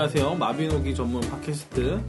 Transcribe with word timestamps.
안녕하세요. 0.00 0.34
마비노기 0.36 0.94
전문 0.94 1.20
팟캐스트 1.20 2.00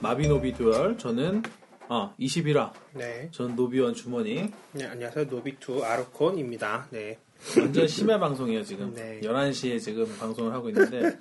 마비노비 0.00 0.54
듀얼. 0.54 0.96
저는 0.96 1.42
아 1.88 2.14
21화. 2.18 2.72
네. 2.94 3.28
전 3.32 3.54
노비원 3.54 3.92
주머니. 3.92 4.50
네, 4.72 4.86
안녕하세요. 4.86 5.26
노비투 5.26 5.84
아르콘입니다. 5.84 6.88
네. 6.88 7.18
완전 7.58 7.86
심야 7.86 8.18
방송이에요 8.18 8.64
지금. 8.64 8.94
네. 8.94 9.20
11시에 9.22 9.78
지금 9.78 10.06
방송을 10.18 10.54
하고 10.54 10.70
있는데 10.70 11.18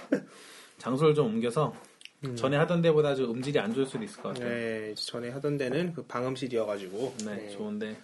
장소를 0.78 1.14
좀 1.14 1.26
옮겨서 1.26 1.74
전에 2.36 2.56
하던 2.56 2.82
데보다 2.82 3.16
좀 3.16 3.32
음질이 3.32 3.60
안 3.60 3.74
좋을 3.74 3.86
수도 3.86 4.02
있을 4.02 4.22
것 4.22 4.30
같아요. 4.30 4.48
네, 4.48 4.94
전에 4.96 5.30
하던 5.30 5.58
데는 5.58 5.92
그 5.94 6.04
방음실이어가지고 6.04 7.16
네, 7.26 7.36
네, 7.36 7.50
좋은데 7.50 7.98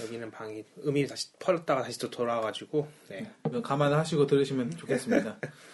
여기는 0.00 0.30
방이 0.30 0.62
음이 0.86 1.08
다시 1.08 1.32
펄었다가 1.40 1.82
다시 1.82 1.98
또 1.98 2.08
돌아와가지고 2.08 2.86
네, 3.08 3.28
감안하시고 3.64 4.28
들으시면 4.28 4.76
좋겠습니다. 4.76 5.38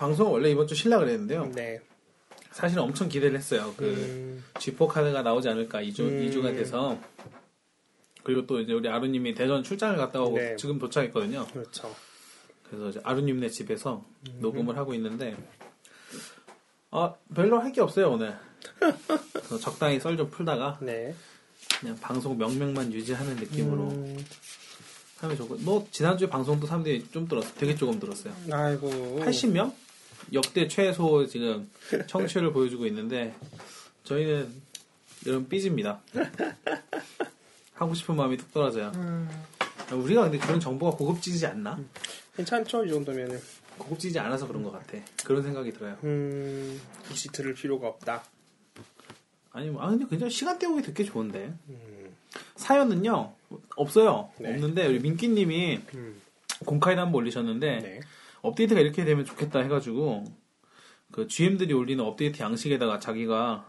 방송 0.00 0.32
원래 0.32 0.50
이번 0.50 0.66
주 0.66 0.74
실라 0.74 0.98
그랬는데요. 0.98 1.52
네, 1.54 1.78
사실 2.52 2.78
엄청 2.78 3.08
기대를 3.10 3.36
했어요. 3.36 3.74
그 3.76 3.84
음, 3.84 4.44
G4 4.54 4.88
카드가 4.88 5.20
나오지 5.22 5.48
않을까 5.50 5.82
2주, 5.82 6.00
음. 6.00 6.26
2주가 6.26 6.56
돼서 6.56 6.98
그리고 8.24 8.46
또 8.46 8.60
이제 8.60 8.72
우리 8.72 8.88
아루님이 8.88 9.34
대전 9.34 9.62
출장을 9.62 9.96
갔다 9.98 10.22
오고 10.22 10.38
네. 10.38 10.56
지금 10.56 10.78
도착했거든요. 10.78 11.46
그렇죠. 11.52 11.94
그래서 12.64 12.88
이제 12.88 13.00
아루님네 13.04 13.50
집에서 13.50 14.02
음. 14.28 14.38
녹음을 14.40 14.78
하고 14.78 14.94
있는데 14.94 15.36
아 16.90 17.14
별로 17.34 17.60
할 17.60 17.72
게 17.72 17.82
없어요 17.82 18.10
오늘. 18.12 18.34
적당히 19.60 20.00
썰 20.00 20.16
좀 20.16 20.30
풀다가 20.30 20.78
네. 20.80 21.14
그냥 21.78 21.98
방송 22.00 22.38
명명만 22.38 22.90
유지하는 22.92 23.36
느낌으로 23.36 23.82
음, 23.88 24.24
하면 25.18 25.36
좋고 25.36 25.58
너 25.64 25.84
지난주에 25.90 26.28
방송도 26.28 26.66
사람들이 26.66 27.06
좀 27.10 27.28
들었어 27.28 27.52
되게 27.54 27.74
조금 27.74 28.00
들었어요. 28.00 28.32
아이고. 28.50 28.88
80명? 29.24 29.74
역대 30.32 30.68
최소 30.68 31.26
지금 31.26 31.70
청취를 32.06 32.52
보여주고 32.52 32.86
있는데 32.86 33.34
저희는 34.04 34.52
이런 35.26 35.48
삐집니다. 35.48 36.00
하고 37.74 37.94
싶은 37.94 38.14
마음이 38.16 38.36
뚝 38.36 38.52
떨어져요. 38.52 38.92
음, 38.96 39.28
우리가 39.92 40.24
근데 40.24 40.38
그런 40.38 40.60
정보가 40.60 40.96
고급지지 40.96 41.46
않나? 41.46 41.78
괜찮죠, 42.36 42.84
이 42.84 42.90
정도면은. 42.90 43.40
고급지지 43.78 44.18
않아서 44.18 44.46
그런 44.46 44.62
것 44.62 44.70
같아. 44.72 44.98
그런 45.24 45.42
생각이 45.42 45.72
들어요. 45.72 45.96
음, 46.04 46.80
굳이 47.06 47.28
들을 47.28 47.54
필요가 47.54 47.88
없다. 47.88 48.22
아니, 49.52 49.70
뭐, 49.70 49.82
아, 49.82 49.88
근데 49.88 50.04
그냥 50.04 50.28
시간 50.28 50.58
때우기 50.58 50.82
듣기 50.82 51.06
좋은데. 51.06 51.54
음, 51.68 52.16
사연은요, 52.56 53.32
없어요. 53.76 54.30
네. 54.38 54.52
없는데, 54.52 54.86
우리 54.86 54.98
민기님이 55.00 55.80
음, 55.94 56.20
공카이도 56.66 57.00
한번 57.00 57.22
올리셨는데, 57.22 57.78
네. 57.80 58.00
업데이트가 58.42 58.80
이렇게 58.80 59.04
되면 59.04 59.24
좋겠다 59.24 59.60
해가지고, 59.60 60.24
그 61.12 61.26
GM들이 61.26 61.72
올리는 61.74 62.02
업데이트 62.04 62.42
양식에다가 62.42 62.98
자기가 62.98 63.66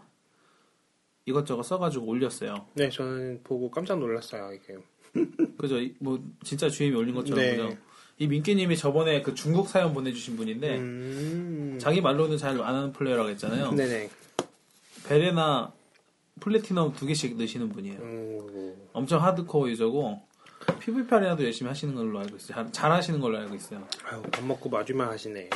이것저것 1.26 1.64
써가지고 1.64 2.06
올렸어요. 2.06 2.66
네, 2.74 2.90
저는 2.90 3.42
보고 3.44 3.70
깜짝 3.70 4.00
놀랐어요, 4.00 4.52
이게. 4.54 4.78
그죠? 5.58 5.80
이- 5.80 5.96
뭐, 6.00 6.20
진짜 6.44 6.70
GM이 6.70 6.96
올린 6.96 7.14
것처럼. 7.14 7.44
네. 7.44 7.58
그죠? 7.58 7.78
이 8.18 8.28
민기님이 8.28 8.78
저번에 8.78 9.22
그 9.22 9.34
중국 9.34 9.68
사연 9.68 9.94
보내주신 9.94 10.36
분인데, 10.38 10.78
음, 10.78 11.78
자기 11.82 12.02
말로는 12.02 12.38
잘 12.38 12.60
안 12.62 12.76
하는 12.76 12.92
플레이어라고 12.92 13.30
했잖아요. 13.30 13.72
네네. 13.72 14.10
베레나 15.08 15.74
플래티넘 16.40 16.94
두 16.94 17.06
개씩 17.08 17.36
넣으시는 17.38 17.70
분이에요. 17.70 18.00
음, 18.00 18.76
엄청 18.94 19.24
하드코어 19.24 19.70
유저고 19.70 20.22
PVP 20.80 21.14
아레나도 21.14 21.44
열심히 21.44 21.70
하시는 21.70 21.94
걸로 21.96 22.20
알고 22.20 22.36
있어요. 22.38 22.56
잘, 22.56 22.72
잘 22.72 22.92
하시는 22.92 23.20
걸로 23.20 23.38
알고 23.38 23.56
있어요. 23.56 23.86
아유, 24.06 24.22
밥 24.32 24.44
먹고 24.46 24.70
마주만 24.70 25.08
하시네. 25.08 25.50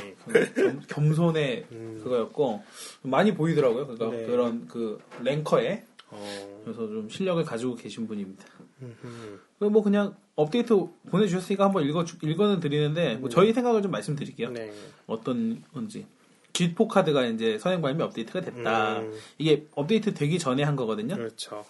겸, 0.56 0.82
겸손의 0.88 1.66
음. 1.72 2.02
그거였고 2.04 2.64
많이 3.04 3.34
보이더라고요. 3.34 3.88
그러니까 3.88 4.18
네. 4.18 4.26
그런 4.26 4.68
그 4.68 5.00
랭커에 5.24 5.84
어, 6.12 6.62
그래서 6.64 6.88
좀 6.88 7.10
실력을 7.10 7.44
가지고 7.44 7.76
계신 7.76 8.08
분입니다. 8.08 8.46
음, 8.82 9.40
그뭐 9.60 9.82
그냥 9.82 10.16
업데이트 10.36 10.76
보내주셨으니까 11.10 11.66
한번 11.66 11.86
읽어 11.86 12.06
읽어는 12.22 12.60
드리는데 12.60 13.16
뭐 13.16 13.30
저희 13.30 13.54
생각을 13.54 13.82
좀 13.82 13.92
말씀드릴게요. 13.92 14.52
네. 14.52 14.72
어떤 15.08 15.64
건지. 15.74 16.06
G4 16.54 16.88
카드가 16.88 17.26
이제 17.26 17.58
선행 17.60 17.82
발매 17.82 18.04
업데이트가 18.04 18.42
됐다. 18.42 19.00
음. 19.00 19.14
이게 19.38 19.68
업데이트 19.76 20.14
되기 20.14 20.40
전에 20.40 20.64
한 20.64 20.76
거거든요. 20.76 21.16
그렇죠. 21.16 21.66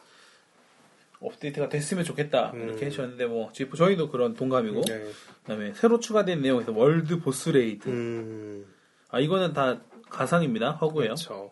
업데이트가 1.19 1.69
됐으면 1.69 2.03
좋겠다 2.03 2.51
음. 2.53 2.63
이렇게 2.69 2.85
해주셨는데 2.87 3.25
뭐 3.25 3.51
G4 3.51 3.75
저희도 3.75 4.09
그런 4.09 4.33
동감이고 4.33 4.81
네. 4.81 5.05
그다음에 5.43 5.73
새로 5.73 5.99
추가된 5.99 6.41
내용에서 6.41 6.71
world 6.73 7.19
boss 7.19 7.49
raid 7.49 7.89
음, 7.89 8.65
아 9.09 9.19
이거는 9.19 9.53
다 9.53 9.81
가상입니다 10.09 10.71
허구예요 10.71 11.15
그렇죠. 11.15 11.51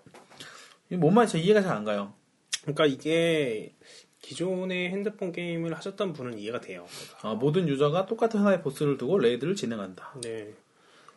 이뭔 0.89 1.13
말인지 1.13 1.39
이해가 1.39 1.61
잘 1.61 1.75
안 1.77 1.83
가요 1.83 2.13
그러니까 2.61 2.85
이게 2.85 3.73
기존의 4.21 4.89
핸드폰 4.89 5.31
게임을 5.33 5.75
하셨던 5.75 6.13
분은 6.13 6.39
이해가 6.39 6.61
돼요. 6.61 6.85
아, 7.23 7.33
모든 7.33 7.67
유저가 7.67 8.05
똑같은 8.05 8.39
하나의 8.39 8.61
보스를 8.61 8.97
두고 8.97 9.19
raid를 9.19 9.53
진행한다 9.55 10.15
네, 10.21 10.53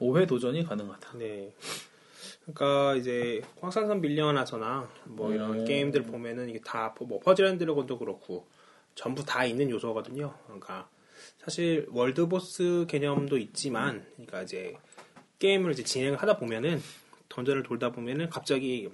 5회 0.00 0.26
도전이 0.26 0.64
가능하다 0.64 1.18
네. 1.18 1.54
그러니까 2.46 2.94
이제 2.94 3.42
확산성 3.60 4.00
밀리언아서나 4.00 4.88
뭐 5.04 5.32
이런 5.32 5.60
음. 5.60 5.64
게임들 5.64 6.04
보면은 6.04 6.48
이게 6.48 6.60
다 6.60 6.94
뭐 7.00 7.18
퍼즐 7.20 7.44
앤 7.44 7.58
드래곤도 7.58 7.98
그렇고 7.98 8.46
전부 8.94 9.24
다 9.24 9.44
있는 9.44 9.68
요소거든요. 9.70 10.32
그러니까 10.46 10.88
사실 11.38 11.86
world 11.91 12.26
boss 12.28 12.86
개념도 12.88 13.38
있지만, 13.38 14.04
그러니까 14.14 14.42
이제 14.42 14.76
게임을 15.38 15.72
이제 15.72 15.82
진행을 15.82 16.18
하다 16.18 16.38
보면은 16.38 16.80
dungeon을 17.28 17.62
돌다 17.64 17.90
보면은 17.92 18.30
갑자기 18.30 18.88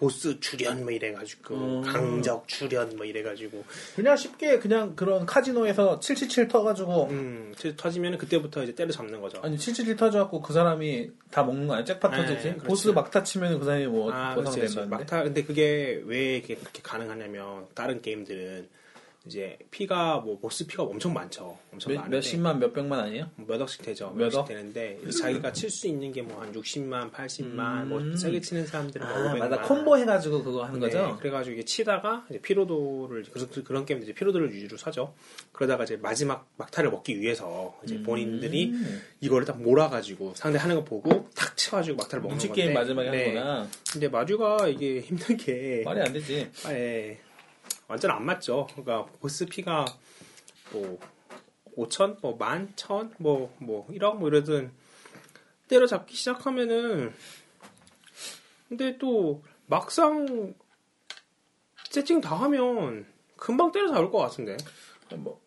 보스 0.00 0.40
출연 0.40 0.80
뭐 0.82 0.90
이래가지고 0.90 1.54
음. 1.54 1.82
강적 1.82 2.48
출연 2.48 2.96
뭐 2.96 3.04
이래가지고 3.04 3.62
그냥 3.94 4.16
쉽게 4.16 4.58
그냥 4.58 4.96
그런 4.96 5.26
카지노에서 5.26 6.00
777 6.00 6.48
터가지고 6.48 7.08
음 7.10 7.54
터지면은 7.76 8.16
그때부터 8.16 8.62
이제 8.62 8.74
때려 8.74 8.90
잡는 8.90 9.20
거죠. 9.20 9.42
아니 9.42 9.58
777 9.58 9.96
터져갖고 9.96 10.40
그 10.40 10.54
사람이 10.54 11.10
다 11.30 11.42
먹는 11.42 11.66
거 11.66 11.74
아니야? 11.74 11.84
잭팟 11.84 12.08
네, 12.08 12.16
터지지? 12.16 12.48
그렇지. 12.48 12.66
보스 12.66 12.88
막타 12.88 13.24
치면 13.24 13.58
그 13.58 13.66
사람이 13.66 13.88
뭐 13.88 14.10
아, 14.10 14.34
그렇지. 14.34 14.60
보상 14.60 14.66
된다는데 14.66 14.96
막타 14.96 15.22
근데 15.22 15.44
그게 15.44 16.02
왜 16.06 16.36
이렇게 16.36 16.54
그렇게 16.54 16.80
가능하냐면 16.82 17.66
다른 17.74 18.00
게임들은 18.00 18.68
이제 19.26 19.58
피가 19.70 20.20
뭐 20.20 20.38
보스 20.38 20.66
피가 20.66 20.82
엄청 20.82 21.12
많죠. 21.12 21.58
엄청 21.72 21.92
몇, 21.92 21.98
많은데 21.98 22.16
몇십만 22.16 22.58
몇백만 22.58 23.00
아니에요? 23.00 23.30
몇 23.36 23.60
억씩 23.60 23.82
되죠. 23.82 24.06
몇 24.10 24.16
몇 24.16 24.24
억씩 24.28 24.38
억? 24.40 24.48
되는데 24.48 24.98
자기가 25.20 25.52
칠 25.52 25.68
수 25.70 25.86
있는 25.88 26.10
게 26.10 26.22
뭐 26.22 26.40
한 26.40 26.52
60만, 26.54 27.12
80만, 27.12 27.82
음. 27.82 27.88
뭐 27.90 28.16
세게 28.16 28.40
치는 28.40 28.66
사람들은 28.66 29.06
뭐아 29.06 29.34
500만. 29.34 29.38
맞아 29.38 29.60
콤보 29.62 29.98
해 29.98 30.04
가지고 30.06 30.42
그거 30.42 30.64
하는 30.64 30.80
네, 30.80 30.86
거죠? 30.86 31.18
그래 31.20 31.30
가지고 31.30 31.54
이게 31.54 31.64
치다가 31.64 32.24
이제 32.30 32.40
피로도를 32.40 33.24
그래서 33.30 33.46
그런 33.62 33.84
게임들 33.84 34.08
이제 34.08 34.14
피로도를 34.14 34.54
위주로 34.54 34.78
사죠. 34.78 35.12
그러다가 35.52 35.84
이제 35.84 35.96
마지막 35.98 36.48
막타를 36.56 36.90
먹기 36.90 37.20
위해서 37.20 37.78
이제 37.84 37.96
음. 37.96 38.02
본인들이 38.02 38.72
이거를 39.20 39.44
딱 39.46 39.60
몰아 39.60 39.90
가지고 39.90 40.32
상대 40.34 40.58
하는 40.58 40.76
거 40.76 40.84
보고 40.84 41.28
탁 41.34 41.50
쳐 41.60 41.76
가지고 41.76 41.98
막타를 41.98 42.22
먹는 42.22 42.38
건데. 42.38 42.54
게임 42.54 42.72
마지막에 42.72 43.10
네. 43.10 43.18
하는구나 43.36 43.68
근데 43.92 44.08
마주가 44.08 44.66
이게 44.66 45.00
힘든 45.02 45.36
게 45.36 45.82
말이 45.84 46.00
안 46.00 46.10
되지 46.14 46.50
예, 46.70 47.18
완전 47.90 48.12
안 48.12 48.24
맞죠. 48.24 48.68
그러니까 48.70 49.04
보스 49.18 49.44
피가 49.46 49.84
뭐 50.72 51.00
5천, 51.76 52.20
뭐 52.20 52.36
만, 52.36 52.72
천, 52.76 53.12
뭐, 53.18 53.52
뭐 53.58 53.88
1억 53.88 54.18
뭐 54.18 54.28
이러든 54.28 54.70
때려잡기 55.66 56.14
시작하면은 56.14 57.12
근데 58.68 58.96
또 58.98 59.42
막상 59.66 60.54
세팅 61.90 62.20
다 62.20 62.36
하면 62.36 63.06
금방 63.36 63.72
때려잡을 63.72 64.12
것 64.12 64.18
같은데. 64.18 64.56
뭐 65.16 65.40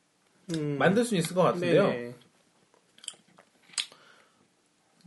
음, 0.54 0.78
만들 0.78 1.06
수 1.06 1.16
있을 1.16 1.34
것 1.34 1.44
같은데요 1.44 1.84
네네. 1.84 2.16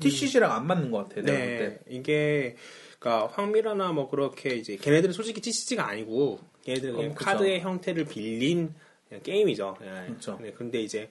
TCG랑 0.01 0.53
안 0.53 0.67
맞는 0.67 0.91
것 0.91 1.09
같아요. 1.09 1.25
네, 1.25 1.81
이게 1.87 2.57
그러니까 2.99 3.35
황미라나 3.35 3.93
뭐 3.93 4.09
그렇게 4.09 4.55
이제 4.55 4.77
걔네들은 4.77 5.13
솔직히 5.13 5.43
TCG가 5.43 5.87
아니고 5.87 6.41
걔네들은 6.67 6.95
그냥 6.97 7.11
어, 7.13 7.15
그쵸. 7.15 7.25
카드의 7.25 7.61
형태를 7.61 8.05
빌린 8.07 8.75
그냥 9.09 9.23
게임이죠. 9.23 9.77
예. 9.83 10.13
그쵸. 10.13 10.39
네, 10.41 10.51
근데 10.53 10.81
이제 10.83 11.09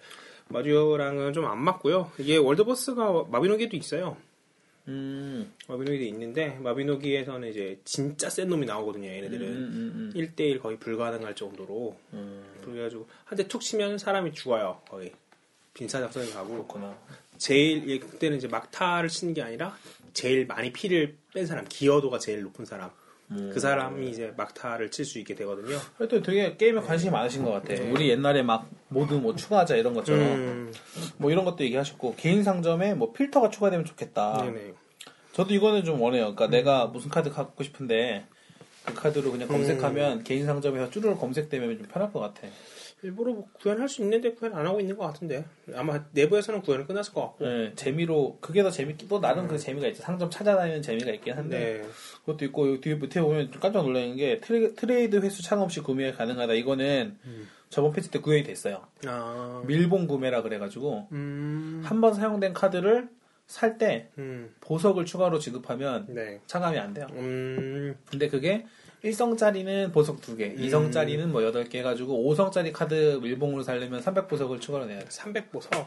마리오랑은 0.49 1.33
좀 1.33 1.45
안 1.45 1.59
맞고요. 1.63 2.11
이게 2.19 2.37
월드버스가 2.37 3.25
마비노기도 3.29 3.75
있어요. 3.77 4.17
음, 4.87 5.51
마비노기도 5.67 6.03
있는데 6.05 6.49
마비노기에서는 6.59 7.49
이제 7.49 7.79
진짜 7.85 8.29
센 8.29 8.47
놈이 8.49 8.65
나오거든요. 8.67 9.07
얘네들은 9.07 9.47
음, 9.47 10.11
음, 10.13 10.13
1대1 10.15 10.61
거의 10.61 10.77
불가능할 10.77 11.33
정도로 11.35 11.97
음. 12.13 12.43
그래가지고 12.63 13.07
한 13.25 13.37
대 13.37 13.47
툭 13.47 13.61
치면 13.61 13.97
사람이 13.97 14.33
죽어요. 14.33 14.81
거의 14.87 15.11
빈사작전이 15.73 16.31
가고 16.33 16.49
그렇구나. 16.49 16.95
제일 17.37 17.89
예, 17.89 17.97
그때는 17.99 18.37
이제 18.37 18.47
막타를 18.47 19.09
치는 19.09 19.33
게 19.33 19.41
아니라 19.41 19.75
제일 20.13 20.45
많이 20.45 20.71
피를 20.71 21.15
뺀 21.33 21.45
사람 21.47 21.65
기여도가 21.67 22.19
제일 22.19 22.43
높은 22.43 22.65
사람 22.65 22.91
음. 23.31 23.49
그 23.53 23.59
사람이 23.59 24.09
이제 24.09 24.33
막타를 24.37 24.91
칠 24.91 25.05
수 25.05 25.19
있게 25.19 25.35
되거든요. 25.35 25.77
하여튼 25.97 26.21
되게 26.21 26.55
게임에 26.57 26.81
관심이 26.81 27.11
많으신 27.11 27.43
것 27.43 27.51
같아. 27.51 27.73
네. 27.73 27.89
우리 27.89 28.09
옛날에 28.09 28.43
막 28.43 28.69
모두 28.87 29.19
뭐 29.19 29.35
추가하자 29.35 29.75
이런 29.75 29.93
것처럼 29.93 30.21
음, 30.21 30.73
뭐 31.17 31.31
이런 31.31 31.45
것도 31.45 31.63
얘기하셨고 31.63 32.15
개인 32.17 32.43
상점에 32.43 32.93
뭐 32.93 33.11
필터가 33.13 33.49
추가되면 33.49 33.85
좋겠다. 33.85 34.43
네네. 34.43 34.73
저도 35.33 35.53
이거는 35.53 35.83
좀 35.83 36.01
원해요. 36.01 36.33
그러니까 36.35 36.47
내가 36.47 36.85
무슨 36.87 37.09
카드 37.09 37.29
갖고 37.29 37.63
싶은데 37.63 38.25
그 38.85 38.93
카드로 38.93 39.31
그냥 39.31 39.47
검색하면 39.47 40.23
개인 40.23 40.45
상점에서 40.45 40.89
쭈르륵 40.91 41.19
검색되면 41.19 41.77
좀 41.79 41.87
편할 41.87 42.11
것 42.11 42.19
같아. 42.19 42.47
일부러 43.01 43.33
뭐 43.33 43.47
구현할 43.53 43.87
수 43.87 44.01
있는데 44.01 44.33
구현 44.33 44.53
안 44.53 44.65
하고 44.65 44.79
있는 44.79 44.97
것 44.97 45.05
같은데 45.05 45.45
아마 45.75 46.03
내부에서는 46.11 46.61
구현은 46.61 46.87
끝났을 46.87 47.13
것 47.13 47.21
같고. 47.21 47.45
네, 47.45 47.73
재미로 47.75 48.37
그게 48.41 48.63
더 48.63 48.71
재밌기 48.71 49.07
또 49.07 49.19
나름 49.19 49.47
그 49.47 49.57
재미가 49.57 49.87
있지. 49.87 50.01
상점 50.01 50.29
찾아다니는 50.29 50.81
재미가 50.81 51.11
있긴 51.11 51.33
한데 51.35 51.81
네. 51.83 51.89
그것도 52.21 52.45
있고 52.45 52.67
여기 52.69 52.81
뒤에 52.81 52.95
밑에 52.95 53.21
보면 53.21 53.51
좀 53.51 53.61
깜짝 53.61 53.83
놀라는 53.83 54.15
게 54.15 54.39
트레, 54.39 54.73
트레이드 54.73 55.17
횟수 55.17 55.43
차감 55.43 55.61
없이 55.61 55.81
구매 55.81 56.11
가능하다. 56.11 56.53
이거는 56.53 57.17
저번 57.69 57.91
패치 57.91 58.09
때 58.09 58.19
구현이 58.19 58.43
됐어요. 58.43 58.87
아. 59.05 59.61
밀봉 59.67 60.07
구매라 60.07 60.41
그래가지고 60.41 61.07
음. 61.11 61.81
한번 61.83 62.13
사용된 62.13 62.53
카드를 62.53 63.09
살때 63.47 64.09
음. 64.17 64.55
보석을 64.61 65.05
추가로 65.05 65.37
지급하면 65.37 66.07
네. 66.09 66.39
차감이 66.47 66.79
안 66.79 66.93
돼요. 66.93 67.05
음. 67.11 67.95
근데 68.09 68.29
그게 68.29 68.65
1성짜리는 69.05 69.93
보석 69.93 70.21
2개, 70.21 70.57
2성짜리는 70.57 71.27
뭐 71.27 71.41
8개 71.41 71.75
해가지고 71.75 72.33
5성짜리 72.33 72.71
카드 72.73 73.19
밀봉으로 73.21 73.63
살려면 73.63 74.01
300보석을 74.01 74.59
추가로 74.59 74.85
내야 74.85 74.99
돼. 74.99 75.05
300보석. 75.05 75.85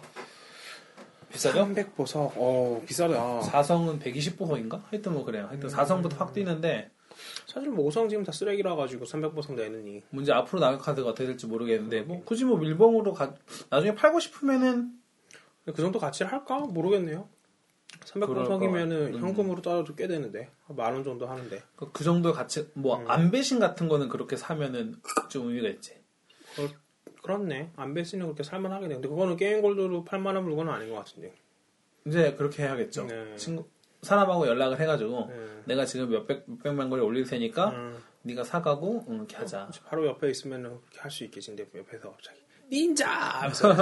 비싸죠? 1.33 1.67
300보석. 1.67 2.33
어, 2.37 2.83
비싸다. 2.87 3.41
4성은 3.41 4.01
120보석인가? 4.01 4.83
하여튼 4.91 5.13
뭐 5.13 5.25
그래요. 5.25 5.47
하여튼 5.49 5.69
4성부터 5.69 6.17
확 6.17 6.33
뛰는데 6.33 6.91
사실 7.47 7.71
뭐 7.71 7.89
5성 7.89 8.09
지금 8.09 8.25
다 8.25 8.33
쓰레기라 8.33 8.77
가지고 8.77 9.05
300보석 9.05 9.55
내느니. 9.55 10.03
문제 10.11 10.33
앞으로 10.33 10.61
나올 10.61 10.79
카드가 10.79 11.11
어떻게 11.11 11.27
될지 11.27 11.47
모르겠는데 11.47 12.03
뭐 12.03 12.23
굳이 12.25 12.45
뭐 12.45 12.57
밀봉으로 12.57 13.13
가 13.13 13.35
나중에 13.69 13.95
팔고 13.95 14.21
싶으면은 14.21 14.93
그 15.67 15.75
정도 15.75 15.99
가치를 15.99 16.33
할까? 16.33 16.61
모르겠네요. 16.61 17.29
그럴 18.13 18.27
것 18.45 18.49
300보석이면은 18.59 19.13
같- 19.13 19.21
현금으로 19.23 19.63
따져도 19.63 19.95
꽤 19.95 20.07
되는데. 20.07 20.51
만 20.69 20.95
원 20.95 21.05
정도 21.05 21.27
하는데. 21.27 21.63
그- 21.77 21.91
그 21.93 22.05
정도 22.05 22.33
가치 22.33 22.71
뭐 22.75 23.05
안배신 23.07 23.59
같은 23.59 23.89
거는 23.89 24.09
그렇게 24.09 24.37
사면은 24.37 24.97
좀 25.29 25.49
의미가 25.49 25.69
있지. 25.71 25.99
그렇네. 27.23 27.73
안 27.77 27.95
베시는 27.95 28.27
그렇게 28.27 28.43
살만하게 28.43 28.89
돼. 28.89 28.95
근데 28.95 29.09
그거는 29.09 29.37
게임 29.37 29.61
골드로 29.61 30.05
팔만한 30.05 30.45
물건은 30.45 30.73
아닌 30.73 30.91
것 30.91 30.97
같은데. 30.97 31.35
이제 32.07 32.35
그렇게 32.35 32.63
해야겠죠. 32.63 33.07
네. 33.07 33.37
친구 33.37 33.69
사람하고 34.03 34.47
연락을 34.47 34.81
해가지고 34.81 35.27
네. 35.29 35.63
내가 35.67 35.85
지금 35.85 36.09
몇백 36.11 36.45
몇백만 36.47 36.89
거리 36.89 37.03
올릴 37.03 37.25
테니까 37.25 37.71
음, 37.71 37.99
네가 38.23 38.45
사가고 38.45 39.05
응, 39.09 39.17
이렇게 39.17 39.37
하자. 39.37 39.69
바로 39.85 40.07
옆에 40.07 40.31
있으면은 40.31 40.79
그렇게 40.81 41.01
할 41.01 41.11
수 41.11 41.25
있겠지. 41.25 41.49
근데 41.55 41.69
옆에서 41.77 42.13
갑자기 42.13 42.39
닌자! 42.71 43.09
하면서 43.09 43.75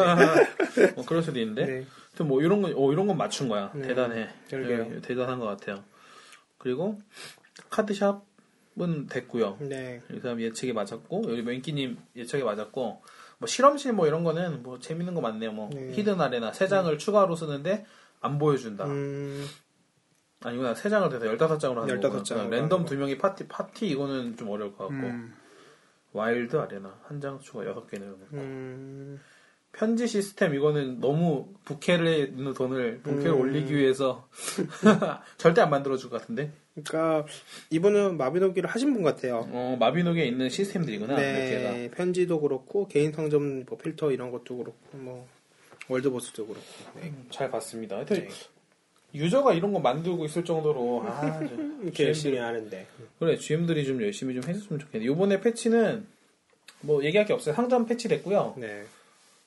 뭐 0.95 1.05
그럴 1.07 1.23
수도 1.23 1.39
있는데. 1.41 1.67
네. 1.67 2.25
뭐 2.25 2.41
이런 2.41 2.63
건, 2.63 2.73
어, 2.77 2.93
이런 2.93 3.07
건 3.07 3.17
맞춘 3.19 3.49
거야. 3.49 3.71
네. 3.75 3.89
대단해. 3.89 4.29
네, 4.49 5.01
대단한 5.03 5.39
것 5.39 5.47
같아요. 5.47 5.85
그리고 6.59 6.99
카드샵은 7.71 9.07
됐고요. 9.11 9.59
네. 9.61 10.01
이 10.13 10.21
사람 10.21 10.41
예측이 10.41 10.73
맞았고 10.73 11.25
여기 11.29 11.43
맹기님 11.43 11.99
예측이 12.17 12.43
맞았고 12.43 13.03
뭐 13.39 13.47
실험실 13.47 13.93
뭐 13.93 14.07
이런 14.07 14.25
거는 14.25 14.63
뭐 14.63 14.79
재밌는 14.79 15.15
거 15.15 15.21
많네요. 15.21 15.53
뭐 15.53 15.69
네. 15.73 15.93
hidden 15.93 16.21
arena 16.21 16.53
세 16.53 16.69
장을 16.69 16.97
추가로 16.99 17.37
쓰는데 17.37 17.85
안 18.21 18.39
보여준다. 18.39 18.87
음, 18.87 19.47
아니구나 20.43 20.75
세 20.75 20.89
장을 20.89 21.09
돼서 21.11 21.25
15장으로 21.27 21.77
하는 21.77 21.89
15 21.89 22.01
거구나. 22.01 22.23
장으로 22.23 22.49
랜덤 22.51 22.85
두 22.87 22.97
명이 22.97 23.19
파티 23.19 23.47
파티 23.47 23.89
이거는 23.89 24.37
좀 24.37 24.49
어려울 24.49 24.75
것 24.75 24.89
같고 24.89 25.07
음, 25.07 25.35
wild 26.17 26.57
arena 26.57 26.99
한 27.05 27.21
장 27.21 27.39
추가 27.41 27.61
6개 27.65 27.93
내는 28.01 28.15
음, 28.33 29.21
편지 29.73 30.07
시스템 30.07 30.55
이거는 30.55 31.01
너무 31.01 31.53
부캐를 31.65 32.29
있는 32.37 32.55
돈을 32.55 33.01
부캐를 33.03 33.33
음. 33.33 33.41
올리기 33.41 33.77
위해서 33.77 34.27
절대 35.37 35.61
안 35.61 35.71
만들어줄 35.71 36.09
것 36.11 36.21
같은데 36.23 36.51
그러니까 36.75 37.27
이분은 37.71 38.17
마비노기를 38.17 38.69
하신 38.69 38.93
분 38.95 39.03
같아요. 39.03 39.47
어, 39.51 39.77
마비노기에 39.79 40.25
있는 40.27 40.49
시스템들이구나 40.49 41.17
네, 41.17 41.91
편지도 41.95 42.41
그렇고 42.41 42.87
개인 42.89 43.13
상점 43.13 43.65
뭐 43.65 43.79
필터 43.79 44.13
이런 44.13 44.31
것도 44.31 44.57
그렇고 44.59 44.77
뭐 44.93 45.27
월드보스도 45.89 46.47
그렇고. 46.47 46.67
네. 46.97 47.09
음, 47.09 47.27
잘 47.31 47.51
봤습니다. 47.51 47.97
하여튼 47.97 48.17
네. 48.17 48.29
유저가 49.15 49.55
이런 49.55 49.73
거 49.73 49.79
만들고 49.79 50.25
있을 50.27 50.45
정도로 50.45 51.03
아, 51.07 51.41
저- 51.41 51.55
이렇게 51.83 52.05
열심히 52.05 52.39
하는데. 52.39 52.87
그래 53.19 53.37
GM들이 53.37 53.85
좀 53.87 54.03
열심히 54.03 54.35
좀 54.35 54.43
해줬으면 54.49 54.79
좋겠네. 54.81 55.07
이번에 55.07 55.41
패치는 55.41 56.07
뭐 56.83 57.03
얘기할 57.05 57.27
게 57.27 57.33
없어요. 57.33 57.55
상점 57.55 57.87
패치 57.87 58.09
됐고요. 58.09 58.55
네. 58.59 58.85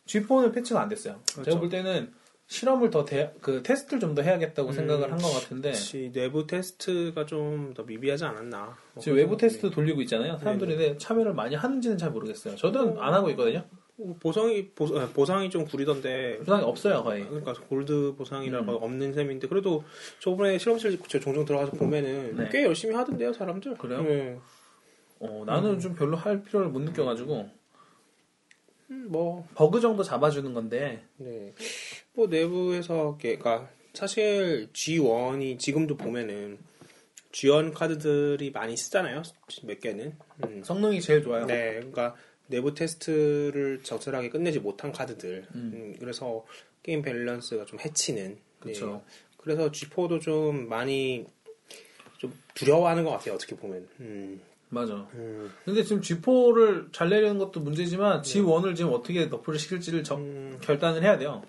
G4는 0.08 0.54
패치가 0.54 0.82
안 0.82 0.90
됐어요. 0.90 1.18
그렇죠. 1.32 1.44
제가 1.44 1.60
볼 1.60 1.70
때는 1.70 2.12
실험을 2.48 2.90
더 2.90 3.06
그 3.42 3.62
테스트를 3.62 4.00
좀 4.00 4.16
더 4.16 4.24
해야겠다고 4.24 4.70
음. 4.70 4.74
생각을 4.74 5.12
한 5.12 5.20
것 5.20 5.30
같은데 5.34 5.72
내부 6.14 6.48
테스트가 6.48 7.28
좀 7.28 7.74
더 7.76 7.84
미비하지 7.84 8.26
않았나? 8.26 8.76
뭐 8.96 9.04
지금 9.04 9.14
그런 9.18 9.18
외부 9.18 9.38
테스트 9.38 9.70
돌리고 9.70 10.02
있잖아요. 10.02 10.38
사람들이 10.40 10.98
참여를 10.98 11.36
많이 11.36 11.54
하는지는 11.56 12.00
잘 12.00 12.10
모르겠어요. 12.10 12.56
저도 12.56 13.00
안 13.00 13.14
하고 13.14 13.30
있거든요. 13.32 13.64
뭐 14.00 14.16
보상이 14.20 14.70
보, 14.70 14.86
아, 14.98 15.10
보상이 15.14 15.50
좀 15.50 15.66
구리던데. 15.66 16.38
부상이 16.40 16.64
없어요 16.64 17.04
거의. 17.04 17.26
그러니까 17.26 17.54
골드 17.54 18.16
보상이라고 18.18 18.72
음. 18.72 18.84
없는 18.84 19.14
셈인데 19.14 19.48
그래도 19.48 19.84
저번에 20.20 20.58
실험실 20.58 21.00
제가 21.08 21.24
종종 21.24 21.46
들어가서 21.46 21.74
보면은 21.74 22.36
네. 22.38 22.50
꽤 22.52 22.64
열심히 22.64 22.96
하던데요 22.96 23.34
사람들. 23.34 23.76
그래요? 23.78 24.02
네. 24.02 24.40
어, 25.20 25.44
나는 25.46 25.80
좀 25.80 25.96
별로 25.96 26.16
할 26.16 26.44
필요를 26.44 26.70
못 26.70 26.80
느껴가지고 26.80 27.50
음, 28.92 29.08
뭐 29.10 29.46
버그 29.56 29.82
정도 29.82 30.02
잡아주는 30.02 30.54
건데 30.54 31.04
네. 31.18 31.54
뭐 32.14 32.28
내부에서 32.28 33.18
그러니까 33.20 33.70
사실 33.94 34.70
G1이 34.72 35.60
지금도 35.60 35.98
보면은 35.98 36.58
G1 37.32 37.74
카드들이 37.74 38.52
많이 38.52 38.76
쓰잖아요. 38.76 39.22
몇 39.64 39.80
개는. 39.80 40.16
음. 40.46 40.64
성능이 40.64 41.02
제일 41.02 41.22
좋아요. 41.22 41.46
네, 41.46 41.76
그러니까 41.76 42.16
내부 42.50 42.74
테스트를 42.74 43.82
적절하게 43.84 44.30
끝내지 44.30 44.60
못한 44.60 44.92
카드들. 44.92 45.46
음, 45.56 45.96
그래서 46.00 46.46
게임 46.84 47.02
밸런스가 47.02 47.66
좀 47.66 47.80
해치는. 47.80 48.38
그쵸. 48.60 49.04
네. 49.08 49.14
그래서 49.38 49.72
G4도 49.72 50.20
좀 50.22 50.68
많이 50.68 51.26
좀 52.18 52.34
두려워하는 52.56 53.04
것 53.06 53.12
같아요. 53.12 53.36
어떻게 53.36 53.56
보면. 53.56 53.88
음. 54.02 54.42
맞아. 54.70 55.08
음. 55.14 55.52
근데 55.66 55.82
지금 55.84 56.02
G4를 56.02 56.92
잘 56.94 57.10
내려는 57.10 57.40
것도 57.40 57.60
문제지만 57.60 58.22
G1을 58.22 58.76
지금 58.76 58.92
어떻게 58.94 59.26
너프를 59.26 59.58
시킬지를 59.58 60.04
저- 60.04 60.18
음. 60.18 60.60
결단을 60.62 61.02
해야 61.04 61.18
돼요. 61.18 61.44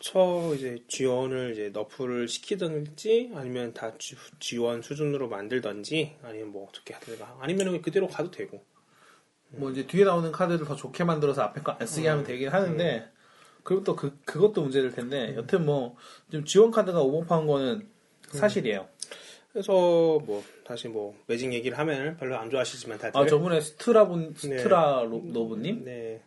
저 0.00 0.52
이제 0.56 0.76
G1을 0.88 1.52
이제 1.52 1.70
너프를 1.70 2.28
시키든지 2.28 3.32
아니면 3.34 3.74
다 3.74 3.92
G, 3.98 4.16
G1 4.38 4.82
수준으로 4.82 5.28
만들든지 5.28 6.16
아니면 6.22 6.48
뭐 6.52 6.68
어떻게 6.68 6.94
하든가 6.94 7.38
아니면 7.40 7.80
그대로 7.82 8.06
가도 8.08 8.30
되고 8.30 8.64
뭐 9.50 9.70
이제 9.70 9.86
뒤에 9.86 10.04
나오는 10.04 10.30
카드를 10.32 10.66
더 10.66 10.76
좋게 10.76 11.04
만들어서 11.04 11.42
앞에 11.42 11.62
거 11.62 11.76
안 11.78 11.86
쓰게 11.86 12.08
하면 12.08 12.24
되긴 12.24 12.48
하는데 12.48 13.08
그리고 13.62 13.82
또 13.84 13.96
그, 13.96 14.16
그것도 14.24 14.62
문제될 14.62 14.92
텐데 14.92 15.34
여튼 15.36 15.64
뭐 15.66 15.96
지금 16.30 16.44
지원 16.44 16.70
카드가 16.70 17.00
오버파운 17.00 17.46
거는 17.46 17.86
사실이에요. 18.28 18.86
그래서 19.52 19.72
뭐 19.72 20.42
다시 20.64 20.88
뭐 20.88 21.16
매직 21.26 21.52
얘기를 21.52 21.78
하면 21.78 22.16
별로 22.18 22.36
안 22.36 22.50
좋아하시지만 22.50 22.98
다들 22.98 23.18
아 23.20 23.26
저번에 23.26 23.60
스트라분 23.60 24.34
네. 24.34 24.58
스트라 24.58 25.02
로- 25.02 25.22
노브님? 25.24 25.84
네. 25.84 26.22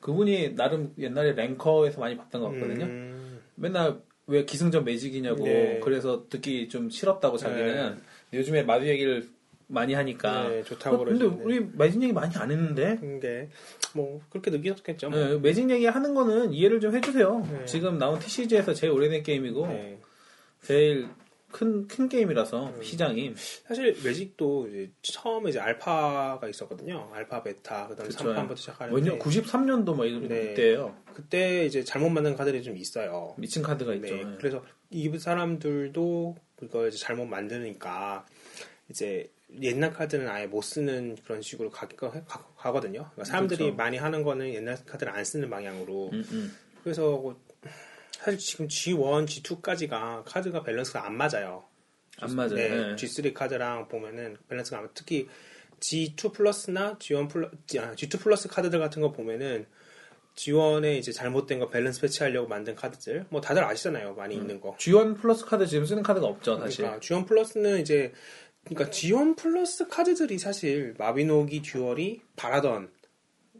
그분이 0.00 0.54
나름 0.56 0.92
옛날에 0.98 1.32
랭커에서 1.32 2.00
많이 2.00 2.16
봤던 2.16 2.40
것 2.40 2.50
같거든요. 2.52 2.84
음, 2.84 3.40
맨날 3.54 4.00
왜 4.26 4.44
기승전 4.44 4.84
매직이냐고 4.84 5.44
네. 5.44 5.80
그래서 5.82 6.28
듣기 6.28 6.68
좀 6.68 6.90
싫었다고 6.90 7.36
자기는. 7.38 7.64
근데 7.74 8.02
요즘에 8.34 8.62
마두 8.64 8.86
얘기를 8.88 9.28
많이 9.68 9.94
하니까 9.94 10.48
네, 10.48 10.62
좋다고 10.62 10.96
어, 10.96 11.04
근데. 11.04 11.24
우리 11.24 11.60
매직 11.60 12.02
얘기 12.02 12.12
많이 12.12 12.34
안 12.36 12.50
했는데 12.50 12.96
근데 13.00 13.50
뭐 13.94 14.20
그렇게 14.30 14.50
느끼셨겠죠 14.50 15.10
뭐. 15.10 15.18
네, 15.18 15.38
매직 15.38 15.68
얘기 15.70 15.86
하는 15.86 16.14
거는 16.14 16.52
이해를 16.52 16.80
좀 16.80 16.94
해주세요 16.94 17.46
네. 17.50 17.64
지금 17.64 17.98
나온 17.98 18.18
TCG에서 18.18 18.74
제일 18.74 18.92
오래된 18.92 19.22
게임이고 19.22 19.66
네. 19.66 20.00
제일 20.62 21.08
큰, 21.50 21.88
큰 21.88 22.08
게임이라서 22.08 22.74
음. 22.76 22.82
시장이 22.82 23.34
사실 23.66 23.96
매직도 24.04 24.68
이제 24.68 24.90
처음에 25.02 25.50
이제 25.50 25.58
알파가 25.58 26.46
있었거든요 26.48 27.08
알파 27.12 27.42
베타 27.42 27.88
그다음에 27.88 28.10
그쵸. 28.10 28.24
3판부터 28.24 28.56
시작하는데 28.56 29.00
몇년 29.00 29.18
93년도 29.18 29.96
막 29.96 30.04
이런 30.04 30.28
네. 30.28 30.54
때예요 30.54 30.96
그때 31.12 31.64
이제 31.64 31.82
잘못 31.82 32.10
만든 32.10 32.36
카드들이 32.36 32.62
좀 32.62 32.76
있어요 32.76 33.34
미친 33.38 33.62
카드가 33.62 33.92
네, 33.92 33.96
있죠 33.96 34.16
네. 34.16 34.36
그래서 34.38 34.64
이 34.90 35.08
사람들도 35.18 36.36
그걸 36.56 36.88
이제 36.88 36.98
잘못 36.98 37.26
만드니까 37.26 38.26
이제 38.90 39.30
옛날 39.62 39.92
카드는 39.92 40.28
아예 40.28 40.46
못 40.46 40.62
쓰는 40.62 41.16
그런 41.24 41.40
식으로 41.40 41.70
가, 41.70 41.86
가, 41.86 42.10
거든요 42.72 43.10
그러니까 43.12 43.24
사람들이 43.24 43.58
그렇죠. 43.58 43.76
많이 43.76 43.96
하는 43.96 44.22
거는 44.22 44.52
옛날 44.52 44.76
카드를 44.84 45.12
안 45.12 45.24
쓰는 45.24 45.48
방향으로. 45.48 46.10
음, 46.12 46.24
음. 46.30 46.56
그래서 46.82 47.02
뭐 47.02 47.40
사실 48.12 48.38
지금 48.38 48.68
G1, 48.68 49.26
G2까지가 49.26 50.24
카드가 50.24 50.62
밸런스가 50.62 51.06
안 51.06 51.16
맞아요. 51.16 51.64
안 52.18 52.34
맞아요 52.34 52.54
네, 52.54 52.68
네. 52.68 52.96
G3 52.96 53.34
카드랑 53.34 53.88
보면은 53.88 54.36
밸런스가 54.48 54.78
안 54.78 54.84
맞아요. 54.84 54.92
특히 54.94 55.28
G2 55.80 56.32
플러스나 56.32 56.96
G1 56.98 57.28
플러, 57.28 57.50
G, 57.66 57.78
아, 57.78 57.92
G2 57.94 58.20
플러스 58.20 58.48
카드들 58.48 58.78
같은 58.78 59.02
거 59.02 59.12
보면은 59.12 59.66
G1에 60.34 60.98
이제 60.98 61.12
잘못된 61.12 61.58
거 61.58 61.68
밸런스 61.70 62.00
패치하려고 62.02 62.46
만든 62.46 62.74
카드들 62.74 63.26
뭐 63.30 63.40
다들 63.40 63.64
아시잖아요 63.64 64.14
많이 64.14 64.34
있는 64.34 64.60
거 64.60 64.76
G1 64.76 65.18
플러스 65.18 65.46
카드 65.46 65.66
지금 65.66 65.86
쓰는 65.86 66.02
카드가 66.02 66.26
없죠, 66.26 66.58
사실. 66.58 66.78
그러니까 66.78 67.00
G1 67.00 67.24
플러스는 67.24 67.80
이제 67.80 68.12
그러니까 68.66 68.90
G1 68.90 69.36
플러스 69.36 69.86
카드들이 69.88 70.38
사실 70.38 70.94
마비노기 70.98 71.62
듀얼이 71.62 72.20
바라던 72.36 72.90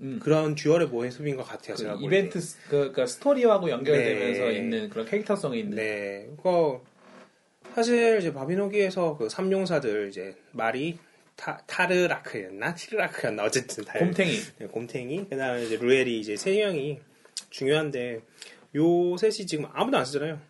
음. 0.00 0.20
그런 0.22 0.54
듀얼의 0.54 0.88
모습인 0.88 1.36
것 1.36 1.44
같아요 1.44 1.76
그 1.76 2.04
이벤트 2.04 2.40
스- 2.40 2.58
그, 2.64 2.70
그러니까 2.70 3.06
스토리하고 3.06 3.70
연결되면서 3.70 4.40
네. 4.48 4.56
있는 4.58 4.90
그런 4.90 5.06
캐릭터성이 5.06 5.54
때. 5.54 5.58
있는 5.60 5.76
네 5.76 6.26
그거 6.36 6.84
사실 7.74 8.18
이제 8.18 8.30
마비노기에서 8.30 9.16
그 9.16 9.28
삼용사들 9.28 10.08
이제 10.08 10.36
마리 10.52 10.98
타, 11.36 11.58
타르라크였나 11.66 12.74
티르라크였나 12.74 13.44
어쨌든 13.44 13.84
다 13.84 13.98
곰탱이 13.98 14.32
네, 14.58 14.66
곰탱이 14.66 15.28
그다음에 15.28 15.64
이제 15.64 15.76
루에리 15.76 16.18
이제 16.18 16.36
세 16.36 16.56
명이 16.56 16.98
중요한데 17.50 18.20
요 18.76 19.16
셋이 19.18 19.46
지금 19.46 19.66
아무도 19.72 19.98
안 19.98 20.04
쓰잖아요. 20.04 20.40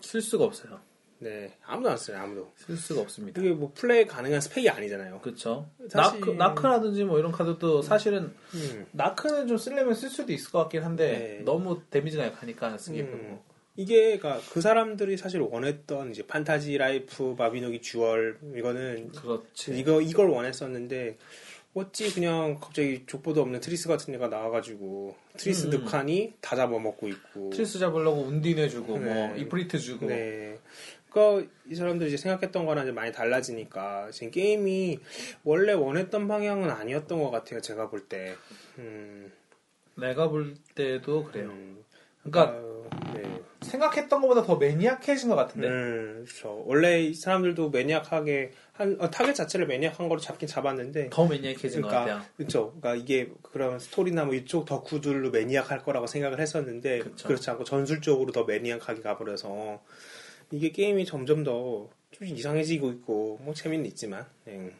쓸 0.00 0.20
수가 0.22 0.44
없어요. 0.44 0.80
네 1.20 1.52
아무도 1.64 1.90
안 1.90 1.96
써요 1.96 2.18
아무도. 2.18 2.52
쓸 2.56 2.76
수가 2.76 3.00
없습니다. 3.00 3.40
이게 3.40 3.50
뭐 3.50 3.72
플레이 3.74 4.06
가능한 4.06 4.40
스펙이 4.40 4.68
아니잖아요. 4.70 5.20
그렇죠. 5.20 5.68
사실- 5.88 6.20
나크 6.20 6.30
나크라든지 6.32 7.04
뭐 7.04 7.18
이런 7.18 7.32
카드도 7.32 7.82
사실은 7.82 8.32
음. 8.54 8.86
나크는 8.92 9.48
좀 9.48 9.56
쓰려면 9.56 9.94
쓸 9.94 10.10
수도 10.10 10.32
있을 10.32 10.50
것 10.52 10.60
같긴 10.60 10.82
한데 10.84 11.38
네. 11.38 11.44
너무 11.44 11.82
데미지가 11.90 12.24
약하니까 12.26 12.78
쓰기 12.78 13.00
음. 13.00 13.06
음. 13.12 13.38
이게 13.76 14.18
그그 14.18 14.60
사람들이 14.60 15.16
사실 15.16 15.40
원했던 15.40 16.10
이제 16.10 16.26
판타지 16.26 16.76
라이프 16.78 17.34
마비노기 17.38 17.80
듀얼 17.80 18.38
이거는 18.56 19.12
그렇지. 19.12 19.78
이거 19.78 20.00
이걸 20.00 20.28
원했었는데 20.30 21.16
어찌 21.74 22.12
그냥 22.12 22.58
갑자기 22.60 23.04
족보도 23.06 23.40
없는 23.42 23.60
트리스 23.60 23.86
같은 23.86 24.12
애가 24.14 24.26
나와가지고 24.28 25.14
트리스 25.36 25.66
음. 25.66 25.70
늑하니 25.84 26.34
다 26.40 26.56
잡아먹고 26.56 27.06
있고 27.08 27.50
트리스 27.50 27.78
잡으려고 27.78 28.22
운디네 28.22 28.68
주고 28.68 28.96
뭐 28.96 29.14
네. 29.14 29.34
이프리트 29.38 29.78
주고 29.78 30.06
네. 30.06 30.58
그러니까 31.18 31.52
이 31.68 31.74
사람들이 31.74 32.08
이제 32.08 32.16
생각했던 32.16 32.64
거랑 32.64 32.84
이제 32.84 32.92
많이 32.92 33.12
달라지니까 33.12 34.10
지금 34.12 34.30
게임이 34.30 35.00
원래 35.42 35.72
원했던 35.72 36.28
방향은 36.28 36.70
아니었던 36.70 37.20
것 37.20 37.30
같아요. 37.30 37.60
제가 37.60 37.90
볼 37.90 38.08
때. 38.08 38.36
음, 38.78 39.32
내가 39.96 40.28
볼 40.28 40.54
때도 40.74 41.24
그래요. 41.24 41.48
음, 41.48 41.84
그러니까 42.22 42.54
아, 42.56 43.12
네. 43.14 43.42
생각했던 43.62 44.20
것보다 44.20 44.44
더 44.44 44.56
maniac해진 44.56 45.28
것 45.28 45.34
같은데. 45.34 45.68
음, 45.68 46.24
그렇죠. 46.24 46.62
원래 46.66 47.02
이 47.02 47.14
사람들도 47.14 47.70
maniac하게 47.70 48.52
한 48.72 48.96
어, 49.00 49.10
타겟 49.10 49.34
자체를 49.34 49.66
maniac한 49.66 50.08
거로 50.08 50.20
잡긴 50.20 50.46
잡았는데. 50.46 51.10
더 51.10 51.26
maniac해진 51.26 51.82
것 51.82 51.88
같아요. 51.88 52.22
그렇죠. 52.36 52.74
그러니까 52.80 52.94
이게 52.94 53.32
그런 53.42 53.80
스토리나 53.80 54.24
뭐 54.24 54.34
이쪽 54.34 54.64
덕후들로 54.66 55.30
maniac할 55.30 55.82
거라고 55.82 56.06
생각을 56.06 56.38
했었는데 56.38 57.00
그쵸. 57.00 57.26
그렇지 57.26 57.50
않고 57.50 57.64
전술적으로 57.64 58.30
더 58.30 58.44
maniac하게 58.44 59.00
가버려서 59.02 59.82
이게 60.50 60.70
게임이 60.70 61.04
점점 61.04 61.44
더 61.44 61.90
좀 62.10 62.26
이상해지고 62.26 62.90
있고 62.92 63.38
뭐 63.42 63.54
재미는 63.54 63.86
있지만 63.86 64.26
예. 64.48 64.72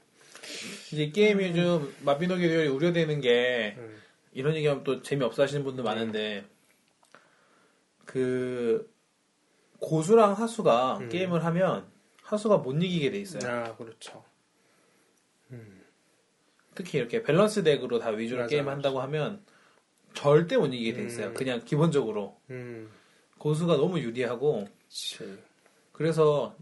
이제 0.92 1.04
이 1.04 1.12
게임이 1.12 1.54
좀 1.54 1.94
마비노기 2.00 2.48
듀얼이 2.48 2.68
우려되는 2.68 3.20
게 3.20 3.74
음. 3.78 4.00
이런 4.32 4.54
얘기하면 4.56 4.82
또 4.84 5.02
재미없어 5.02 5.42
하시는 5.42 5.62
분들 5.62 5.84
많은데 5.84 6.44
그 8.04 8.90
고수랑 9.78 10.32
하수가 10.32 10.98
음. 10.98 11.08
게임을 11.10 11.44
하면 11.44 11.86
하수가 12.22 12.58
못 12.58 12.72
이기게 12.82 13.10
돼 13.10 13.18
있어요. 13.20 13.50
아 13.50 13.76
그렇죠. 13.76 14.24
특히 16.74 16.98
이렇게 16.98 17.24
밸런스 17.24 17.64
deck으로 17.64 17.98
다 17.98 18.10
위주로 18.10 18.42
맞아, 18.42 18.50
게임 18.50 18.64
맞아. 18.66 18.76
한다고 18.76 19.00
하면 19.00 19.44
절대 20.14 20.56
못 20.56 20.66
이기게 20.66 20.92
돼 20.92 21.06
있어요. 21.06 21.28
음. 21.28 21.34
그냥 21.34 21.64
기본적으로 21.64 22.40
음, 22.50 22.88
고수가 23.38 23.76
너무 23.76 23.98
유리하고 23.98 24.68
그치. 24.88 25.38
그래서 25.98 26.54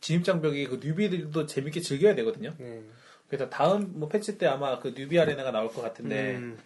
진입장벽이 0.00 0.68
그 0.68 0.80
뉴비들도 0.82 1.46
재밌게 1.46 1.80
즐겨야 1.80 2.14
되거든요. 2.14 2.54
음. 2.60 2.92
그래서 3.26 3.50
다음 3.50 3.98
뭐 3.98 4.08
패치 4.08 4.38
때 4.38 4.46
아마 4.46 4.78
그 4.78 4.94
뉴비 4.96 5.18
아레나가 5.18 5.50
나올 5.50 5.68
것 5.68 5.82
같은데 5.82 6.36
음, 6.36 6.56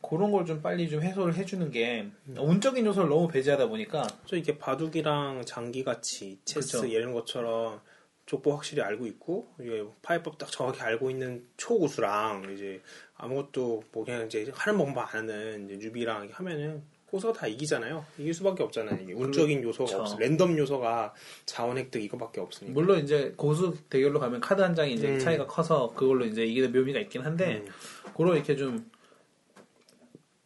그런 0.00 0.32
걸 0.32 0.46
좀 0.46 0.62
빨리 0.62 0.88
좀 0.88 1.02
해소를 1.02 1.34
해주는 1.34 1.70
게 1.70 2.06
운적인 2.38 2.86
요소를 2.86 3.10
너무 3.10 3.28
배제하다 3.28 3.66
보니까 3.68 4.06
저 4.24 4.36
이게 4.36 4.56
바둑이랑 4.56 5.44
장기같이 5.44 6.38
체스 6.46 6.78
그쵸. 6.80 6.86
이런 6.86 7.12
것처럼 7.12 7.80
족보 8.24 8.54
확실히 8.54 8.82
알고 8.82 9.06
있고 9.08 9.52
이게 9.60 9.84
파이법 10.00 10.38
딱 10.38 10.50
정확히 10.50 10.80
알고 10.80 11.10
있는 11.10 11.46
초고수랑 11.58 12.52
이제 12.54 12.80
아무것도 13.16 13.82
뭐 13.92 14.04
그냥 14.06 14.24
이제 14.26 14.50
하는 14.54 14.78
법만 14.78 15.06
아는 15.12 15.66
이제 15.68 15.76
뉴비랑 15.86 16.30
하면은 16.32 16.82
고수가 17.14 17.32
다 17.32 17.46
이기잖아요. 17.46 18.04
이길 18.18 18.34
수밖에 18.34 18.64
없잖아요. 18.64 18.98
이게 19.00 19.12
운적인 19.12 19.62
요소가 19.62 19.84
그쵸. 19.84 20.00
없어. 20.00 20.18
랜덤 20.18 20.58
요소가 20.58 21.14
자원 21.46 21.78
획득 21.78 22.02
이거밖에 22.02 22.40
없으니까. 22.40 22.74
물론 22.74 22.98
이제 22.98 23.32
고수 23.36 23.72
대결로 23.88 24.18
가면 24.18 24.40
카드 24.40 24.60
한 24.62 24.74
장이 24.74 24.94
이제 24.94 25.10
음. 25.10 25.18
차이가 25.20 25.46
커서 25.46 25.92
그걸로 25.94 26.24
이제 26.24 26.44
이기는 26.44 26.72
묘미가 26.72 26.98
있긴 26.98 27.22
한데 27.22 27.62
음. 27.64 27.72
그런 28.16 28.34
이렇게 28.34 28.56
좀 28.56 28.90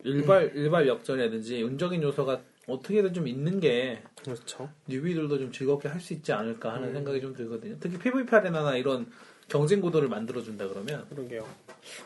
일발 0.05 0.53
일발 0.55 0.87
역전이라든지 0.87 1.63
운적인 1.63 2.03
요소가 2.03 2.43
어떻게든 2.67 3.15
좀 3.15 3.27
있는 3.27 3.61
게 3.61 4.03
그렇죠. 4.23 4.69
뉴비들도 4.89 5.39
좀 5.39 5.51
즐겁게 5.51 5.89
할 5.89 6.03
수 6.03 6.13
있지 6.13 6.33
않을까 6.35 6.69
음. 6.69 6.75
하는 6.75 6.93
생각이 6.93 7.23
좀 7.23 7.33
들거든요. 7.33 7.77
특히 7.81 7.97
PVP 7.99 8.37
아레나나 8.37 8.77
이런 8.77 9.11
경쟁 9.49 9.81
구도를 9.81 10.09
만들어준다 10.09 10.69
그러면 10.69 11.07
그러게요. 11.09 11.49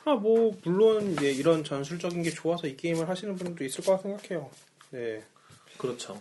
아, 0.04 0.14
뭐, 0.14 0.56
물론, 0.64 1.12
이제 1.12 1.30
이런 1.32 1.64
전술적인 1.64 2.22
게 2.22 2.30
좋아서 2.30 2.66
이 2.68 2.76
게임을 2.76 3.08
하시는 3.08 3.34
분들도 3.34 3.64
있을 3.64 3.84
거라 3.84 3.98
생각해요. 3.98 4.50
네. 4.90 5.22
그렇죠. 5.78 6.20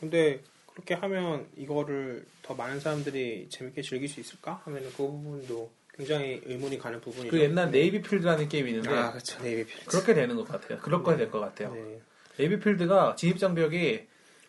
근데, 0.00 0.40
그렇게 0.66 0.94
하면 0.94 1.46
이거를 1.56 2.24
더 2.42 2.54
많은 2.54 2.80
사람들이 2.80 3.46
재밌게 3.48 3.80
즐길 3.82 4.08
수 4.08 4.20
있을까? 4.20 4.60
하면은 4.64 4.88
그 4.90 4.96
부분도 5.06 5.70
굉장히 5.94 6.42
의문이 6.44 6.78
가는 6.78 7.00
부분이죠. 7.00 7.30
그 7.30 7.40
옛날 7.40 7.70
네이비 7.70 8.02
필드라는 8.02 8.48
게임이 8.48 8.70
있는데 8.70 8.90
아, 8.90 9.10
그렇죠. 9.12 9.40
네이비 9.42 9.64
필드. 9.64 9.86
그렇게 9.86 10.12
되는 10.12 10.36
것 10.36 10.46
같아요. 10.46 10.78
그럴 10.80 11.02
거야 11.02 11.16
될것 11.16 11.40
같아요. 11.40 11.72
네. 11.72 12.00
네이비 12.36 12.60
필드가 12.60 13.14
진입 13.16 13.38
장벽이 13.38 14.02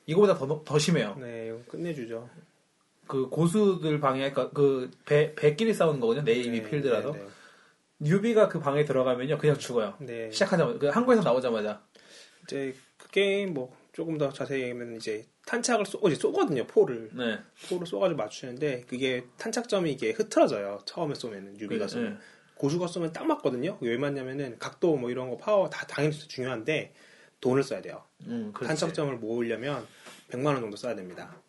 이거보다 0.08 0.38
더, 0.38 0.46
높- 0.46 0.66
더 0.66 0.78
심해요. 0.78 1.16
네, 1.18 1.48
이거 1.48 1.62
끝내주죠. 1.72 2.30
그 3.08 3.30
고수들 3.30 4.00
방에 4.00 4.32
그러니까 4.32 4.50
그 4.52 4.92
배, 5.06 5.34
배끼리 5.36 5.74
싸우는 5.74 6.00
거거든요. 6.00 6.26
네이비 6.26 6.62
네, 6.62 6.70
필드라도 6.70 7.14
네, 7.14 7.26
newbie가 8.00 8.50
그 8.50 8.60
방에 8.60 8.86
들어가면요 8.86 9.38
그냥 9.38 9.58
죽어요. 9.58 9.96
네. 10.00 10.30
시작하자마자 10.32 10.80
그 10.80 10.88
항구에서 10.88 11.24
나오자마자 11.24 11.82
이제 12.44 12.76
그 12.98 13.10
게임 13.10 13.54
뭐, 13.54 13.76
조금 13.94 14.18
더 14.18 14.32
자세히 14.32 14.62
얘기하면 14.64 14.96
이제 14.96 15.26
탄착을 15.46 15.86
쏘, 15.86 16.00
이제 16.08 16.16
쏘거든요, 16.16 16.66
포를. 16.68 17.10
네. 17.14 17.40
포를 17.70 17.88
쏘가지고 17.88 18.18
맞추는데, 18.18 18.86
그게 18.88 19.26
탄착점이 19.38 19.92
이게 19.92 20.12
흐트러져요. 20.12 20.80
처음에 20.86 21.16
쏘면은, 21.16 21.54
newbie가 21.58 21.86
그, 21.86 21.92
쏘면. 21.92 22.14
네. 22.14 22.20
고수가 22.56 22.88
쏘면 22.88 23.14
딱 23.14 23.26
맞거든요. 23.26 23.78
왜 23.82 23.98
맞냐면은 23.98 24.58
각도 24.60 24.96
뭐 24.98 25.12
이런 25.12 25.30
거 25.30 25.38
파워 25.38 25.70
다 25.70 25.86
당연히 25.86 26.18
중요한데 26.18 26.92
돈을 27.40 27.62
써야 27.62 27.82
돼요. 27.84 28.04
음. 28.26 28.52
탄착점을 28.52 29.16
모으려면 29.18 29.86
100만 30.30 30.48
원 30.48 30.62
정도 30.62 30.76
써야 30.76 30.96
됩니다. 30.96 31.40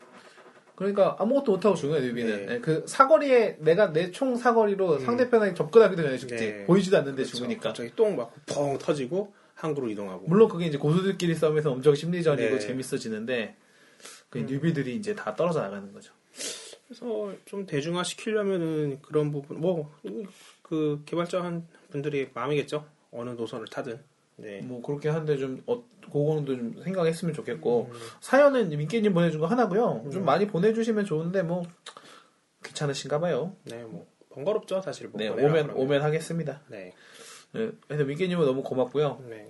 그러니까 0.78 1.16
아무것도 1.18 1.50
못하고 1.50 1.74
죽어요 1.74 2.00
newbie는. 2.00 2.36
네. 2.38 2.46
네, 2.46 2.60
그 2.60 2.84
사거리에 2.86 3.56
내가 3.58 3.92
내 3.92 4.12
총 4.12 4.36
사거리로 4.36 5.00
상대편에 5.00 5.52
접근하기도 5.54 6.00
전에 6.02 6.16
죽지. 6.16 6.36
네. 6.36 6.64
보이지도 6.66 6.98
않는데 6.98 7.16
그렇죠. 7.24 7.36
죽으니까. 7.36 7.70
갑자기 7.70 7.90
똥 7.96 8.14
맞고 8.16 8.32
펑 8.46 8.78
터지고 8.78 9.34
항구로 9.54 9.88
이동하고. 9.90 10.28
물론 10.28 10.48
그게 10.48 10.66
이제 10.66 10.78
고수들끼리 10.78 11.34
싸움에서 11.34 11.72
엄청 11.72 11.96
심리전이고 11.96 12.48
네. 12.54 12.58
재밌어지는데 12.60 13.56
그 14.30 14.38
음. 14.38 14.46
뉴비들이 14.46 14.94
이제 14.94 15.16
다 15.16 15.34
떨어져 15.34 15.62
나가는 15.62 15.92
거죠. 15.92 16.12
그래서 16.86 17.32
좀 17.44 17.66
대중화 17.66 18.04
시키려면은 18.04 19.00
그런 19.02 19.32
부분 19.32 19.60
뭐 19.60 19.90
그 20.62 21.02
개발자 21.06 21.42
한 21.42 21.66
분들이 21.90 22.28
마음이겠죠. 22.34 22.84
어느 23.10 23.30
노선을 23.30 23.66
타든. 23.68 23.98
네. 24.38 24.60
뭐 24.62 24.80
그렇게 24.82 25.08
하는데 25.08 25.36
좀 25.36 25.62
어, 25.66 25.82
그거도 26.00 26.44
좀 26.46 26.80
생각했으면 26.82 27.34
좋겠고 27.34 27.90
음. 27.92 27.98
사연은 28.20 28.70
민기님 28.70 29.12
보내준 29.12 29.40
거 29.40 29.46
하나고요. 29.46 30.06
좀 30.12 30.24
많이 30.24 30.46
보내주시면 30.46 31.04
좋은데 31.04 31.42
뭐 31.42 31.62
귀찮으신가 32.64 33.20
봐요. 33.20 33.54
네, 33.64 33.82
뭐 33.84 34.06
번거롭죠, 34.30 34.80
사실. 34.80 35.08
뭐 35.08 35.18
네 35.20 35.28
오면 35.28 35.52
그러면. 35.52 35.76
오면 35.76 36.02
하겠습니다. 36.02 36.62
네. 36.68 36.92
네, 37.52 37.70
그래서 37.86 38.04
민기님은 38.04 38.44
너무 38.46 38.62
고맙고요. 38.62 39.24
네. 39.28 39.48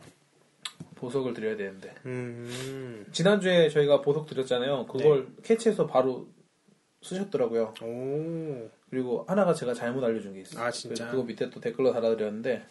보석을 0.97 1.33
드려야 1.33 1.57
되는데 1.57 1.95
음. 2.07 3.07
지난주에 3.13 3.69
저희가 3.69 4.01
보석 4.01 4.27
드렸잖아요. 4.27 4.87
그걸 4.87 5.29
캐치해서 5.45 5.87
바로 5.87 6.27
쓰셨더라고요. 7.03 7.75
오. 7.83 8.69
그리고 8.91 9.25
하나가 9.29 9.55
제가 9.55 9.75
잘못 9.75 10.03
알려준 10.03 10.33
게 10.35 10.41
있어요. 10.41 10.65
아, 10.65 10.71
진짜? 10.71 11.09
그거 11.11 11.23
밑에 11.23 11.51
또 11.51 11.61
댓글로 11.61 11.93
달아드렸는데 11.93 12.65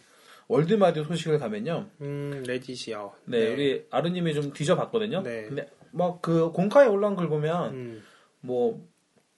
월드마디오 0.48 1.04
소식을 1.04 1.40
가면요. 1.40 1.88
음, 2.02 2.44
레디시요. 2.48 3.14
네, 3.26 3.54
우리 3.54 3.86
아르님이 3.90 4.34
좀 4.34 4.54
뒤져봤거든요. 4.54 5.24
네. 5.24 5.44
근데 5.44 5.68
막 5.92 6.22
그 6.22 6.52
공카에 6.52 6.88
올라온 6.88 7.16
걸 7.16 7.28
보면 7.28 7.74
음. 7.74 8.04
뭐 8.42 8.86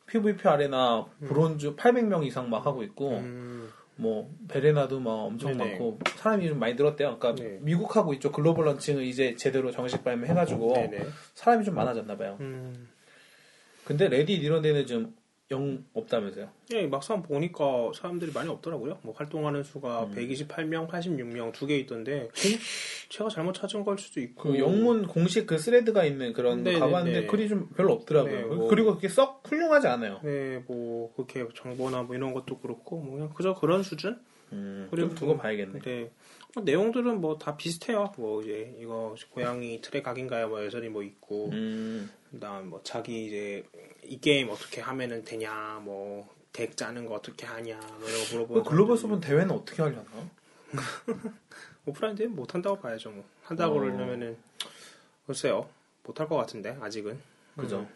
PVP 0.07 0.47
아레나 0.47 1.05
브론즈 1.27 1.75
800명 1.75 2.25
이상 2.25 2.49
막 2.49 2.65
하고 2.65 2.83
있고 2.83 3.17
음. 3.17 3.69
뭐 3.95 4.31
베레나도 4.47 4.99
막 4.99 5.11
엄청 5.11 5.57
네네. 5.57 5.71
많고 5.71 5.99
사람이 6.15 6.47
좀 6.47 6.59
많이 6.59 6.75
늘었대요. 6.75 7.17
그러니까 7.19 7.43
네. 7.43 7.59
미국하고 7.61 8.13
이쪽 8.13 8.31
글로벌 8.31 8.65
런칭을 8.65 9.03
이제 9.03 9.35
제대로 9.35 9.71
정식 9.71 10.03
발매해가지고 10.03 10.73
네네. 10.73 11.05
사람이 11.33 11.65
좀 11.65 11.75
많아졌나 11.75 12.17
봐요. 12.17 12.37
음. 12.39 12.87
근데 13.83 14.07
레딧 14.07 14.41
이런 14.41 14.61
데는 14.61 14.85
좀 14.85 15.15
영 15.51 15.83
없다면서요? 15.93 16.47
예, 16.75 16.85
막상 16.85 17.23
보니까 17.23 17.91
사람들이 17.95 18.31
많이 18.31 18.49
없더라고요. 18.49 18.99
뭐 19.01 19.15
활동하는 19.17 19.63
수가 19.63 20.03
음. 20.03 20.13
128명, 20.15 20.87
86명 20.87 21.51
두 21.53 21.65
개 21.65 21.77
있던데 21.79 22.29
제가 23.09 23.29
잘못 23.29 23.53
찾은 23.53 23.83
걸 23.83 23.97
수도 23.97 24.19
있고. 24.21 24.51
그 24.51 24.59
영문 24.59 25.07
공식 25.07 25.47
그 25.47 25.57
thread가 25.57 26.05
있는 26.05 26.33
그런 26.33 26.63
거 26.63 26.69
네네네. 26.69 26.79
가봤는데 26.79 27.25
글이 27.27 27.49
좀 27.49 27.69
별로 27.75 27.93
없더라고요. 27.93 28.33
네, 28.33 28.43
뭐. 28.43 28.67
그리고 28.67 28.93
그게 28.95 29.07
썩 29.07 29.41
훌륭하지 29.47 29.87
않아요. 29.87 30.19
네, 30.23 30.63
뭐 30.67 31.11
그렇게 31.15 31.47
정보나 31.55 32.03
뭐 32.03 32.15
이런 32.15 32.33
것도 32.33 32.59
그렇고 32.59 32.99
뭐 33.01 33.15
그냥 33.15 33.33
그저 33.33 33.55
그런 33.55 33.81
수준. 33.81 34.19
음, 34.51 34.87
그리고 34.91 35.09
좀 35.09 35.15
두고 35.17 35.37
봐야겠네. 35.37 35.79
네. 35.79 36.11
뭐 36.55 36.63
내용들은 36.63 37.21
뭐 37.21 37.37
다 37.37 37.55
비슷해요. 37.57 38.11
뭐 38.17 38.41
이제 38.41 38.75
이거 38.79 39.15
고양이 39.31 39.79
트랙 39.81 40.03
각인가요? 40.03 40.49
뭐 40.49 40.63
여전히 40.65 40.89
뭐 40.89 41.03
있고 41.03 41.49
음, 41.51 42.11
그다음 42.31 42.69
뭐 42.69 42.81
자기 42.83 43.27
이제 43.27 43.63
이 44.03 44.19
게임 44.19 44.49
어떻게 44.49 44.81
하면은 44.81 45.23
되냐, 45.23 45.79
뭐 45.83 46.27
deck 46.51 46.75
짜는 46.75 47.05
거 47.05 47.13
어떻게 47.13 47.45
하냐, 47.45 47.79
뭐 47.99 48.09
이런 48.09 48.19
거그 48.21 48.33
물어보는. 48.33 48.63
글로벌 48.63 48.97
서버 48.97 49.19
대회는 49.19 49.51
어떻게 49.51 49.83
하려나? 49.83 50.03
오프라인 51.85 52.15
대회 52.15 52.27
못 52.27 52.53
한다고 52.53 52.79
봐야죠. 52.79 53.11
뭐 53.11 53.23
한다고 53.43 53.75
어. 53.75 53.79
그러려면은 53.79 54.35
글쎄요, 55.27 55.69
못 56.03 56.19
할 56.19 56.27
것 56.27 56.35
같은데 56.37 56.75
아직은. 56.81 57.19
그죠. 57.55 57.87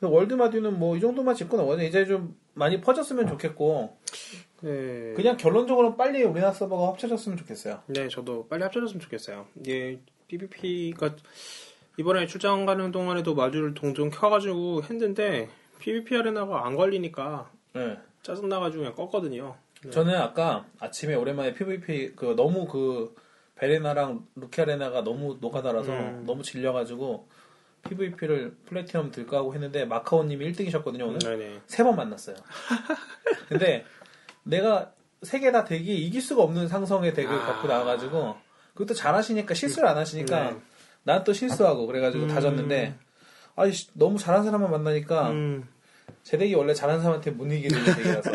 음. 0.00 0.08
월드마디는 0.08 0.78
뭐 0.78 0.96
이 0.96 1.00
정도만 1.00 1.34
짚고 1.34 1.56
넘어가죠. 1.56 1.82
이제 1.82 2.04
좀 2.06 2.36
많이 2.54 2.80
퍼졌으면 2.80 3.26
좋겠고 3.28 3.98
네. 4.62 5.12
그냥 5.14 5.36
결론적으로 5.36 5.96
빨리 5.96 6.22
우리나라 6.22 6.52
서버가 6.52 6.88
합쳐졌으면 6.92 7.36
좋겠어요. 7.38 7.82
네, 7.86 8.08
저도 8.08 8.46
빨리 8.48 8.62
합쳐졌으면 8.62 9.00
좋겠어요. 9.00 9.46
이게 9.60 10.00
PVP가 10.28 11.16
이번에 11.98 12.26
출장 12.26 12.64
가는 12.64 12.90
동안에도 12.90 13.34
마듀를 13.34 13.74
종종 13.74 14.10
켜가지고 14.10 14.84
했는데 14.84 15.48
PVP 15.80 16.16
arena가 16.16 16.66
안 16.66 16.76
걸리니까 16.76 17.50
네. 17.74 17.98
짜증나가지고 18.22 18.84
그냥 18.84 18.94
껐거든요. 18.96 19.54
네. 19.84 19.90
저는 19.90 20.14
아까 20.14 20.64
아침에 20.78 21.14
오랜만에 21.14 21.54
PVP 21.54 22.12
그 22.14 22.34
너무 22.36 22.66
그 22.66 23.14
베레나랑 23.56 24.26
루키 24.36 24.60
arena가 24.60 25.02
너무 25.02 25.38
녹아달아서 25.40 25.92
음. 25.92 26.24
너무 26.24 26.42
질려가지고 26.42 27.28
PVP를 27.88 28.56
platinum 28.66 29.10
들까 29.10 29.38
하고 29.38 29.54
했는데 29.54 29.84
마카오님이 29.84 30.52
1등이셨거든요 30.52 31.02
오늘 31.02 31.18
네네. 31.18 31.60
세번 31.66 31.96
만났어요. 31.96 32.36
근데 33.48 33.84
내가 34.44 34.92
세 35.22 35.38
개 35.38 35.52
다 35.52 35.64
덱이 35.64 36.04
이길 36.06 36.20
수가 36.20 36.42
없는 36.42 36.66
상성의 36.68 37.14
덱을 37.14 37.32
아. 37.32 37.46
갖고 37.46 37.68
나와가지고 37.68 38.34
그것도 38.74 38.94
잘하시니까 38.94 39.54
실수를 39.54 39.88
안 39.88 39.96
하시니까 39.96 40.50
네. 40.50 40.56
난또 41.04 41.32
실수하고 41.32 41.86
그래가지고 41.86 42.26
다 42.26 42.36
음. 42.36 42.40
졌는데 42.40 42.94
아이 43.54 43.72
너무 43.94 44.18
잘하는 44.18 44.44
사람만 44.46 44.70
만나니까 44.70 45.30
음, 45.30 45.68
제 46.24 46.38
덱이 46.38 46.54
원래 46.54 46.74
잘하는 46.74 47.00
사람한테 47.02 47.32
못 47.32 47.46
이기는 47.46 47.84
덱이라서 47.84 48.30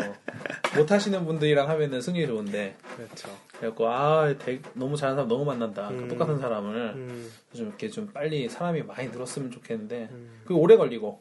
못 0.76 0.90
하시는 0.92 1.24
분들이랑 1.24 1.68
하면은 1.68 2.00
승리 2.00 2.26
좋은데 2.26 2.76
그렇죠. 2.96 3.28
그래갖고 3.58 3.88
아덱 3.88 4.62
너무 4.74 4.96
잘하는 4.96 5.16
사람 5.16 5.28
너무 5.28 5.44
만난다 5.44 5.88
음. 5.90 6.08
똑같은 6.08 6.38
사람을 6.38 6.76
음, 6.94 7.30
좀 7.54 7.66
이렇게 7.66 7.88
좀 7.90 8.06
빨리 8.12 8.48
사람이 8.48 8.82
많이 8.82 9.08
늘었으면 9.08 9.50
좋겠는데 9.50 10.08
음. 10.12 10.40
그게 10.44 10.54
오래 10.54 10.76
걸리고 10.76 11.20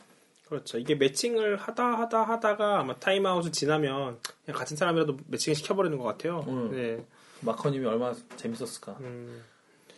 그렇죠. 0.49 0.77
이게 0.77 0.95
매칭을 0.95 1.57
하다 1.57 1.83
하다 1.99 2.23
하다가 2.23 2.79
아마 2.79 2.95
타임아웃을 2.95 3.51
지나면 3.51 4.19
그냥 4.45 4.57
같은 4.57 4.77
사람이라도 4.77 5.17
매칭을 5.27 5.55
시켜버리는 5.55 5.97
것 5.97 6.03
같아요. 6.05 6.45
음. 6.47 6.71
네. 6.71 7.05
마카오님이 7.41 7.85
얼마나 7.85 8.15
재밌었을까 8.35 8.97
음, 9.01 9.43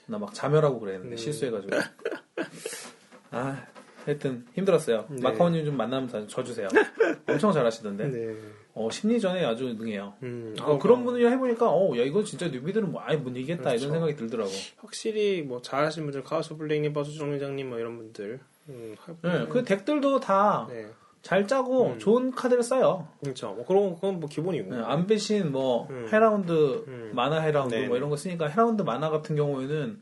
나막 0.08 0.34
자멸하고 0.34 0.80
그랬는데 0.80 1.12
음. 1.12 1.18
실수해가지고 1.18 1.74
아 3.32 3.66
하여튼 4.06 4.46
힘들었어요 4.54 5.06
네. 5.10 5.22
마카오님 5.22 5.64
좀 5.66 5.78
만나면 5.78 6.10
다 6.10 6.26
져주세요 6.28 6.68
엄청 7.28 7.54
잘하시던데 7.54 8.08
네. 8.10 8.36
어 8.74 8.90
심리전에 8.92 9.46
아주 9.46 9.74
능해요 9.74 10.16
음, 10.24 10.56
어, 10.60 10.76
아, 10.76 10.78
그런 10.80 11.06
분이랑 11.06 11.32
해보니까 11.34 11.70
어 11.70 11.96
야 11.98 12.04
이거 12.04 12.24
진짜 12.24 12.48
newbie들은 12.48 12.92
뭐 12.92 13.02
아예 13.06 13.18
못 13.18 13.30
이기겠다 13.30 13.64
그렇죠. 13.64 13.86
이런 13.86 13.92
생각이 13.94 14.16
들더라고 14.16 14.52
확실히 14.78 15.42
뭐 15.42 15.62
잘하시는 15.62 16.06
분들 16.06 16.24
카우스 16.24 16.56
블레이님, 16.56 16.94
버스 16.94 17.14
정류장님 17.18 17.70
뭐 17.70 17.80
이런 17.80 17.98
분들. 17.98 18.40
음, 18.70 18.96
할- 19.00 19.16
네, 19.22 19.48
그 19.48 19.64
deck들도 19.64 20.20
다잘 20.20 21.42
네. 21.42 21.48
짜고 21.48 21.88
음. 21.94 22.00
좋은 22.00 22.32
카드를 22.32 22.64
써요 22.64 23.08
그렇죠. 23.22 23.54
뭐 23.54 23.66
그런 23.66 23.96
그건 23.96 24.20
뭐 24.20 24.30
기본이고. 24.30 24.76
네, 24.76 24.82
안배신 24.82 25.52
뭐 25.52 25.88
음. 25.90 26.08
헤라운드 26.12 26.52
음. 26.88 27.12
mana 27.14 27.40
헤라운드 27.42 27.74
네. 27.76 27.88
뭐 27.88 27.98
이런 27.98 28.10
거 28.10 28.16
쓰니까 28.16 28.48
헤라운드 28.48 28.84
mana 28.84 29.10
같은 29.10 29.36
경우에는 29.36 30.02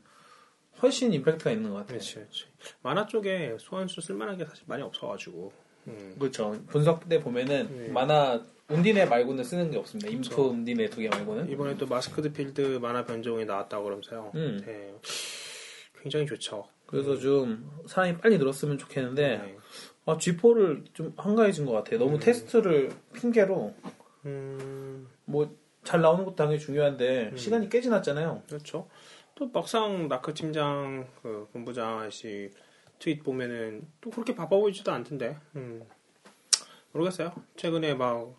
훨씬 0.82 1.12
임팩트가 1.12 1.50
있는 1.50 1.70
것 1.70 1.76
같아요 1.78 1.98
그렇지, 1.98 2.14
그렇지. 2.14 2.44
mana 2.82 3.06
쪽에 3.06 3.56
소환수 3.58 4.00
쓸만한 4.00 4.36
게 4.36 4.44
사실 4.44 4.64
많이 4.68 4.82
없어가지고. 4.82 5.52
음. 5.88 6.16
그렇죠. 6.18 6.54
분석 6.68 7.08
때 7.08 7.18
보면은 7.20 7.68
네. 7.86 7.88
mana 7.88 8.40
운디네 8.68 9.06
말고는 9.06 9.42
쓰는 9.42 9.70
게 9.70 9.78
없습니다. 9.78 10.10
인프 10.10 10.28
그렇죠. 10.28 10.50
운디네 10.50 10.90
두 10.90 11.00
개 11.00 11.08
말고는. 11.08 11.48
이번에 11.50 11.76
또 11.78 11.86
마스크드 11.86 12.30
필드 12.32 12.78
mana 12.82 13.04
변종이 13.06 13.44
나왔다고 13.46 13.84
그러면서요. 13.84 14.30
음. 14.34 14.62
네. 14.66 14.94
굉장히 16.02 16.26
좋죠. 16.26 16.68
그래서 16.88 17.16
좀 17.18 17.70
사람이 17.86 18.18
빨리 18.18 18.38
늘었으면 18.38 18.78
좋겠는데 18.78 19.38
네. 19.38 19.56
아, 20.06 20.16
G4를 20.16 20.84
좀 20.94 21.12
한가해진 21.16 21.66
것 21.66 21.72
같아요. 21.72 21.98
너무 21.98 22.14
음. 22.14 22.18
테스트를 22.18 22.90
핑계로 23.12 23.74
음, 24.24 25.06
뭐잘 25.26 26.00
나오는 26.00 26.24
것도 26.24 26.34
당연히 26.34 26.58
중요한데 26.58 27.30
음. 27.32 27.36
시간이 27.36 27.68
꽤 27.68 27.80
지났잖아요. 27.80 28.42
그렇죠. 28.48 28.88
또 29.34 29.50
막상 29.50 30.08
나크 30.08 30.32
팀장, 30.34 31.06
그 31.22 31.46
본부장 31.52 32.00
아저씨 32.00 32.50
트윗 32.98 33.22
보면은 33.22 33.86
또 34.00 34.10
그렇게 34.10 34.34
바빠 34.34 34.56
보이지도 34.56 34.90
않던데. 34.90 35.36
음. 35.56 35.82
모르겠어요. 36.92 37.32
최근에 37.56 37.94
막 37.94 38.34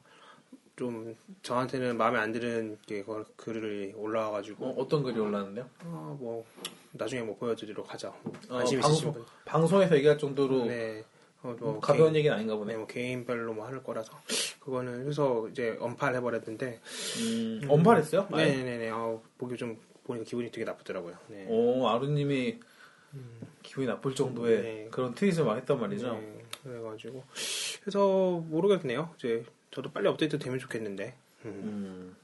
좀 0.76 1.14
저한테는 1.42 1.98
마음에 1.98 2.20
안 2.20 2.32
드는 2.32 2.78
게 2.88 3.04
그- 3.04 3.26
글이 3.36 3.92
올라와가지고 3.98 4.76
어, 4.82 4.88
떤 4.88 5.04
글이 5.04 5.20
올라왔는데요? 5.20 5.70
아, 5.84 6.16
뭐 6.18 6.46
나중에 6.92 7.22
뭐 7.22 7.36
보여드리도록 7.36 7.94
하죠. 7.94 8.14
어, 8.50 8.58
관심 8.58 8.80
있으신 8.80 9.06
방송, 9.06 9.14
분. 9.14 9.26
방송 9.46 9.82
에서 9.82 9.96
얘기할 9.96 10.18
정도로 10.18 10.66
네. 10.66 11.04
어, 11.42 11.56
뭐 11.60 11.80
가벼운 11.80 12.14
개인, 12.14 12.16
얘기는 12.18 12.36
아닌가 12.36 12.54
네, 12.54 12.60
보네. 12.60 12.78
뭐 12.78 12.88
개인별로 12.88 13.54
뭐 13.54 13.66
하는 13.66 13.82
거라서 13.84 14.12
그거는 14.60 15.04
그래서 15.04 15.48
이제 15.50 15.78
언팔 15.80 16.16
해버렸는데. 16.16 16.82
음, 17.22 17.62
언팔했어요? 17.70 18.28
아예? 18.32 18.46
네네네. 18.46 18.90
어, 18.90 19.22
보기 19.38 19.56
좀 19.56 19.80
보니까 20.04 20.26
기분이 20.26 20.52
되게 20.52 20.66
나쁘더라고요. 20.66 21.16
네. 21.28 21.46
오, 21.48 21.88
아루님이 21.88 22.60
기분이 23.64 23.88
나쁠 23.88 24.16
정도의 24.16 24.62
네. 24.62 24.88
그런 24.92 25.14
트윗을 25.14 25.46
막 25.46 25.56
했단 25.58 25.80
말이죠. 25.80 26.14
네, 26.14 26.44
그래가지고 26.64 27.24
그래서 27.82 28.44
모르겠네요. 28.48 29.14
이제 29.18 29.44
저도 29.72 29.92
빨리 29.92 30.08
업데이트 30.08 30.38
되면 30.40 30.60
좋겠는데. 30.60 31.16
음. 31.46 31.50
음. 31.64 32.16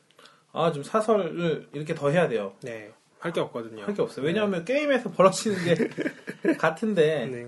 아, 0.51 0.71
좀 0.71 0.83
사설을 0.83 1.67
이렇게 1.73 1.93
더 1.93 2.09
해야 2.09 2.27
돼요. 2.27 2.55
네. 2.61 2.91
할 3.25 3.31
게 3.33 3.39
없거든요. 3.39 3.83
할 3.83 3.93
게 3.95 4.01
없어요. 4.01 4.25
왜냐하면 4.25 4.63
게임에서 4.65 5.11
벌어지는 5.11 5.57
게 5.65 5.89
같은데 6.57 7.25
네. 7.25 7.47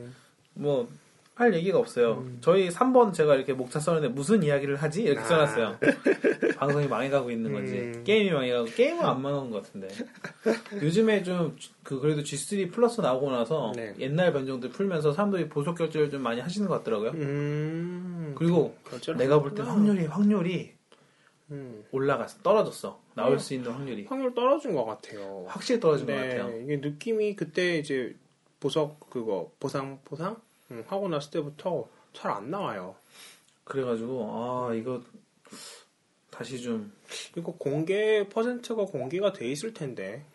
뭐할 0.55 1.53
얘기가 1.53 1.77
없어요. 1.77 2.25
저희 2.41 2.69
3번 2.69 3.13
제가 3.13 3.35
이렇게 3.35 3.53
목차 3.53 3.79
써는데 3.79 4.07
무슨 4.09 4.41
이야기를 4.41 4.77
하지? 4.77 5.03
이렇게 5.03 5.19
아. 5.21 5.23
써놨어요. 5.25 5.77
방송이 6.57 6.87
망해가고 6.87 7.29
있는 7.29 7.53
건지 7.53 7.73
음. 7.73 8.03
게임이 8.03 8.31
망해가고 8.31 8.65
게임은 8.75 9.05
안 9.05 9.21
망한 9.21 9.51
것 9.51 9.63
같은데 9.63 9.87
요즘에 10.81 11.21
좀 11.23 11.55
그 11.83 12.01
그래도 12.01 12.21
G3 12.21 12.69
플러스 12.73 12.99
나오고 12.99 13.31
나서 13.31 13.71
네. 13.73 13.93
옛날 13.99 14.33
변종들 14.33 14.71
풀면서 14.71 15.13
사람들이 15.13 15.47
보석 15.47 15.77
결제를 15.77 16.09
좀 16.09 16.21
많이 16.21 16.41
하시는 16.41 16.67
것 16.67 16.79
같더라고요. 16.79 17.11
음. 17.11 18.33
그리고 18.35 18.75
결제를 18.89 19.17
내가 19.17 19.39
볼 19.39 19.55
때. 19.55 19.61
확률이 19.63 20.05
확률이 20.05 20.73
음. 21.51 21.85
올라갔어 21.91 22.41
떨어졌어 22.41 22.99
나올 23.13 23.35
어. 23.35 23.39
수 23.39 23.53
있는 23.53 23.71
확률이 23.71 24.05
확률 24.05 24.33
떨어진 24.33 24.75
것 24.75 24.85
같아요. 24.85 25.45
확실히 25.47 25.79
떨어진 25.79 26.05
것 26.05 26.13
네, 26.13 26.37
같아요. 26.37 26.61
이게 26.61 26.77
느낌이 26.77 27.35
그때 27.35 27.77
이제 27.77 28.15
보석 28.59 29.09
그거 29.09 29.51
보상 29.59 29.99
보상 30.03 30.35
음, 30.71 30.83
하고 30.87 31.07
났을 31.07 31.31
때부터 31.31 31.87
잘 32.13 32.31
안 32.31 32.49
나와요. 32.51 32.95
그래가지고 33.63 34.29
아 34.31 34.73
이거 34.73 35.01
다시 36.29 36.61
좀 36.61 36.91
이거 37.37 37.53
공개 37.53 38.27
퍼센트가 38.29 38.85
공개가 38.85 39.31
돼 39.33 39.49
있을 39.49 39.73
텐데. 39.73 40.25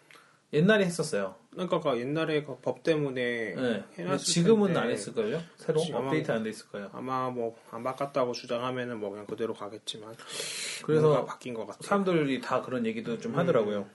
옛날에 0.53 0.85
했었어요. 0.85 1.35
그러니까 1.53 1.81
그 1.81 1.99
옛날에 2.01 2.43
그 2.45 2.57
법 2.63 2.83
때문에 2.83 3.55
네. 3.55 3.85
해놨을 3.99 4.19
지금은 4.19 4.69
텐데 4.69 4.81
안 4.81 4.91
했을걸요? 4.91 5.41
새로 5.57 5.83
아마- 5.95 6.07
업데이트 6.09 6.31
안 6.33 6.43
돼 6.43 6.51
있을까요? 6.51 6.89
아마 6.93 7.29
뭐 7.31 7.55
안 7.71 7.83
바꿨다고 7.83 8.33
주장하면은 8.33 8.99
뭐 9.01 9.11
그냥 9.11 9.27
그대로 9.27 9.53
가겠지만 9.55 10.15
그래서 10.85 11.25
바뀐 11.25 11.53
것 11.55 11.67
같아요. 11.67 11.83
사람들이 11.83 12.41
다 12.41 12.63
그런 12.63 12.87
얘기도 12.87 13.19
좀 13.19 13.33
음. 13.35 13.39
하더라고요. 13.39 13.87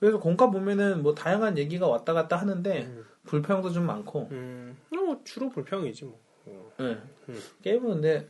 그래서 0.00 0.18
공과 0.18 0.50
보면은 0.50 1.02
뭐 1.02 1.14
다양한 1.14 1.58
얘기가 1.58 1.86
왔다 1.86 2.12
갔다 2.12 2.36
하는데 2.36 2.82
음. 2.84 3.04
불평도 3.24 3.70
좀 3.70 3.86
많고 3.86 4.28
음, 4.32 4.76
뭐 4.90 5.20
주로 5.24 5.50
불평이지 5.50 6.04
뭐. 6.06 6.18
어. 6.46 6.72
네. 6.78 6.98
음. 7.28 7.40
게임은 7.62 7.88
근데 7.88 8.28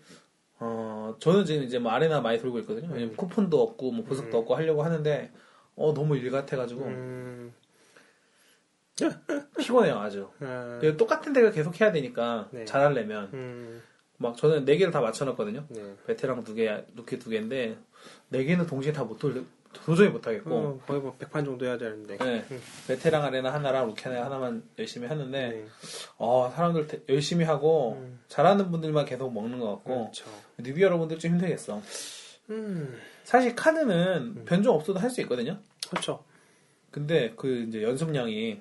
어, 0.58 1.14
저는 1.20 1.44
지금 1.46 1.62
이제 1.62 1.78
뭐 1.78 1.92
아레나 1.92 2.20
많이 2.20 2.38
돌고 2.38 2.58
있거든요. 2.60 2.88
왜냐면 2.92 3.16
쿠폰도 3.16 3.62
없고 3.62 3.92
뭐 3.92 4.04
보석도 4.04 4.36
없고 4.38 4.54
하려고 4.56 4.82
하는데 4.82 5.30
어 5.76 5.94
너무 5.94 6.16
일 6.16 6.30
같아가지고 6.30 6.84
음, 6.84 7.54
피곤해요 9.58 9.98
아주. 9.98 10.28
아, 10.40 10.80
똑같은 10.96 11.32
데를 11.32 11.52
계속 11.52 11.80
해야 11.80 11.92
되니까 11.92 12.48
네. 12.50 12.64
잘하려면 12.64 13.30
음, 13.32 13.82
막 14.18 14.36
저는 14.36 14.64
네 14.64 14.76
개를 14.76 14.92
다 14.92 15.00
맞춰놨거든요. 15.00 15.66
네. 15.68 15.94
베테랑 16.06 16.44
두 16.44 16.54
개, 16.54 16.84
루키 16.94 17.18
두 17.18 17.30
개인데 17.30 17.76
네 18.28 18.44
개는 18.44 18.66
동시에 18.66 18.92
다 18.92 19.04
못 19.04 19.18
돌려 19.18 19.42
도저히 19.72 20.08
못 20.08 20.26
하겠고. 20.26 20.50
어, 20.52 20.80
거의 20.84 21.00
뭐 21.00 21.16
100판 21.16 21.44
정도 21.44 21.64
해야 21.64 21.78
되는데. 21.78 22.16
네. 22.18 22.44
베테랑 22.88 23.22
arena 23.24 23.52
하나랑 23.54 23.86
루키 23.86 24.04
arena 24.08 24.24
하나만 24.26 24.64
열심히 24.78 25.06
하는데 25.06 25.48
네. 25.48 25.66
어 26.18 26.52
사람들 26.54 26.86
대- 26.88 27.00
열심히 27.08 27.44
하고 27.44 27.92
음. 28.00 28.18
잘하는 28.28 28.70
분들만 28.72 29.04
계속 29.06 29.32
먹는 29.32 29.60
것 29.60 29.68
같고 29.76 30.00
그렇죠. 30.10 30.24
newbie 30.58 30.82
여러분들 30.82 31.18
좀 31.20 31.32
힘들겠어. 31.32 31.80
음, 32.50 32.98
사실 33.22 33.54
카드는 33.54 34.44
변종 34.44 34.74
없어도 34.74 34.98
할 34.98 35.08
수 35.08 35.20
있거든요. 35.20 35.58
그렇죠. 35.88 36.24
근데 36.90 37.32
그 37.36 37.66
이제 37.68 37.82
연습량이 37.84 38.60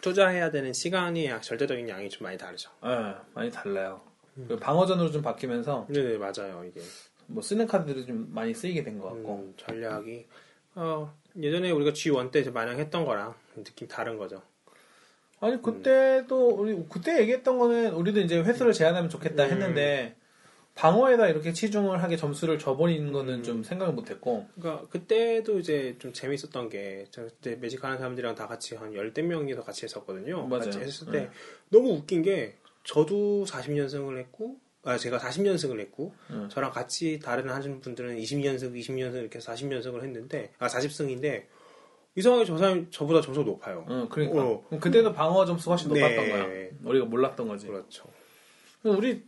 투자해야 0.00 0.50
되는 0.50 0.72
시간이 0.72 1.28
절대적인 1.40 1.88
양이 1.88 2.08
좀 2.08 2.24
많이 2.24 2.38
다르죠. 2.38 2.70
예, 2.84 3.14
많이 3.34 3.50
달라요. 3.50 4.00
그리고 4.34 4.56
방어전으로 4.58 5.10
좀 5.10 5.22
바뀌면서 5.22 5.86
네, 5.88 6.18
맞아요. 6.18 6.64
이게 6.68 6.80
뭐 7.26 7.42
쓰는 7.42 7.66
카드들이 7.66 8.06
좀 8.06 8.28
많이 8.32 8.54
쓰이게 8.54 8.82
된 8.84 8.98
것 9.00 9.08
같고 9.10 9.36
음, 9.36 9.54
전략이 9.56 10.26
어, 10.74 11.14
예전에 11.40 11.70
우리가 11.70 11.92
G1 11.92 12.30
때 12.30 12.48
마냥 12.50 12.78
했던 12.78 13.04
거랑 13.04 13.34
느낌 13.64 13.88
다른 13.88 14.18
거죠. 14.18 14.42
아니 15.40 15.60
그때도 15.60 16.48
우리 16.50 16.84
그때 16.88 17.20
얘기했던 17.20 17.58
거는 17.58 17.92
우리도 17.92 18.20
이제 18.20 18.40
횟수를 18.42 18.72
제한하면 18.72 19.10
좋겠다 19.10 19.44
음. 19.44 19.50
했는데 19.50 20.16
방어에다 20.76 21.28
이렇게 21.28 21.52
치중을 21.52 22.02
하게 22.02 22.16
점수를 22.16 22.58
줘버리는 22.58 23.10
거는 23.10 23.42
좀 23.42 23.64
생각을 23.64 23.94
못했고 23.94 24.46
그러니까 24.54 24.86
그때도 24.88 25.58
이제 25.58 25.96
좀 25.98 26.12
재밌었던 26.12 26.68
게저 26.68 27.24
그때 27.24 27.56
매직 27.56 27.82
하는 27.82 27.96
사람들이랑 27.96 28.34
다 28.34 28.46
같이 28.46 28.76
한 28.76 28.94
열댓 28.94 29.22
명이서 29.22 29.64
같이 29.64 29.84
했었거든요. 29.84 30.46
맞아요. 30.46 30.64
같이 30.64 30.78
했을 30.78 31.10
때 31.10 31.20
네. 31.20 31.30
너무 31.70 31.92
웃긴 31.92 32.22
게 32.22 32.56
저도 32.84 33.46
40연승을 33.46 34.18
했고 34.18 34.58
아 34.84 34.98
제가 34.98 35.18
40연승을 35.18 35.80
했고 35.80 36.14
음. 36.30 36.48
저랑 36.50 36.70
같이 36.72 37.18
다른 37.20 37.48
하시는 37.48 37.80
분들은 37.80 38.18
20연승, 38.18 38.74
20연승 38.74 39.14
이렇게 39.14 39.38
40연승을 39.38 40.02
했는데 40.02 40.52
아 40.58 40.68
40승인데 40.68 41.44
이상하게 42.16 42.44
저 42.44 42.58
사람이 42.58 42.86
저보다 42.90 43.22
점수가 43.22 43.46
높아요. 43.46 43.86
응, 43.88 44.08
그러니까 44.10 44.42
어. 44.42 44.62
그때도 44.78 45.14
방어 45.14 45.46
점수가 45.46 45.70
훨씬 45.70 45.88
높았던 45.88 46.16
네. 46.16 46.30
거야 46.30 46.68
우리가 46.84 47.06
몰랐던 47.06 47.48
거지 47.48 47.66
그렇죠. 47.66 48.04
우리 48.90 49.22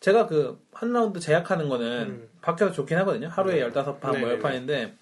제가 0.00 0.26
그 0.26 0.58
한 0.80 0.94
라운드 0.94 1.20
제약하는 1.20 1.68
거는 1.68 1.86
음. 2.08 2.28
밖에서 2.40 2.72
좋긴 2.72 2.96
하거든요 2.98 3.28
하루에 3.28 3.56
네. 3.56 3.68
15판 3.68 4.18
뭐 4.18 4.30
네, 4.30 4.38
10판인데 4.38 4.92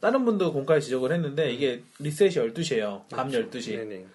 다른 0.00 0.24
분도 0.24 0.52
공까지 0.52 0.86
지적을 0.86 1.12
했는데 1.12 1.52
이게 1.52 1.84
리셋이 2.00 2.30
12시예요 2.30 3.08
밤 3.08 3.28
12시 3.30 3.76
네네. 3.76 4.06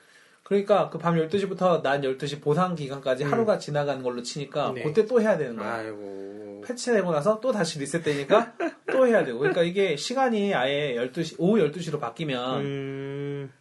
그러니까 0.43 0.89
그 0.89 0.99
밤 0.99 1.15
12시부터 1.15 1.81
낮 1.81 2.01
12시 2.01 2.41
보상 2.41 2.75
기간까지 2.75 3.23
음. 3.23 3.31
하루가 3.31 3.57
지나가는 3.59 4.03
걸로 4.03 4.21
치니까 4.21 4.73
네. 4.75 4.83
그때 4.83 5.05
또 5.05 5.21
해야 5.21 5.37
되는 5.37 5.55
거야. 5.55 5.75
아이고. 5.75 6.63
패치되고 6.65 7.11
나서 7.11 7.39
또 7.39 7.53
다시 7.53 7.79
리셋되니까 7.79 8.55
또 8.91 9.07
해야 9.07 9.23
되고. 9.23 9.39
그러니까 9.39 9.61
이게 9.61 9.95
시간이 9.95 10.53
아예 10.55 10.95
12시, 10.95 11.35
오후 11.37 11.59
12시로 11.59 11.99
바뀌면 11.99 12.61
음, 12.61 13.51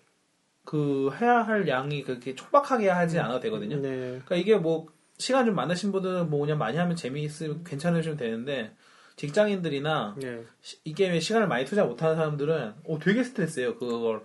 그 0.65 1.11
해야 1.21 1.43
할 1.43 1.69
양이 1.69 2.03
그렇게 2.03 2.35
촉박하게 2.35 2.89
하지 2.89 3.19
않아도 3.19 3.41
되거든요. 3.41 3.77
네. 3.77 3.91
그러니까 4.25 4.37
이게 4.37 4.57
뭐 4.57 4.87
시간 5.19 5.45
좀 5.47 5.55
많으신 5.55 5.93
분들은 5.93 6.31
뭐 6.31 6.41
그냥 6.41 6.59
많이 6.59 6.77
하면 6.79 6.97
재미있으면 6.97 7.65
괜찮으시면 7.65 8.17
되는데 8.17 8.73
직장인들이나 9.17 10.15
네. 10.19 10.45
시- 10.63 10.79
이 10.85 10.95
게임에 10.95 11.19
시간을 11.21 11.49
많이 11.49 11.65
투자 11.65 11.85
못하는 11.85 12.15
사람들은 12.17 12.75
어, 12.89 12.99
되게 13.01 13.25
스트레스예요. 13.25 13.77
그걸 13.77 14.23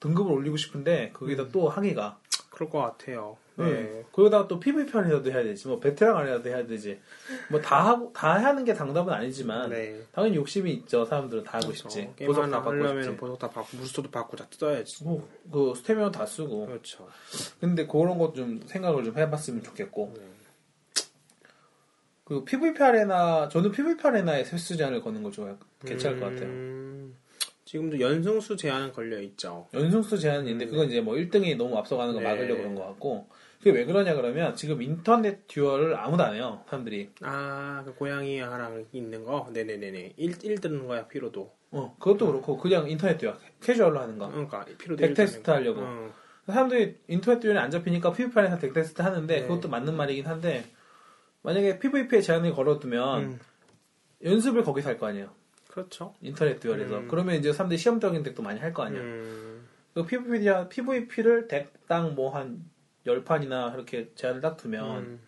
등급을 0.00 0.30
올리고 0.32 0.56
싶은데 0.56 1.10
거기다 1.12 1.48
또 1.48 1.68
하기가 1.68 2.18
그럴 2.50 2.70
것 2.70 2.78
같아요. 2.80 3.36
네. 3.56 3.64
네. 3.64 4.04
그러다가 4.12 4.46
또 4.48 4.60
PVP 4.60 4.92
하려도 4.92 5.30
해야 5.32 5.42
되지, 5.42 5.66
뭐 5.66 5.80
베테랑 5.80 6.16
하려도 6.18 6.48
해야 6.50 6.66
되지, 6.66 7.00
뭐 7.50 7.58
다 7.60 7.86
하고 7.86 8.12
다 8.14 8.34
하는 8.34 8.64
게 8.64 8.72
당답은 8.74 9.12
아니지만 9.12 9.70
네. 9.70 9.98
당연히 10.12 10.36
욕심이 10.36 10.72
있죠. 10.74 11.04
사람들은 11.06 11.42
다 11.44 11.56
하고 11.58 11.68
그렇죠. 11.68 11.88
싶지. 11.88 12.24
보석 12.26 12.50
다 12.50 12.62
받고 12.62 12.86
싶지. 13.02 13.16
보석 13.16 13.38
다 13.38 13.48
받고 13.50 13.76
무스터도 13.78 14.10
받고 14.10 14.36
다 14.36 14.46
뜯어야지. 14.50 15.04
뭐, 15.04 15.26
그 15.50 15.72
스태미너 15.74 16.10
다 16.10 16.24
쓰고. 16.26 16.66
그렇죠. 16.66 17.08
근데 17.58 17.86
그런 17.86 18.18
것 18.18 18.34
좀 18.34 18.60
생각을 18.66 19.04
좀 19.04 19.16
해봤으면 19.18 19.62
좋겠고. 19.62 20.12
네. 20.16 20.22
그 22.26 22.44
PVP 22.44 22.82
아레나 22.82 23.48
저는 23.48 23.70
PVP 23.70 24.04
아레나에 24.04 24.40
횟수 24.40 24.76
제한을 24.76 25.00
거는 25.00 25.22
거 25.22 25.30
좋아요. 25.30 25.56
괜찮을 25.84 26.18
것 26.18 26.26
같아요. 26.26 26.48
음, 26.48 27.14
지금도 27.64 28.00
연승수 28.00 28.56
제한은 28.56 28.92
걸려 28.92 29.20
있죠. 29.20 29.68
연승수 29.72 30.18
제한이 30.18 30.50
있는데 30.50 30.66
그건 30.66 30.88
이제 30.88 31.00
뭐 31.00 31.14
1등이 31.14 31.56
너무 31.56 31.78
앞서가는 31.78 32.12
거 32.14 32.18
네. 32.18 32.26
막으려고 32.26 32.56
그런 32.62 32.74
것 32.74 32.84
같고. 32.88 33.28
그게 33.58 33.70
왜 33.70 33.84
그러냐 33.84 34.14
그러면 34.14 34.56
지금 34.56 34.82
인터넷 34.82 35.46
duel을 35.46 35.96
아무도 35.96 36.24
안 36.24 36.34
해요. 36.34 36.64
사람들이. 36.68 37.10
아, 37.22 37.82
그 37.86 37.94
고양이 37.94 38.40
하나 38.40 38.72
있는 38.92 39.24
거? 39.24 39.48
네네네네. 39.52 40.14
1, 40.16 40.44
1 40.44 40.60
드는 40.60 40.88
거야, 40.88 41.06
피로도. 41.06 41.52
어, 41.70 41.96
그것도 42.00 42.26
그렇고 42.26 42.56
그냥 42.58 42.90
인터넷 42.90 43.18
duel 43.18 43.36
캐주얼로 43.62 44.00
하는 44.00 44.18
거. 44.18 44.28
그러니까, 44.28 44.64
피로도 44.78 45.00
deck 45.04 45.12
1 45.12 45.14
테스트 45.14 45.42
드는 45.42 45.44
거. 45.44 45.52
하려고. 45.52 45.80
어. 45.80 46.12
사람들이 46.46 46.96
인터넷 47.06 47.38
duel이 47.38 47.58
안 47.58 47.70
잡히니까 47.70 48.12
PVP에서 48.12 48.58
deck 48.58 48.72
테스트 48.72 49.00
하는데 49.00 49.32
네. 49.32 49.42
그것도 49.46 49.68
맞는 49.68 49.96
말이긴 49.96 50.26
한데 50.26 50.64
만약에 51.46 51.78
PVP에 51.78 52.20
제한을 52.20 52.52
걸어두면 52.52 53.22
음, 53.22 53.38
연습을 54.24 54.64
거기서 54.64 54.88
할 54.88 54.98
거 54.98 55.06
아니에요. 55.06 55.30
그렇죠. 55.70 56.12
인터넷 56.20 56.58
듀얼에서. 56.58 56.98
음. 56.98 57.08
그러면 57.08 57.36
이제 57.36 57.52
사람들이 57.52 57.78
시험적인 57.78 58.22
덱도 58.24 58.42
많이 58.42 58.58
할 58.58 58.72
거 58.72 58.82
아니야. 58.82 59.00
음, 59.00 59.66
그 59.94 60.04
PVP, 60.04 60.68
PVP를 60.70 61.46
덱당 61.48 62.14
뭐 62.16 62.30
한 62.30 62.64
10판이나 63.06 63.72
이렇게 63.74 64.10
제한을 64.16 64.40
딱 64.40 64.56
두면 64.56 64.96
음. 65.04 65.20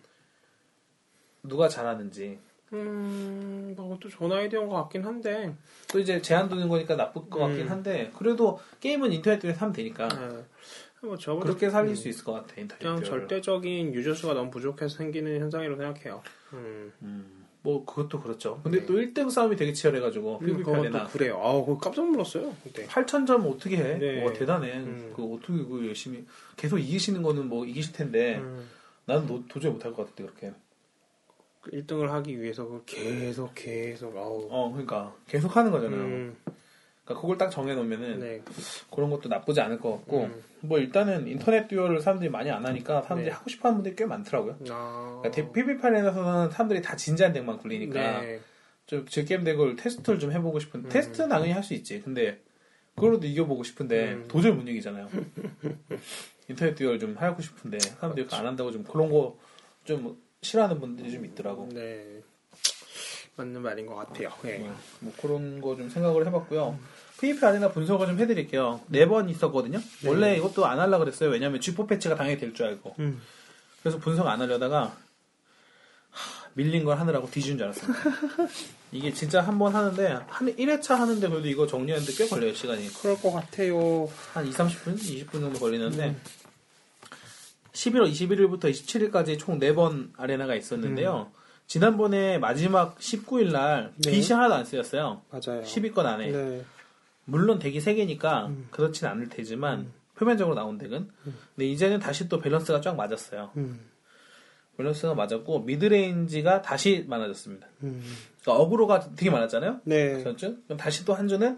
누가 1.43 1.69
잘하는지. 1.69 2.37
음, 2.73 3.73
그것도 3.77 4.09
좋은 4.09 4.31
아이디어인 4.31 4.67
것 4.67 4.75
같긴 4.75 5.05
한데. 5.05 5.55
또 5.87 5.99
이제 5.99 6.21
제한 6.21 6.49
두는 6.49 6.67
거니까 6.67 6.95
나쁠 6.97 7.29
것 7.29 7.39
같긴 7.39 7.61
음. 7.67 7.71
한데 7.71 8.11
그래도 8.17 8.59
게임은 8.81 9.13
인터넷 9.13 9.39
듀얼에서 9.39 9.61
하면 9.61 9.73
되니까 9.73 10.07
네. 10.09 10.45
뭐 11.01 11.17
그렇게 11.39 11.69
살릴 11.69 11.95
수 11.95 12.09
있을 12.09 12.25
것 12.25 12.33
같아 12.33 12.59
인터넷 12.59 12.79
그냥. 12.79 13.03
절대적인 13.03 13.93
유저 13.93 14.13
수가 14.13 14.33
너무 14.33 14.51
부족해서 14.51 14.97
생기는 14.97 15.39
현상이라고 15.39 15.81
생각해요. 15.81 16.21
음. 16.53 16.91
음, 17.01 17.45
뭐 17.61 17.85
그것도 17.85 18.19
그렇죠. 18.21 18.59
근데 18.63 18.81
네. 18.81 18.85
또 18.85 18.93
1등 18.95 19.29
싸움이 19.31 19.55
되게 19.55 19.71
치열해가지고 19.71 20.41
또 20.65 20.75
아레나 20.75 21.07
그래요. 21.07 21.39
아우, 21.41 21.65
그거 21.65 21.77
깜짝 21.77 22.09
놀랐어요. 22.11 22.53
그때. 22.63 22.85
8,000점 22.85 23.49
어떻게 23.49 23.77
해? 23.77 23.97
네. 23.97 24.25
와 24.25 24.33
대단해. 24.33 24.77
음. 24.77 25.13
그 25.15 25.23
어떻게 25.23 25.53
그 25.63 25.87
열심히 25.87 26.25
계속 26.57 26.77
이기시는 26.77 27.21
거는 27.21 27.47
뭐 27.47 27.65
이기실 27.65 27.93
텐데 27.93 28.37
음. 28.39 28.67
나는 29.05 29.25
도, 29.25 29.43
도저히 29.47 29.71
못할 29.71 29.93
것 29.93 30.05
같은데 30.09 30.31
그렇게. 30.31 30.53
1등을 31.67 32.07
하기 32.07 32.41
위해서 32.41 32.81
계속 32.85 33.53
계속 33.55 34.15
아우. 34.17 34.47
어 34.49 34.69
그러니까 34.71 35.13
계속 35.27 35.55
하는 35.55 35.71
거잖아요. 35.71 36.33
음, 37.09 37.15
그러니까 37.15 37.21
그걸 37.21 37.37
딱 37.37 37.49
정해놓으면은 37.49 38.19
네. 38.19 38.41
그런 38.91 39.09
것도 39.09 39.29
나쁘지 39.29 39.59
않을 39.61 39.79
것 39.79 39.91
같고 39.91 40.23
음. 40.25 40.43
뭐 40.61 40.77
일단은 40.79 41.27
인터넷 41.27 41.67
듀얼을 41.67 42.01
사람들이 42.01 42.29
많이 42.29 42.51
안 42.51 42.65
하니까 42.65 43.01
사람들이 43.01 43.29
네. 43.29 43.35
하고 43.35 43.49
싶어하는 43.49 43.77
분들이 43.77 43.95
꽤 43.95 44.05
많더라고요. 44.05 44.57
아. 44.69 45.21
그러니까 45.23 45.51
PVP에서는 45.53 46.51
사람들이 46.51 46.81
다 46.81 46.95
진지한 46.95 47.33
덱만 47.33 47.57
굴리니까 47.57 48.21
네. 48.21 48.39
좀 48.85 49.05
즐게임 49.05 49.43
deck을 49.43 49.75
테스트를 49.75 50.19
좀 50.19 50.31
해보고 50.31 50.59
싶은 50.59 50.85
음. 50.85 50.89
테스트는 50.89 51.29
당연히 51.29 51.51
할 51.51 51.63
수 51.63 51.73
있지. 51.73 52.01
근데 52.01 52.41
그걸로도 52.95 53.27
이겨보고 53.27 53.63
싶은데 53.63 54.13
음. 54.13 54.25
도저히 54.27 54.51
못 54.51 54.67
이기잖아요. 54.67 55.07
인터넷 56.49 56.75
duel 56.75 56.99
좀 56.99 57.15
하고 57.17 57.41
싶은데 57.41 57.79
사람들이 57.79 58.27
안 58.31 58.45
한다고 58.45 58.71
좀 58.71 58.83
그런 58.83 59.09
거 59.09 59.37
좀 59.89 60.21
싫어하는 60.41 60.79
분들이 60.79 61.11
좀 61.11 61.25
있더라고. 61.25 61.67
네. 61.73 62.21
맞는 63.39 63.61
말인 63.61 63.85
것 63.85 63.95
같아요. 63.95 64.29
네. 64.43 64.57
뭐, 64.59 64.75
뭐 64.99 65.13
그런 65.21 65.61
거 65.61 65.75
좀 65.75 65.89
생각을 65.89 66.25
해봤고요. 66.27 66.77
PVP 67.19 67.45
arena 67.45 67.71
분석을 67.71 68.07
좀 68.07 68.19
해드릴게요. 68.19 68.81
네 68.87 69.05
번 69.05 69.29
있었거든요. 69.29 69.79
원래 70.05 70.37
이것도 70.37 70.65
안 70.65 70.79
하려고 70.79 71.05
그랬어요. 71.05 71.29
왜냐면 71.29 71.59
G4 71.59 71.87
패치가 71.87 72.15
당연히 72.15 72.37
될 72.39 72.53
줄 72.53 72.65
알고. 72.67 72.95
음. 72.99 73.21
그래서 73.81 73.97
분석 73.97 74.27
안 74.27 74.41
하려다가 74.41 74.95
하, 76.11 76.49
밀린 76.53 76.83
걸 76.83 76.99
하느라고 76.99 77.29
뒤지는 77.29 77.57
줄 77.57 77.65
알았습니다. 77.67 77.99
이게 78.91 79.13
진짜 79.13 79.41
한 79.41 79.57
번 79.59 79.73
하는데 79.75 80.19
한 80.27 80.55
1회차 80.55 80.95
하는데 80.95 81.27
그래도 81.29 81.47
이거 81.47 81.67
정리하는데 81.67 82.11
꽤 82.13 82.27
걸려요 82.27 82.53
시간이. 82.53 82.87
그럴 83.01 83.17
것 83.17 83.31
같아요. 83.31 84.09
한 84.33 84.45
2, 84.47 84.51
30분? 84.51 84.95
20분 84.97 85.31
정도 85.33 85.59
걸리는데 85.59 86.15
11월 87.73 88.11
21일부터 88.11 88.65
27일까지 88.71 89.37
총 89.39 89.59
4번 89.59 90.09
아레나가 90.17 90.55
있었는데요. 90.55 91.31
지난번에 91.69 92.39
마지막 92.39 92.97
19일 92.97 93.51
날 93.51 93.93
네. 93.97 94.09
빛이 94.09 94.29
하나도 94.33 94.55
안 94.55 94.65
쓰였어요. 94.65 95.21
맞아요. 95.29 95.61
10위권 95.61 95.99
안에. 95.99 96.31
네. 96.31 96.63
물론 97.25 97.59
덱이 97.59 97.77
3개니까 97.77 98.71
그렇진 98.71 99.07
않을 99.07 99.29
테지만 99.29 99.91
표면적으로 100.15 100.55
나온 100.55 100.79
덱은. 100.79 101.07
근데 101.55 101.65
이제는 101.67 101.99
다시 101.99 102.27
또 102.27 102.39
밸런스가 102.39 102.81
쫙 102.81 102.95
맞았어요. 102.95 103.51
음. 103.57 103.81
밸런스가 104.77 105.13
맞았고 105.13 105.59
midrange가 105.59 106.63
다시 106.63 107.05
많아졌습니다. 107.07 107.67
음. 107.83 108.01
그러니까 108.41 108.63
aggro가 108.63 109.11
되게 109.15 109.29
많았잖아요. 109.29 109.81
네. 109.83 110.23
전주. 110.23 110.57
그럼 110.65 110.77
다시 110.79 111.05
또 111.05 111.13
한 111.13 111.27
주는 111.27 111.55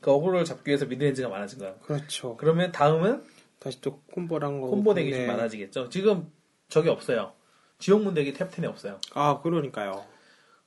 그 0.00 0.10
aggro를 0.10 0.44
잡기 0.44 0.68
위해서 0.70 0.84
midrange가 0.84 1.28
많아진 1.28 1.60
거예요. 1.60 1.76
그렇죠. 1.80 2.36
그러면 2.36 2.72
다음은 2.72 3.22
다시 3.60 3.80
또 3.80 4.00
콤보랑 4.12 4.60
거. 4.60 4.66
콤보 4.66 4.94
deck이 4.94 5.12
네. 5.12 5.18
좀 5.18 5.26
많아지겠죠. 5.28 5.90
지금 5.90 6.28
저기 6.68 6.88
없어요. 6.88 7.32
지옥문 7.84 8.14
deck이 8.14 8.32
top 8.32 8.48
10에 8.48 8.64
없어요. 8.64 8.98
아, 9.12 9.40
그러니까요. 9.42 10.06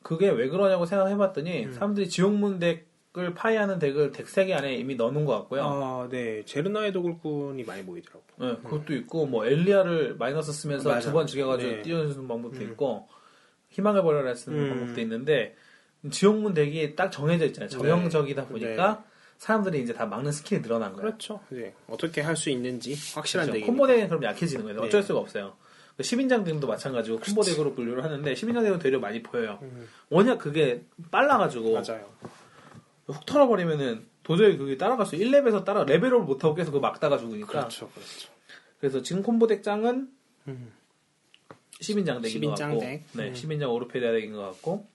그게 0.03 0.29
왜 0.29 0.49
그러냐고 0.49 0.85
생각해봤더니 0.85 1.65
음. 1.65 1.73
사람들이 1.73 2.09
지옥문 2.09 2.59
deck을 2.59 3.33
파훼하는 3.33 3.79
deck을 3.79 4.11
deck 4.11 4.27
3개 4.27 4.51
안에 4.51 4.75
이미 4.75 4.93
넣어놓은 4.95 5.25
것 5.25 5.33
같고요. 5.39 5.63
아, 5.63 6.07
네. 6.11 6.45
제르나의 6.45 6.91
도굴꾼이 6.93 7.63
많이 7.63 7.83
보이더라고. 7.83 8.23
네, 8.37 8.55
그것도 8.57 8.93
있고 8.93 9.25
뭐 9.25 9.47
엘리아를 9.47 10.15
마이너스 10.19 10.51
쓰면서. 10.53 10.99
두 10.99 11.11
번 11.11 11.25
죽여가지고 11.25 11.71
네. 11.77 11.81
띄워주는 11.81 12.27
방법도 12.27 12.57
음. 12.59 12.61
있고 12.69 13.07
희망을 13.71 14.03
버려라 14.03 14.35
쓰는 14.35 14.59
음. 14.59 14.69
방법도 14.69 15.01
있는데 15.01 15.55
지옥문 16.11 16.53
deck이 16.53 16.95
딱 16.95 17.09
정해져 17.11 17.45
있잖아요. 17.47 17.67
정형적이다 17.69 18.43
네. 18.43 18.47
보니까 18.47 19.03
사람들이 19.39 19.81
이제 19.81 19.91
다 19.93 20.05
막는 20.05 20.31
스킬이 20.31 20.61
늘어난 20.61 20.93
거예요. 20.93 21.01
그렇죠. 21.07 21.39
네. 21.49 21.73
어떻게 21.87 22.21
할 22.21 22.35
수 22.35 22.51
있는지 22.51 22.95
확실한 23.15 23.47
그렇죠. 23.49 23.65
콤보 23.65 23.87
deck은 23.87 24.07
그럼 24.07 24.23
약해지는 24.23 24.65
거예요. 24.65 24.81
어쩔 24.81 25.01
네. 25.01 25.07
수가 25.07 25.19
없어요. 25.19 25.53
그 25.97 26.03
10인장 26.03 26.45
deck도 26.45 26.67
마찬가지고 26.67 27.19
콤보 27.19 27.41
deck으로 27.41 27.73
분류를 27.73 28.03
하는데 28.03 28.33
10인장 28.33 28.61
deck은 28.63 28.79
되려 28.79 28.99
많이 28.99 29.23
보여요. 29.23 29.57
음, 29.63 29.87
워낙 30.09 30.37
그게 30.37 30.83
빨라가지고 31.11 31.73
맞아요. 31.73 32.07
훅 33.07 33.25
털어버리면은 33.25 34.05
도저히 34.23 34.57
그게 34.57 34.77
따라갈 34.77 35.05
수 35.07 35.15
1렙에서 35.15 35.65
따라 35.65 35.83
레벨업을 35.85 36.25
못하고 36.25 36.53
계속 36.53 36.71
그 36.73 36.77
막다가 36.79 37.17
죽으니까 37.17 37.47
그렇죠. 37.47 37.89
그렇죠. 37.89 38.29
그래서 38.79 39.01
지금 39.01 39.23
콤보 39.23 39.47
deck장은 39.47 40.09
음. 40.49 40.71
10인장 41.81 42.21
deck인 42.21 42.41
것 42.41 42.55
10인장 42.55 42.59
같고 42.59 42.79
deck. 42.79 43.03
네, 43.13 43.29
음. 43.29 43.33
10인장 43.33 43.73
오르페리아 43.73 44.11
deck인 44.11 44.33
것 44.33 44.41
같고 44.41 44.87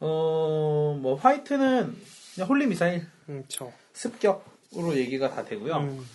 어 0.00 0.96
뭐 1.00 1.14
화이트는 1.16 1.94
그냥 2.34 2.48
홀리 2.48 2.66
미사일 2.66 3.06
음, 3.28 3.44
저. 3.48 3.70
습격으로 3.92 4.96
얘기가 4.96 5.30
다 5.30 5.44
되고요 5.44 5.76
음, 5.76 6.06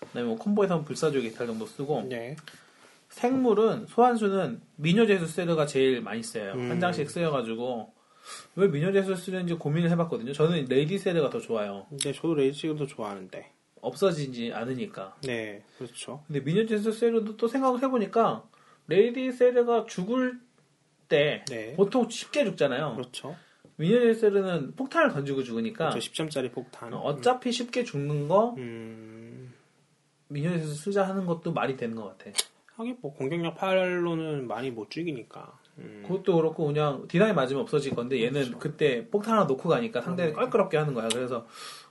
그다음에 0.00 0.26
뭐 0.28 0.36
콤보에서는 0.38 0.84
불사조 0.84 1.20
깃탈 1.20 1.46
정도 1.46 1.66
쓰고 1.66 2.06
네. 2.08 2.36
생물은 3.12 3.86
소환수는 3.86 4.60
미녀 4.76 5.06
제수 5.06 5.26
세르가 5.26 5.66
제일 5.66 6.00
많이 6.00 6.22
써요. 6.22 6.52
음. 6.54 6.70
한 6.70 6.80
장씩 6.80 7.10
쓰여가지고 7.10 7.92
왜 8.56 8.68
미녀 8.68 8.90
제수 8.92 9.14
쓰는지 9.14 9.54
고민을 9.54 9.90
해봤거든요. 9.90 10.32
저는 10.32 10.64
레이디 10.68 10.98
세르가 10.98 11.28
더 11.30 11.38
좋아요. 11.38 11.86
근데 11.90 12.12
저도 12.12 12.34
레이지금도 12.34 12.86
좋아하는데. 12.86 13.52
없어지지 13.82 14.52
않으니까. 14.54 15.16
네. 15.24 15.62
그렇죠. 15.76 16.22
근데 16.26 16.40
미녀 16.42 16.64
제수 16.66 16.92
세르도 16.92 17.36
또 17.36 17.48
생각을 17.48 17.82
해보니까 17.82 18.44
레이디 18.86 19.32
세르가 19.32 19.86
죽을 19.86 20.38
때 21.08 21.44
네. 21.48 21.74
보통 21.74 22.08
쉽게 22.08 22.44
죽잖아요. 22.44 22.94
그렇죠. 22.94 23.36
미녀 23.76 24.00
제수 24.00 24.20
세르는 24.20 24.74
폭탄을 24.76 25.12
던지고 25.12 25.42
죽으니까 25.42 25.90
저 25.90 25.98
10점짜리 25.98 26.52
폭탄. 26.52 26.94
어차피 26.94 27.50
쉽게 27.52 27.82
죽는 27.84 28.28
거 28.28 28.54
음, 28.56 29.52
미녀 30.28 30.50
제수 30.56 30.74
쓰자 30.74 31.06
하는 31.06 31.26
것도 31.26 31.52
말이 31.52 31.76
되는 31.76 31.94
것 31.96 32.16
같아. 32.16 32.30
하긴 32.76 32.98
뭐 33.00 33.14
공격력 33.14 33.56
8로는 33.56 34.44
많이 34.46 34.70
못 34.70 34.90
죽이니까. 34.90 35.58
음, 35.78 36.04
그것도 36.06 36.36
그렇고 36.36 36.66
그냥 36.66 37.06
디나이 37.08 37.32
맞으면 37.32 37.62
없어질 37.62 37.94
건데 37.94 38.22
얘는 38.22 38.58
그때 38.58 39.08
폭탄 39.08 39.34
하나 39.34 39.44
놓고 39.44 39.68
가니까 39.68 40.00
상대를 40.02 40.32
껄끄럽게 40.32 40.76
하는 40.76 40.94
거야. 40.94 41.08
그래서 41.08 41.46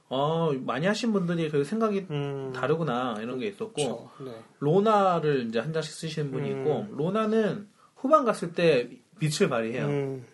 어 0.10 0.52
많이 0.54 0.86
하신 0.86 1.13
분들이 1.13 1.50
그 1.50 1.63
생각이 1.63 2.06
음, 2.12 2.52
다르구나 2.54 3.17
이런 3.22 3.39
게 3.39 3.48
있었고 3.48 3.74
그렇죠. 3.74 4.10
네. 4.20 4.44
로나를 4.60 5.48
이제 5.48 5.60
한 5.60 5.74
장씩 5.74 5.94
쓰시는 5.94 6.32
분이 6.32 6.52
음. 6.52 6.60
있고 6.60 6.88
로나는 6.91 7.67
후반 7.96 8.26
갔을 8.26 8.54
때 8.54 8.89
빛을 9.20 9.50
발휘해요. 9.50 9.86
음, 9.86 10.26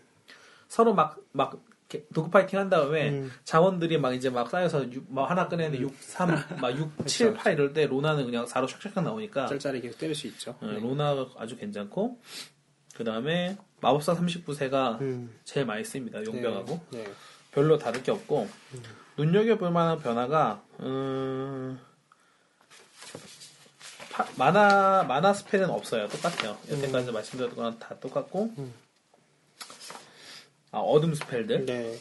서로 0.67 0.93
막 0.93 1.21
막 1.37 1.61
도구 2.13 2.29
파이팅 2.29 2.59
한 2.59 2.69
다음에 2.69 3.09
음. 3.11 3.31
자원들이 3.45 3.97
막 3.97 4.13
이제 4.13 4.29
막 4.29 4.49
쌓여서 4.49 4.91
육, 4.91 5.05
막 5.09 5.29
하나 5.29 5.47
꺼내는데 5.47 5.79
6, 5.79 5.95
3, 5.97 6.29
막 6.61 6.77
6, 6.77 7.07
7, 7.07 7.33
8 7.33 7.53
이럴 7.53 7.71
때 7.73 7.85
로나는 7.85 8.25
그냥 8.25 8.45
4로 8.45 8.67
샥샥 8.67 9.01
나오니까 9.03 9.47
짤짤이 9.47 9.81
계속 9.81 9.97
때릴 9.97 10.13
수 10.15 10.27
있죠. 10.27 10.55
어, 10.61 10.65
로나가 10.65 11.27
아주 11.37 11.55
괜찮고 11.55 12.19
그 12.95 13.03
다음에 13.03 13.57
마법사 13.79 14.15
39세가 14.15 14.99
음, 15.01 15.39
제일 15.45 15.65
많이 15.65 15.83
씁니다. 15.83 16.19
용병하고 16.25 16.79
네. 16.91 17.03
네. 17.03 17.11
별로 17.51 17.77
다를 17.77 18.03
게 18.03 18.11
없고 18.11 18.49
눈여겨볼 19.17 19.71
만한 19.71 19.99
변화가 19.99 20.63
음, 20.81 21.79
파- 24.11 24.27
mana 24.35 25.03
mana 25.07 25.33
spell은 25.33 25.69
없어요. 25.69 26.07
똑같아요. 26.07 26.57
여태까지 26.69 27.11
말씀드렸던 27.11 27.55
거랑 27.55 27.79
다 27.79 27.95
똑같고 27.99 28.51
음. 28.57 28.73
아 30.77 30.79
어둠 30.79 31.15
spell들 31.15 31.65
네. 31.65 31.97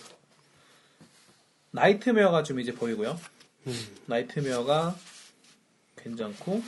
나이트메어가 1.70 2.42
좀 2.42 2.60
이제 2.60 2.74
보이고요. 2.74 3.18
음, 3.66 3.72
나이트메어가 4.04 4.94
괜찮고 5.96 6.60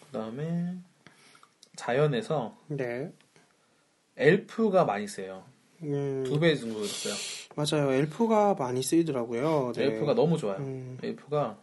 그 0.00 0.12
다음에 0.12 0.74
자연에서 1.76 2.58
네. 2.66 3.12
엘프가 4.16 4.84
많이 4.84 5.06
쓰여요. 5.06 5.44
음, 5.82 6.24
두배 6.26 6.56
정도 6.56 6.84
있어요. 6.84 7.14
맞아요. 7.54 7.92
엘프가 7.92 8.54
많이 8.54 8.82
쓰이더라고요. 8.82 9.74
네. 9.76 9.84
엘프가 9.84 10.14
너무 10.14 10.38
좋아요. 10.38 10.58
음, 10.58 10.98
엘프가 11.04 11.56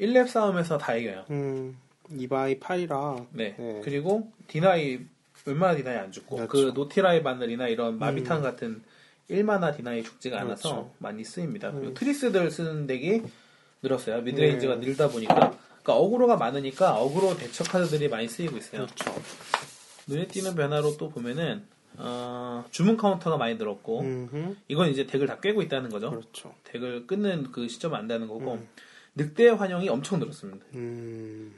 1렙 0.00 0.28
싸움에서 0.28 0.78
다 0.78 0.94
이겨요. 0.94 1.26
음, 1.28 1.76
2바이 2.10 2.58
8이라. 2.60 3.26
네. 3.32 3.54
네. 3.58 3.80
그리고 3.84 4.32
디나이 4.46 5.00
얼마나 5.46 5.74
디나이 5.74 5.96
안 5.96 6.12
죽고 6.12 6.36
그 6.36 6.46
그렇죠. 6.46 6.72
노티라이 6.72 7.22
바늘이나 7.22 7.68
이런 7.68 7.98
마비탄 7.98 8.38
음. 8.38 8.42
같은 8.42 8.82
1마나 9.30 9.76
디나이 9.76 10.02
죽지가 10.02 10.40
않아서 10.40 10.68
그렇죠. 10.70 10.94
많이 10.98 11.24
쓰입니다. 11.24 11.70
그리고 11.72 11.88
음. 11.88 11.94
트리스들 11.94 12.50
쓰는 12.50 12.86
덱이 12.86 13.22
늘었어요. 13.82 14.22
미드레인지가 14.22 14.76
네. 14.76 14.86
늘다 14.86 15.08
보니까 15.08 15.34
그러니까 15.34 15.94
어그로가 15.96 16.36
많으니까 16.36 16.96
어그로 16.96 17.36
대처 17.36 17.64
카드들이 17.64 18.08
많이 18.08 18.28
쓰이고 18.28 18.56
있어요. 18.56 18.86
그렇죠. 18.86 19.22
눈에 20.06 20.26
띄는 20.26 20.54
변화로 20.54 20.96
또 20.96 21.10
보면은 21.10 21.66
어, 21.96 22.64
주문 22.70 22.96
카운터가 22.96 23.36
많이 23.36 23.54
늘었고 23.54 24.00
음흠. 24.00 24.56
이건 24.68 24.88
이제 24.90 25.06
deck을 25.06 25.26
다 25.26 25.40
깨고 25.40 25.62
있다는 25.62 25.90
거죠. 25.90 26.10
그렇죠. 26.10 26.54
deck을 26.64 27.06
끊는 27.06 27.52
그 27.52 27.68
시점은 27.68 27.98
안다는 27.98 28.26
거고 28.28 28.54
음. 28.54 28.68
늑대 29.14 29.50
환영이 29.50 29.88
엄청 29.88 30.18
늘었습니다. 30.18 30.66
음, 30.74 31.54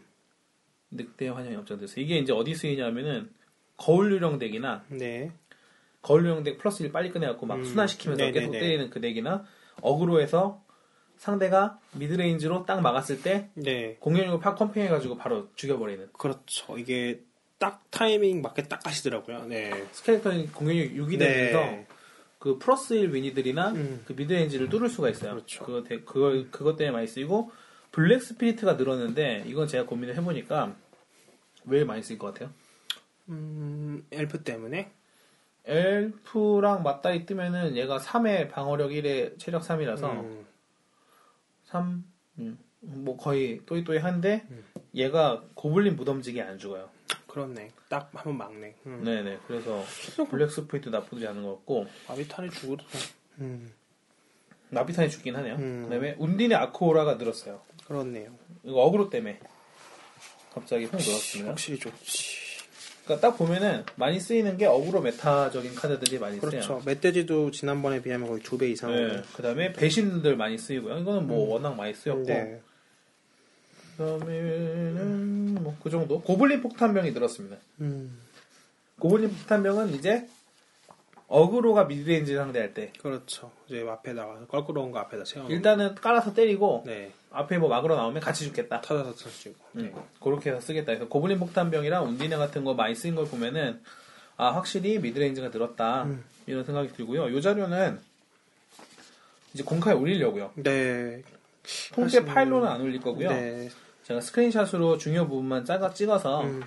늑대 0.91 1.29
환영이 1.29 1.57
엄청 1.57 1.79
늘었어요. 1.79 2.05
이게 2.05 2.19
이제 2.19 2.33
어디 2.33 2.55
쓰이냐면은 2.55 3.31
거울 3.77 4.13
유령 4.13 4.39
deck이나 4.39 4.85
네. 4.89 5.33
거울 6.03 6.25
유령 6.25 6.45
deck 6.45 6.59
플러스 6.59 6.83
1 6.83 6.93
빨리 6.93 7.11
꺼내갖고 7.11 7.47
막 7.47 7.57
음. 7.57 7.65
순환시키면서 7.65 8.23
네네네. 8.25 8.41
계속 8.41 8.53
때리는 8.53 8.91
그 8.91 9.01
deck이나 9.01 9.45
aggro에서 9.83 10.63
상대가 11.17 11.79
midrange로 11.93 12.67
딱 12.67 12.81
막았을 12.81 13.23
때 13.23 13.51
네. 13.55 13.97
공격력을 14.01 14.39
팍 14.41 14.57
pumping해가지고 14.57 15.17
바로 15.17 15.49
죽여버리는 15.55 16.09
그렇죠. 16.13 16.79
이게 16.79 17.21
딱 17.59 17.83
타이밍 17.91 18.43
맞게 18.43 18.65
딱 18.65 18.83
가시더라고요. 18.83 19.45
네. 19.47 19.87
스켈레톤이 19.93 20.53
공격력 20.53 20.93
6이 20.93 21.19
되면서 21.19 21.85
그 22.39 22.59
플러스 22.59 22.93
1 22.95 23.15
weenie들이나 23.15 23.71
음. 23.71 24.03
그 24.07 24.13
midrange를 24.13 24.69
뚫을 24.69 24.89
수가 24.91 25.09
있어요. 25.09 25.33
그렇죠. 25.33 25.65
그거, 25.65 25.83
대- 25.83 26.01
그거, 26.01 26.45
그것 26.51 26.77
때문에 26.77 26.93
많이 26.93 27.07
쓰이고 27.07 27.51
블랙 27.93 28.23
스피리트가 28.23 28.75
늘었는데 28.75 29.45
이건 29.47 29.67
제가 29.69 29.87
고민을 29.87 30.17
해보니까 30.17 30.77
왜 31.65 31.83
많이 31.85 32.03
쓰일 32.03 32.19
것 32.19 32.33
같아요? 32.35 32.51
음, 33.29 34.07
엘프 34.11 34.43
때문에? 34.43 34.93
엘프랑 35.65 36.83
맞다이 36.83 37.27
뜨면은 37.27 37.77
얘가 37.77 37.99
3에 37.99 38.51
방어력 38.51 38.91
1에 38.91 39.39
체력 39.39 39.63
3이라서 39.63 40.13
음, 40.13 40.47
3, 41.65 42.05
음, 42.39 42.59
뭐 42.81 43.17
거의 43.17 43.61
또이또이 43.67 43.99
한데 43.99 44.47
음. 44.51 44.65
얘가 44.95 45.43
고블린 45.55 45.97
무덤지게 45.97 46.41
안 46.41 46.59
죽어요. 46.59 46.89
그렇네. 47.27 47.71
딱 47.89 48.11
한번 48.15 48.39
막네. 48.39 48.77
음. 48.87 49.05
네네. 49.05 49.41
그래서 49.47 49.83
블랙 50.31 50.51
스피리트 50.51 50.89
나쁘지 50.89 51.27
않은 51.27 51.43
것 51.43 51.57
같고 51.57 51.87
마비탄이 52.09 52.51
죽어도. 52.51 52.85
음, 53.41 53.73
마비탄이 54.71 55.11
죽긴 55.11 55.35
하네요. 55.37 55.57
음. 55.57 55.85
그다음에 55.85 56.15
운디네 56.19 56.57
아코라가 56.57 57.15
늘었어요. 57.15 57.61
그렇네요. 57.85 58.31
이거 58.63 58.83
어그로 58.83 59.11
때문에 59.11 59.41
갑자기 60.55 60.85
확 60.87 60.93
늘었습니다. 60.93 61.51
확실히 61.51 61.79
좋지. 61.79 62.36
그러니까 63.07 63.31
딱 63.31 63.37
보면은 63.39 63.85
많이 63.95 64.19
쓰이는 64.19 64.59
게 64.59 64.67
aggro 64.67 65.01
meta적인 65.01 65.75
카드들이 65.77 66.19
많이 66.19 66.41
쓰여요. 66.41 66.51
그렇죠. 66.51 66.83
멧돼지도 66.85 67.53
지난번에 67.53 68.03
비하면 68.03 68.27
거의 68.29 68.43
두 68.43 68.59
배 68.59 68.69
이상으로. 68.69 69.09
네. 69.17 69.23
그다음에 69.35 69.73
배신들 69.73 70.37
많이 70.37 70.59
쓰이고요. 70.59 70.99
이거는 70.99 71.27
뭐 71.29 71.49
워낙 71.53 71.75
많이 71.77 71.95
쓰였고 71.95 72.25
네. 72.25 72.61
그다음에는 73.97 75.55
뭐 75.63 75.77
그 75.83 75.89
정도. 75.91 76.21
고블린 76.21 76.61
폭탄병이 76.63 77.13
늘었습니다. 77.13 77.57
음, 77.81 78.19
고블린 78.99 79.31
폭탄병은 79.31 79.95
이제 79.95 80.27
aggro가 81.29 81.85
midrange 81.85 82.35
상대할 82.37 82.73
때 82.73 82.93
그렇죠. 83.01 83.51
이제 83.67 83.85
앞에 83.89 84.13
나가서 84.13 84.47
껄끄러운 84.47 84.93
거 84.93 85.01
앞에다 85.01 85.25
채워. 85.25 85.49
일단은 85.49 85.97
깔아서 85.97 86.33
때리고 86.35 86.85
네. 86.87 87.13
앞에 87.31 87.59
뭐 87.59 87.69
막으로 87.69 87.97
나오면 87.97 88.21
같이 88.23 88.45
죽겠다. 88.45 88.81
타다서 88.81 89.13
터지고. 89.15 89.55
네. 89.73 89.83
음, 89.85 89.95
그렇게 90.23 90.51
해서 90.51 90.61
쓰겠다. 90.61 90.87
그래서 90.93 91.09
고블린 91.09 91.39
폭탄병이랑 91.41 92.05
운디네 92.07 92.37
같은 92.37 92.63
거 92.65 92.75
많이 92.75 92.95
쓰인 92.95 93.15
걸 93.17 93.27
보면은 93.27 93.81
아 94.37 94.51
확실히 94.55 94.99
midrange가 95.01 95.49
늘었다 95.49 96.05
음. 96.05 96.25
이런 96.47 96.63
생각이 96.65 96.93
들고요. 96.93 97.29
이 97.31 97.43
자료는 97.43 97.99
이제 99.53 99.65
공카에 99.65 99.95
올리려고요. 99.95 100.53
네. 100.57 101.23
통계 101.93 102.21
사실은- 102.21 102.27
파일로는 102.27 102.69
안 102.69 102.81
올릴 102.81 103.01
거고요. 103.01 103.31
네. 103.31 103.69
제가 104.05 104.21
screenshot으로 104.21 104.99
중요 104.99 105.27
부분만 105.27 105.65
짜가 105.65 105.93
찍어서 105.93 106.43
음. 106.45 106.63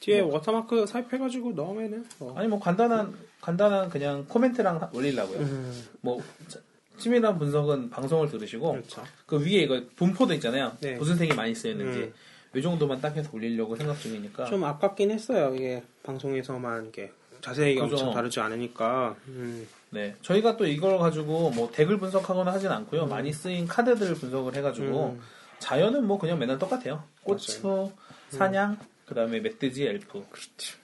뒤에 0.00 0.20
워터마크 0.20 0.86
삽입해가지고 0.86 1.52
넣으면은 1.52 2.06
뭐. 2.18 2.38
아니 2.38 2.48
뭐 2.48 2.58
간단한 2.58 3.14
간단한 3.48 3.90
그냥 3.90 4.24
코멘트랑 4.26 4.80
하- 4.80 4.90
올리려고요. 4.94 5.38
음. 5.38 5.84
뭐 6.00 6.22
자- 6.48 6.58
치밀한 6.96 7.38
분석은 7.38 7.90
방송을 7.90 8.30
들으시고 8.30 8.72
그렇죠. 8.72 9.04
그 9.26 9.38
위에 9.44 9.62
이거 9.64 9.82
분포도 9.96 10.32
있잖아요. 10.34 10.76
네. 10.80 10.94
무슨 10.94 11.16
색이 11.16 11.34
많이 11.34 11.54
쓰였는지 11.54 11.98
음. 11.98 12.12
이 12.56 12.62
정도만 12.62 13.00
딱 13.02 13.14
해서 13.16 13.28
올리려고 13.34 13.76
생각 13.76 13.98
중이니까 14.00 14.46
좀 14.46 14.64
아깝긴 14.64 15.10
했어요. 15.10 15.52
이게 15.54 15.82
방송에서만 16.04 16.84
이렇게 16.84 17.12
자세히 17.42 17.74
그죠. 17.74 17.84
엄청 17.96 18.14
다르지 18.14 18.40
않으니까. 18.40 19.14
음. 19.28 19.66
네 19.90 20.14
저희가 20.22 20.56
또 20.56 20.66
이걸 20.66 20.98
가지고 20.98 21.50
뭐 21.50 21.70
deck을 21.70 21.98
분석하거나 21.98 22.50
하진 22.52 22.70
않고요. 22.70 23.06
많이 23.06 23.30
쓰인 23.32 23.66
카드들 23.66 24.14
분석을 24.14 24.54
해가지고 24.54 25.16
음. 25.18 25.20
자연은 25.58 26.06
뭐 26.06 26.18
그냥 26.18 26.38
맨날 26.38 26.58
똑같아요. 26.58 27.04
고추, 27.22 27.90
사냥, 28.30 28.78
그다음에 29.06 29.40
멧돼지, 29.40 29.84
엘프. 29.84 30.24
그렇죠. 30.30 30.78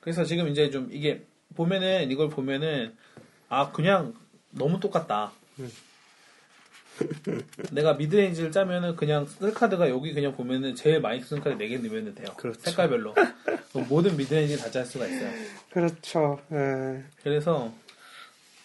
그래서 0.00 0.24
지금 0.24 0.48
이제 0.48 0.70
좀 0.70 0.88
이게 0.92 1.24
보면은 1.54 2.10
이걸 2.10 2.28
보면은 2.28 2.94
아 3.48 3.70
그냥 3.72 4.14
너무 4.50 4.80
똑같다. 4.80 5.32
음. 5.58 5.70
내가 7.72 7.94
midrange를 7.94 8.52
짜면은 8.52 8.94
그냥 8.94 9.26
쓸 9.26 9.52
카드가 9.52 9.88
여기 9.90 10.12
그냥 10.14 10.32
보면은 10.32 10.76
제일 10.76 11.00
많이 11.00 11.20
쓰는 11.20 11.42
카드 11.42 11.56
4개 11.56 11.80
넣으면 11.82 12.14
돼요. 12.14 12.28
그렇죠. 12.36 12.60
색깔별로. 12.60 13.14
그럼 13.14 13.88
모든 13.88 14.16
midrange 14.16 14.56
다 14.58 14.70
짤 14.70 14.84
수가 14.86 15.06
있어요. 15.06 15.30
그렇죠. 15.70 16.40
예. 16.52 17.02
그래서 17.22 17.72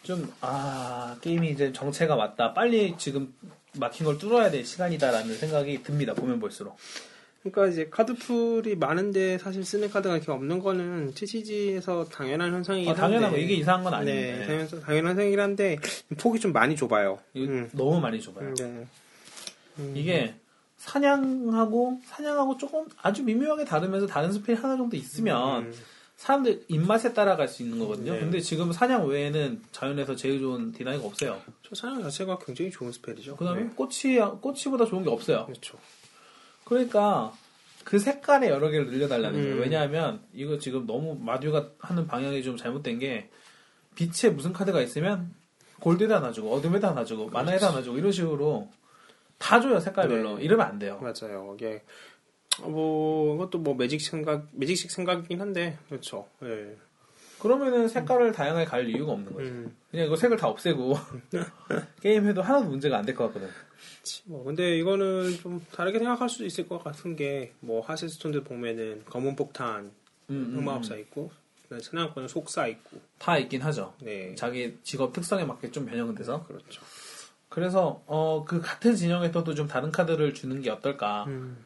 좀 0.03 0.31
아 0.41 1.17
게임이 1.21 1.49
이제 1.51 1.71
정체가 1.73 2.15
왔다. 2.15 2.53
빨리 2.53 2.95
지금 2.97 3.33
막힌 3.77 4.05
걸 4.05 4.17
뚫어야 4.19 4.51
될 4.51 4.63
시간이다라는 4.65 5.35
생각이 5.35 5.81
듭니다. 5.83 6.13
보면 6.13 6.39
볼수록. 6.39 6.77
그러니까 7.41 7.67
이제 7.67 7.87
카드풀이 7.89 8.75
많은데 8.75 9.37
사실 9.37 9.63
쓰는 9.63 9.89
카드가 9.89 10.17
이렇게 10.17 10.31
없는 10.31 10.59
거는 10.59 11.13
TCG에서 11.13 12.05
당연한 12.05 12.53
현상이긴 12.53 12.91
아, 12.91 12.95
당연한 12.95 13.31
거. 13.31 13.37
이게 13.37 13.53
이상한 13.55 13.83
건 13.83 14.05
네, 14.05 14.33
아닌데 14.33 14.45
당연, 14.45 14.81
당연한 14.81 15.11
현상이긴 15.11 15.39
한데 15.39 15.77
폭이 16.17 16.39
좀 16.39 16.51
많이 16.51 16.75
좁아요. 16.75 17.19
음. 17.37 17.69
너무 17.73 18.01
많이 18.01 18.19
좁아요. 18.19 18.53
네. 18.55 18.85
음. 19.79 19.93
이게 19.95 20.35
사냥하고 20.77 22.01
사냥하고 22.05 22.57
조금 22.57 22.85
아주 23.01 23.23
미묘하게 23.23 23.65
다르면서 23.65 24.05
다른 24.05 24.31
스펠이 24.31 24.57
하나 24.57 24.75
정도 24.75 24.97
있으면 24.97 25.63
음. 25.63 25.73
사람들 26.17 26.65
입맛에 26.67 27.13
따라갈 27.13 27.47
수 27.47 27.63
있는 27.63 27.79
거거든요. 27.79 28.11
네. 28.13 28.19
근데 28.19 28.41
지금 28.41 28.73
사냥 28.73 29.07
외에는 29.07 29.61
자연에서 29.71 30.17
제일 30.17 30.39
좋은 30.39 30.73
deny가 30.73 31.05
없어요. 31.05 31.39
저 31.63 31.75
사냥 31.75 32.01
자체가 32.03 32.39
굉장히 32.39 32.69
좋은 32.71 32.91
spell이죠. 32.91 33.37
그다음에 33.37 33.63
네. 33.63 33.69
꽃이 33.73 34.17
꽃이보다 34.41 34.85
좋은 34.85 35.03
게 35.03 35.09
없어요. 35.09 35.45
그렇죠. 35.45 35.77
그러니까 36.69 37.33
그 37.83 37.97
색깔에 37.99 38.49
여러 38.49 38.69
개를 38.69 38.87
늘려달라는 38.87 39.41
거예요. 39.41 39.55
음. 39.55 39.61
왜냐하면 39.61 40.21
이거 40.33 40.57
지금 40.59 40.85
너무 40.85 41.15
마듀가 41.19 41.71
하는 41.79 42.05
방향이 42.07 42.43
좀 42.43 42.55
잘못된 42.55 42.99
게 42.99 43.29
빛에 43.95 44.29
무슨 44.29 44.53
카드가 44.53 44.81
있으면 44.81 45.33
골드에다 45.81 46.17
하나 46.17 46.31
주고 46.31 46.53
어둠에다 46.53 46.89
하나 46.91 47.03
주고 47.03 47.27
mana에다 47.29 47.69
하나 47.69 47.81
주고 47.81 47.97
이런 47.97 48.11
식으로 48.11 48.69
다 49.37 49.59
줘요 49.59 49.79
색깔별로 49.79 50.37
네. 50.37 50.43
이러면 50.43 50.65
안 50.67 50.77
돼요. 50.79 50.99
맞아요. 51.01 51.55
이게 51.57 51.81
뭐 52.61 53.35
이것도 53.35 53.59
뭐 53.59 53.73
매직 53.75 54.01
생각 54.01 54.47
매직식 54.51 54.91
생각이긴 54.91 55.41
한데 55.41 55.77
그렇죠. 55.87 56.27
예. 56.43 56.75
그러면은 57.41 57.87
색깔을 57.87 58.33
다양하게 58.33 58.65
갈 58.65 58.89
이유가 58.89 59.13
없는 59.13 59.33
거죠. 59.33 59.47
음. 59.49 59.75
그냥 59.89 60.05
이거 60.07 60.15
색을 60.17 60.35
다 60.37 60.47
없애고 60.49 60.97
게임해도 62.01 62.41
하나도 62.41 62.65
문제가 62.65 62.97
안 62.97 63.05
될 63.05 63.15
것 63.15 63.27
같거든. 63.27 63.47
뭐 64.25 64.43
근데 64.43 64.77
이거는 64.77 65.37
좀 65.39 65.65
다르게 65.71 65.99
생각할 65.99 66.29
수도 66.29 66.45
있을 66.45 66.67
것 66.67 66.83
같은 66.83 67.15
게 67.15 67.53
뭐 67.59 67.81
하세스톤들 67.81 68.43
보면은 68.43 69.03
검은 69.05 69.35
폭탄 69.35 69.85
음, 70.29 70.51
음, 70.53 70.57
흑마법사 70.57 70.95
있고 70.97 71.31
사냥꾼은 71.81 72.27
속사 72.27 72.67
있고 72.67 72.99
다 73.19 73.37
있긴 73.37 73.61
하죠. 73.61 73.93
네 74.01 74.33
자기 74.35 74.77
직업 74.83 75.13
특성에 75.13 75.43
맞게 75.45 75.71
좀 75.71 75.85
변형은 75.85 76.15
돼서. 76.15 76.43
그렇죠. 76.43 76.81
그래서 77.49 78.01
어, 78.07 78.45
그 78.47 78.61
같은 78.61 78.95
진영에서도 78.95 79.53
좀 79.55 79.67
다른 79.67 79.91
카드를 79.91 80.33
주는 80.33 80.61
게 80.61 80.69
어떨까. 80.69 81.25
음. 81.27 81.63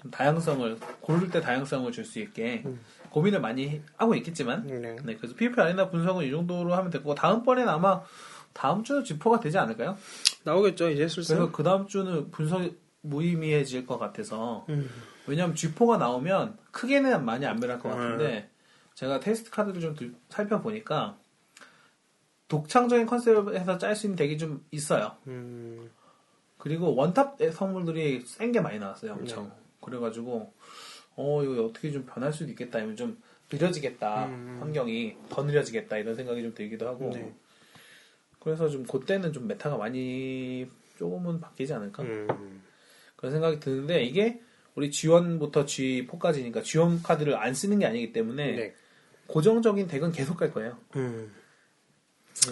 좀 0.00 0.10
다양성을 0.10 0.78
고를 1.00 1.30
때 1.30 1.40
다양성을 1.40 1.90
줄 1.92 2.04
수 2.04 2.20
있게 2.20 2.62
음. 2.66 2.80
고민을 3.10 3.40
많이 3.40 3.80
하고 3.96 4.14
있겠지만 4.14 4.66
네. 4.66 4.96
네, 5.02 5.16
그래서 5.16 5.34
PVP 5.34 5.60
아레나 5.60 5.88
분석은 5.90 6.26
이 6.26 6.30
정도로 6.30 6.74
하면 6.74 6.90
될 6.90 7.02
거고 7.02 7.14
다음번에는 7.14 7.68
아마 7.72 8.02
다음 8.52 8.84
주는 8.84 9.02
지포가 9.04 9.40
되지 9.40 9.56
않을까요? 9.58 9.96
나오겠죠 10.44 10.90
이제 10.90 11.08
슬슬. 11.08 11.36
그래서 11.36 11.52
그 11.52 11.62
다음 11.62 11.86
주는 11.86 12.30
분석이 12.30 12.76
무의미해질 13.02 13.86
것 13.86 13.98
같아서 13.98 14.64
음. 14.68 14.88
왜냐하면 15.26 15.54
G4가 15.56 15.98
나오면 15.98 16.58
크게는 16.70 17.24
많이 17.24 17.44
안 17.46 17.58
변할 17.60 17.78
것 17.78 17.90
음. 17.92 17.96
같은데 17.96 18.50
제가 18.94 19.20
테스트 19.20 19.50
카드를 19.50 19.80
좀 19.80 19.94
들- 19.94 20.14
살펴보니까 20.28 21.18
독창적인 22.48 23.06
컨셉에서 23.06 23.78
짤 23.78 23.96
수 23.96 24.06
있는 24.06 24.16
덱이 24.16 24.38
좀 24.38 24.64
있어요. 24.70 25.16
음. 25.26 25.90
그리고 26.58 26.94
one 26.94 27.16
top 27.16 27.38
성물들이 27.52 28.22
센 28.26 28.52
게 28.52 28.60
많이 28.60 28.78
나왔어요, 28.78 29.12
엄청. 29.12 29.44
네. 29.44 29.50
그래가지고 29.80 30.52
어 31.16 31.42
이거 31.42 31.64
어떻게 31.64 31.90
좀 31.90 32.04
변할 32.06 32.32
수도 32.32 32.50
있겠다, 32.50 32.78
아니면 32.78 32.96
좀 32.96 33.20
느려지겠다, 33.52 34.26
음. 34.26 34.58
환경이 34.60 35.16
더 35.28 35.42
느려지겠다 35.42 35.96
이런 35.98 36.14
생각이 36.14 36.42
좀 36.42 36.54
들기도 36.54 36.86
하고. 36.88 37.10
네. 37.12 37.34
그래서 38.44 38.68
좀 38.68 38.84
그때는 38.84 39.32
좀 39.32 39.46
meta가 39.48 39.76
많이 39.78 40.66
조금은 40.98 41.40
바뀌지 41.40 41.72
않을까 41.72 42.02
음. 42.02 42.62
그런 43.16 43.32
생각이 43.32 43.58
드는데 43.58 44.04
이게 44.04 44.40
우리 44.74 44.90
G1부터 44.90 45.64
G4까지니까 45.64 46.62
G1 46.62 47.02
카드를 47.02 47.36
안 47.36 47.54
쓰는 47.54 47.78
게 47.78 47.86
아니기 47.86 48.12
때문에 48.12 48.52
네. 48.52 48.74
고정적인 49.26 49.86
deck은 49.88 50.12
계속 50.12 50.36
갈 50.36 50.52
거예요. 50.52 50.76
음. 50.96 51.32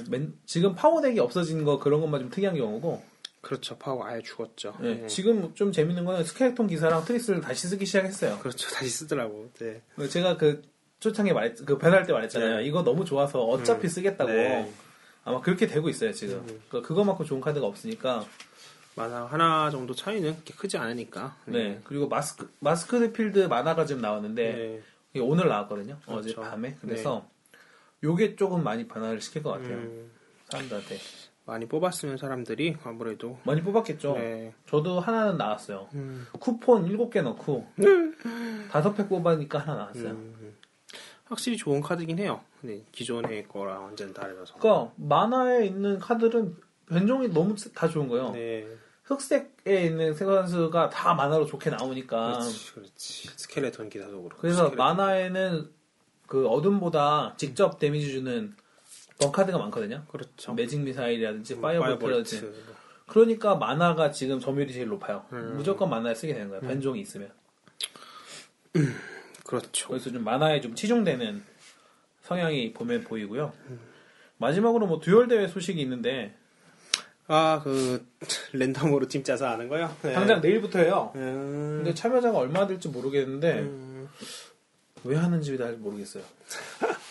맨- 0.09 0.33
지금 0.46 0.74
파워 0.74 1.00
deck이 1.01 1.18
없어진 1.20 1.64
거 1.64 1.78
그런 1.78 2.00
것만 2.00 2.20
좀 2.22 2.31
특이한 2.31 2.57
경우고 2.57 3.02
그렇죠. 3.40 3.76
파워 3.76 4.05
아예 4.07 4.22
죽었죠. 4.22 4.76
네, 4.81 4.94
네. 5.00 5.07
지금 5.09 5.52
좀 5.55 5.72
재밌는 5.72 6.05
거는 6.05 6.24
스켈레톤 6.24 6.68
기사랑 6.68 7.05
트리스를 7.05 7.40
다시 7.40 7.66
쓰기 7.66 7.85
시작했어요. 7.85 8.38
그렇죠. 8.38 8.68
다시 8.70 8.88
쓰더라고. 8.88 9.50
네. 9.59 9.83
제가 10.09 10.37
그 10.37 10.62
초창에 11.00 11.33
말했, 11.33 11.57
그 11.66 11.76
변할 11.76 12.07
때 12.07 12.12
말했잖아요. 12.12 12.59
네. 12.59 12.64
이거 12.64 12.85
너무 12.85 13.05
좋아서 13.05 13.42
어차피 13.44 13.88
음. 13.88 13.88
쓰겠다고. 13.88 14.31
네. 14.31 14.72
아마 15.25 15.41
그렇게 15.41 15.67
되고 15.67 15.89
있어요, 15.89 16.13
지금. 16.13 16.45
음. 16.49 16.63
그 16.69 16.83
그거만큼 16.83 17.25
좋은 17.25 17.41
카드가 17.41 17.67
없으니까. 17.67 18.25
mana 18.95 19.25
하나 19.25 19.71
정도 19.71 19.95
차이는 19.95 20.35
그렇게 20.35 20.55
크지 20.55 20.77
않으니까. 20.77 21.35
네. 21.47 21.81
그리고 21.85 22.09
마스크, 22.09 22.53
마스크드 22.59 23.13
필드 23.13 23.39
mana가 23.47 23.87
지금 23.87 24.03
나왔는데, 24.03 24.53
네. 24.53 24.83
이게 25.15 25.21
오늘 25.21 25.49
나왔거든요. 25.49 25.99
그렇죠. 26.05 26.19
어제 26.19 26.35
밤에. 26.35 26.77
그래서, 26.81 27.27
요게 28.05 28.37
조금 28.37 28.63
많이 28.63 28.87
변화를 28.87 29.21
시킬 29.23 29.43
것 29.43 29.51
같아요. 29.53 29.77
음, 29.77 30.11
사람들한테. 30.51 30.99
많이 31.45 31.67
뽑았으면 31.67 32.19
사람들이 32.19 32.77
아무래도 32.85 33.39
많이 33.45 33.63
뽑았겠죠. 33.63 34.15
네. 34.15 34.55
저도 34.69 35.01
하나는 35.01 35.37
나왔어요. 35.39 35.89
음, 35.95 36.27
쿠폰 36.39 36.87
7개 36.87 37.23
넣고, 37.23 37.67
다섯 38.71 38.93
팩 38.95 39.09
뽑으니까 39.09 39.59
하나 39.59 39.75
나왔어요. 39.75 40.11
음, 40.11 40.55
확실히 41.25 41.57
좋은 41.57 41.81
카드긴 41.81 42.19
해요. 42.19 42.43
네, 42.62 42.85
기존의 42.92 43.48
거랑 43.48 43.85
완전 43.85 44.12
다르서. 44.14 44.55
그러니까 44.59 44.92
만화에 44.96 45.66
있는 45.66 45.98
카드는 45.98 46.57
변종이 46.88 47.29
너무 47.29 47.55
다 47.75 47.88
좋은 47.88 48.09
거예요. 48.09 48.31
네. 48.31 48.66
흑색에 49.05 49.85
있는 49.87 50.14
세관수가 50.14 50.90
다 50.90 51.14
만화로 51.14 51.44
좋게 51.46 51.70
나오니까 51.70 52.33
그렇지, 52.38 52.72
그렇지. 52.75 53.28
스켈레톤 53.37 53.89
기사도 53.89 54.22
그렇고. 54.22 54.41
그래서 54.41 54.64
스켈레톤. 54.66 54.78
만화에는 54.78 55.70
그 56.26 56.47
어둠보다 56.47 57.34
직접 57.37 57.78
damage 57.78 58.11
주는 58.12 58.55
burn 59.20 59.33
카드가 59.32 59.59
많거든요. 59.59 60.05
그렇죠. 60.09 60.55
매직 60.55 60.80
미사일이라든지 60.80 61.55
음, 61.55 61.61
파이어볼트라든지 61.61 62.41
파이어볼트. 62.41 62.72
그러니까 63.07 63.57
mana가 63.57 64.11
지금 64.12 64.41
점유율이 64.41 64.72
제일 64.72 64.89
높아요. 64.89 65.26
음. 65.32 65.55
무조건 65.57 65.91
mana에 65.91 66.14
쓰게 66.14 66.32
되는 66.32 66.49
거예요. 66.49 66.62
변종이 66.62 67.01
있으면. 67.01 67.30
그렇죠. 69.45 69.89
그래서 69.89 70.11
좀 70.11 70.24
mana에 70.24 70.61
좀 70.61 70.74
치중되는 70.74 71.45
성향이 72.33 72.72
보면 72.72 73.03
보이고요. 73.05 73.53
마지막으로 74.39 74.87
뭐 74.87 75.01
듀얼 75.01 75.28
대회 75.28 75.47
소식이 75.47 75.80
있는데 75.83 76.35
아, 77.28 77.61
그 77.62 78.05
랜덤으로 78.53 79.07
팀 79.09 79.22
짜서 79.22 79.49
하는 79.49 79.68
거요? 79.68 79.95
네. 80.03 80.12
당장 80.12 80.41
내일부터예요. 80.41 81.12
음, 81.14 81.83
근데 81.83 81.95
참여자가 81.95 82.39
얼마 82.39 82.66
될지 82.66 82.89
모르겠는데 82.89 83.61
음, 83.61 84.09
왜 85.05 85.16
하는지 85.16 85.57
잘 85.57 85.74
모르겠어요. 85.74 86.24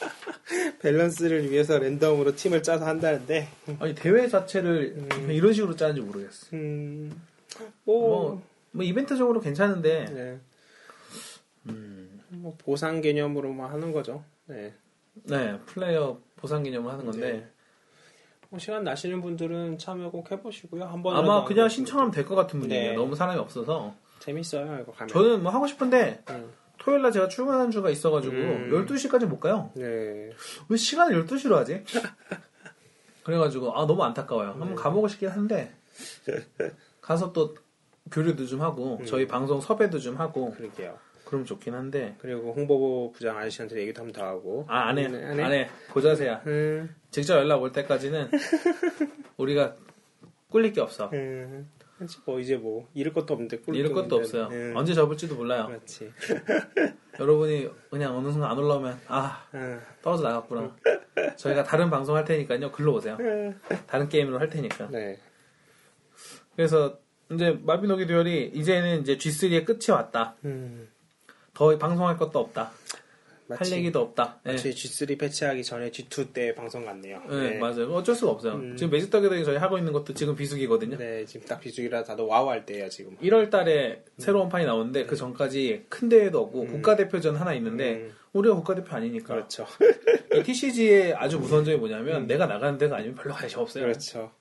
밸런스를 0.81 1.49
위해서 1.49 1.77
랜덤으로 1.77 2.35
팀을 2.35 2.61
짜서 2.63 2.85
한다는데 2.85 3.47
아니 3.79 3.95
대회 3.95 4.27
자체를 4.27 4.95
음. 4.97 5.31
이런 5.31 5.53
식으로 5.53 5.75
짜는지 5.75 6.01
모르겠어. 6.01 6.47
음, 6.53 7.21
뭐, 7.85 7.99
뭐, 7.99 8.43
뭐 8.71 8.83
이벤트적으로 8.83 9.39
괜찮은데 9.39 10.05
네. 10.05 10.39
음, 11.67 12.21
뭐 12.29 12.55
보상 12.57 13.01
개념으로만 13.01 13.71
하는 13.71 13.91
거죠. 13.91 14.23
네. 14.47 14.73
네 15.13 15.59
플레이어 15.65 16.19
보상 16.37 16.63
개념을 16.63 16.91
하는 16.91 17.05
건데 17.05 17.31
네. 17.33 17.47
뭐 18.49 18.59
시간 18.59 18.83
나시는 18.83 19.21
분들은 19.21 19.77
참여 19.77 20.11
꼭 20.11 20.29
해보시고요. 20.31 20.85
한번 20.85 21.15
아마 21.15 21.43
그냥 21.45 21.69
신청하면 21.69 22.11
될 22.11 22.25
것 22.25 22.35
같은 22.35 22.59
분위기예요. 22.59 22.91
네. 22.91 22.95
너무 22.97 23.15
사람이 23.15 23.39
없어서 23.39 23.93
재밌어요. 24.19 24.79
이거 24.81 24.91
가면. 24.91 25.07
저는 25.09 25.43
뭐 25.43 25.51
하고 25.51 25.67
싶은데 25.67 26.23
음. 26.29 26.51
토요일 26.77 27.01
날 27.03 27.11
제가 27.11 27.27
출근하는 27.27 27.71
주가 27.71 27.89
있어가지고 27.89 28.33
음. 28.35 28.69
12시까지 28.71 29.25
못 29.25 29.39
가요. 29.39 29.71
네. 29.75 30.31
왜 30.69 30.77
시간을 30.77 31.25
12시로 31.25 31.53
하지? 31.55 31.83
그래가지고 33.23 33.77
아 33.77 33.85
너무 33.85 34.03
안타까워요. 34.03 34.53
네. 34.53 34.59
한번 34.59 34.75
가보고 34.75 35.07
싶긴 35.07 35.29
한데 35.29 35.71
가서 37.01 37.31
또 37.33 37.55
교류도 38.11 38.47
좀 38.47 38.61
하고 38.61 38.97
음. 38.99 39.05
저희 39.05 39.27
방송 39.27 39.61
섭외도 39.61 39.99
좀 39.99 40.17
하고 40.17 40.51
그러게요. 40.51 40.97
그럼 41.31 41.45
좋긴 41.45 41.73
한데 41.73 42.17
그리고 42.19 42.51
홍보부 42.51 43.13
부장 43.13 43.37
아저씨한테 43.37 43.79
얘기도 43.79 44.01
한번 44.01 44.11
더 44.11 44.27
하고. 44.27 44.65
아 44.67 44.89
안해 44.89 45.07
네, 45.07 45.25
안 45.25 45.39
해? 45.39 45.43
안해 45.43 45.69
고자세야 45.93 46.41
음, 46.45 46.93
직접 47.09 47.37
연락 47.37 47.61
올 47.61 47.71
때까지는 47.71 48.29
우리가 49.37 49.77
꿀릴 50.49 50.73
게 50.73 50.81
없어 50.81 51.09
음. 51.13 51.71
뭐 52.25 52.41
이제 52.41 52.57
뭐 52.57 52.89
잃을 52.93 53.13
것도 53.13 53.33
없는데 53.33 53.59
꿀 53.59 53.77
잃을 53.77 53.93
것도 53.93 54.17
없어요 54.17 54.49
음. 54.51 54.73
언제 54.75 54.93
접을지도 54.93 55.35
몰라요 55.35 55.67
그렇지. 55.67 56.11
여러분이 57.17 57.69
그냥 57.89 58.17
어느 58.17 58.29
순간 58.29 58.51
안 58.51 58.57
올라오면 58.57 58.99
아 59.07 59.47
음. 59.53 59.79
떨어져 60.01 60.23
나갔구나 60.23 60.75
저희가 61.37 61.63
다른 61.63 61.89
방송 61.89 62.13
할 62.17 62.25
테니까요 62.25 62.73
글로 62.73 62.95
오세요 62.95 63.17
다른 63.87 64.09
게임으로 64.09 64.37
할 64.37 64.49
테니까 64.49 64.89
네. 64.89 65.17
그래서 66.57 66.99
이제 67.31 67.57
마비노기 67.61 68.05
듀얼이 68.05 68.51
이제는 68.53 68.99
이제 68.99 69.15
G3의 69.15 69.63
끝이 69.63 69.95
왔다 69.95 70.35
음. 70.43 70.90
더 71.61 71.77
방송할 71.77 72.17
것도 72.17 72.39
없다 72.39 72.71
마치, 73.45 73.71
할 73.71 73.79
얘기도 73.79 73.99
없다 74.01 74.39
네. 74.43 74.53
마치 74.53 74.71
G3 74.71 75.19
패치하기 75.19 75.63
전에 75.63 75.91
G2 75.91 76.33
때 76.33 76.55
방송 76.55 76.83
같네요. 76.85 77.21
네, 77.29 77.59
맞아요 77.59 77.93
어쩔 77.93 78.15
수가 78.15 78.31
없어요 78.31 78.53
음. 78.53 78.75
지금 78.75 78.89
매직 78.89 79.11
더게더링 79.11 79.43
저희 79.43 79.57
하고 79.57 79.77
있는 79.77 79.93
것도 79.93 80.15
지금 80.15 80.35
비수기거든요 80.35 80.97
네, 80.97 81.23
지금 81.25 81.45
딱 81.45 81.59
비수기라 81.59 82.03
다들 82.03 82.25
와우 82.25 82.49
할 82.49 82.65
때예요, 82.65 82.89
지금. 82.89 83.15
1월 83.17 83.51
달에 83.51 84.03
새로운 84.17 84.49
판이 84.49 84.65
나오는데 84.65 85.05
그 85.05 85.15
전까지 85.15 85.85
큰 85.87 86.09
대회도 86.09 86.39
없고 86.39 86.65
국가대표전 86.65 87.35
하나 87.35 87.53
있는데 87.53 87.95
음. 87.97 88.15
우리가 88.33 88.55
국가대표 88.55 88.95
아니니까 88.95 89.35
그렇죠. 89.35 89.67
이 90.33 90.41
TCG의 90.41 91.13
아주 91.13 91.37
무서운 91.37 91.63
점이 91.63 91.77
뭐냐면 91.77 92.25
내가 92.25 92.47
나가는 92.47 92.75
데가 92.79 92.95
아니면 92.95 93.13
별로 93.13 93.35
관심 93.35 93.59
없어요 93.59 93.83
그렇죠. 93.83 94.31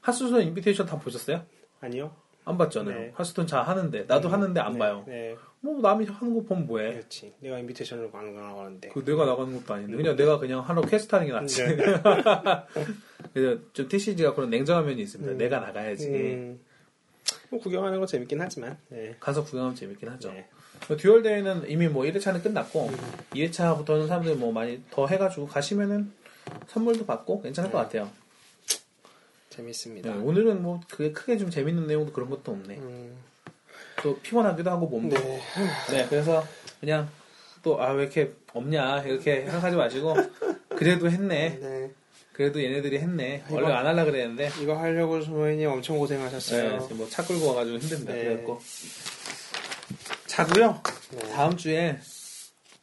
하스톤 0.00 0.42
invitation 0.42 0.86
다 0.86 0.98
보셨어요? 0.98 1.44
아니요? 1.80 2.16
안 2.46 2.56
봤잖아요 2.56 2.98
네. 2.98 3.12
하스톤 3.14 3.46
잘 3.46 3.62
하는데 3.66 4.04
나도 4.04 4.28
하는데 4.28 4.58
안 4.60 4.72
네, 4.74 4.78
봐요 4.78 5.04
네. 5.06 5.36
뭐 5.60 5.80
남이 5.80 6.06
하는 6.06 6.34
거 6.34 6.42
보면 6.42 6.66
뭐해 6.66 6.92
그렇지. 6.92 7.34
내가 7.40 7.58
invitation을 7.58 8.08
안 8.12 8.34
나가는데. 8.36 8.88
그 8.90 9.04
내가 9.04 9.26
나가는 9.26 9.52
것도 9.52 9.74
아닌데 9.74 9.96
그냥 9.96 10.14
내가 10.16 10.38
그냥 10.38 10.60
하러 10.60 10.80
퀘스트 10.82 11.12
하는 11.14 11.26
게 11.26 11.32
낫지 11.32 11.64
네. 11.64 11.76
그래서 13.34 13.60
좀 13.72 13.88
TCG가 13.88 14.34
그런 14.34 14.48
냉정한 14.48 14.86
면이 14.86 15.02
있습니다 15.02 15.32
내가 15.34 15.58
나가야지 15.58 16.08
음, 16.08 16.60
뭐 17.50 17.58
구경하는 17.60 17.98
거 17.98 18.06
재밌긴 18.06 18.40
하지만. 18.40 18.78
네. 18.90 19.16
가서 19.18 19.42
구경하면 19.44 19.74
재밌긴 19.74 20.08
하죠 20.10 20.30
네. 20.32 20.48
듀얼 20.98 21.22
대회는 21.22 21.68
이미 21.68 21.88
뭐 21.88 22.04
1회차는 22.04 22.42
끝났고 22.44 22.88
2회차부터는 23.32 24.06
사람들이 24.06 24.36
뭐 24.36 24.52
많이 24.52 24.80
더 24.90 25.06
해가지고 25.08 25.46
가시면은 25.48 26.12
선물도 26.68 27.06
받고 27.06 27.42
괜찮을 27.42 27.72
것 27.72 27.78
같아요. 27.78 28.08
재밌습니다. 29.56 30.12
네, 30.14 30.18
오늘은 30.20 30.62
뭐 30.62 30.80
그게 30.90 31.12
크게 31.12 31.38
좀 31.38 31.50
재밌는 31.50 31.86
내용도 31.86 32.12
그런 32.12 32.28
것도 32.30 32.52
없네. 32.52 32.76
음, 32.76 33.16
또 34.02 34.18
피곤하기도 34.20 34.70
하고 34.70 34.86
몸도. 34.86 35.16
네. 35.18 35.40
네, 35.90 36.06
그래서 36.08 36.46
그냥 36.80 37.08
또 37.62 37.80
아 37.80 37.92
왜 37.92 38.04
이렇게 38.04 38.32
없냐 38.52 39.02
이렇게 39.02 39.42
생각하지 39.42 39.76
마시고 39.76 40.14
그래도 40.76 41.10
했네. 41.10 41.58
네. 41.60 41.90
그래도 42.32 42.62
얘네들이 42.62 42.98
했네. 42.98 43.44
이거- 43.48 43.56
원래 43.56 43.72
안 43.72 43.86
하려 43.86 44.04
그랬는데. 44.04 44.50
이거 44.62 44.76
하려고 44.76 45.20
소연님 45.22 45.68
엄청 45.70 45.96
네, 45.96 46.00
고생하셨어요. 46.00 46.80
지금 46.82 46.98
뭐차 46.98 47.24
끌고 47.24 47.48
와가지고 47.48 47.78
힘듭니다. 47.78 48.12
네. 48.12 48.24
그래갖고 48.24 48.60
자고요. 50.26 50.82
네. 51.12 51.18
다음 51.32 51.56
주에 51.56 51.98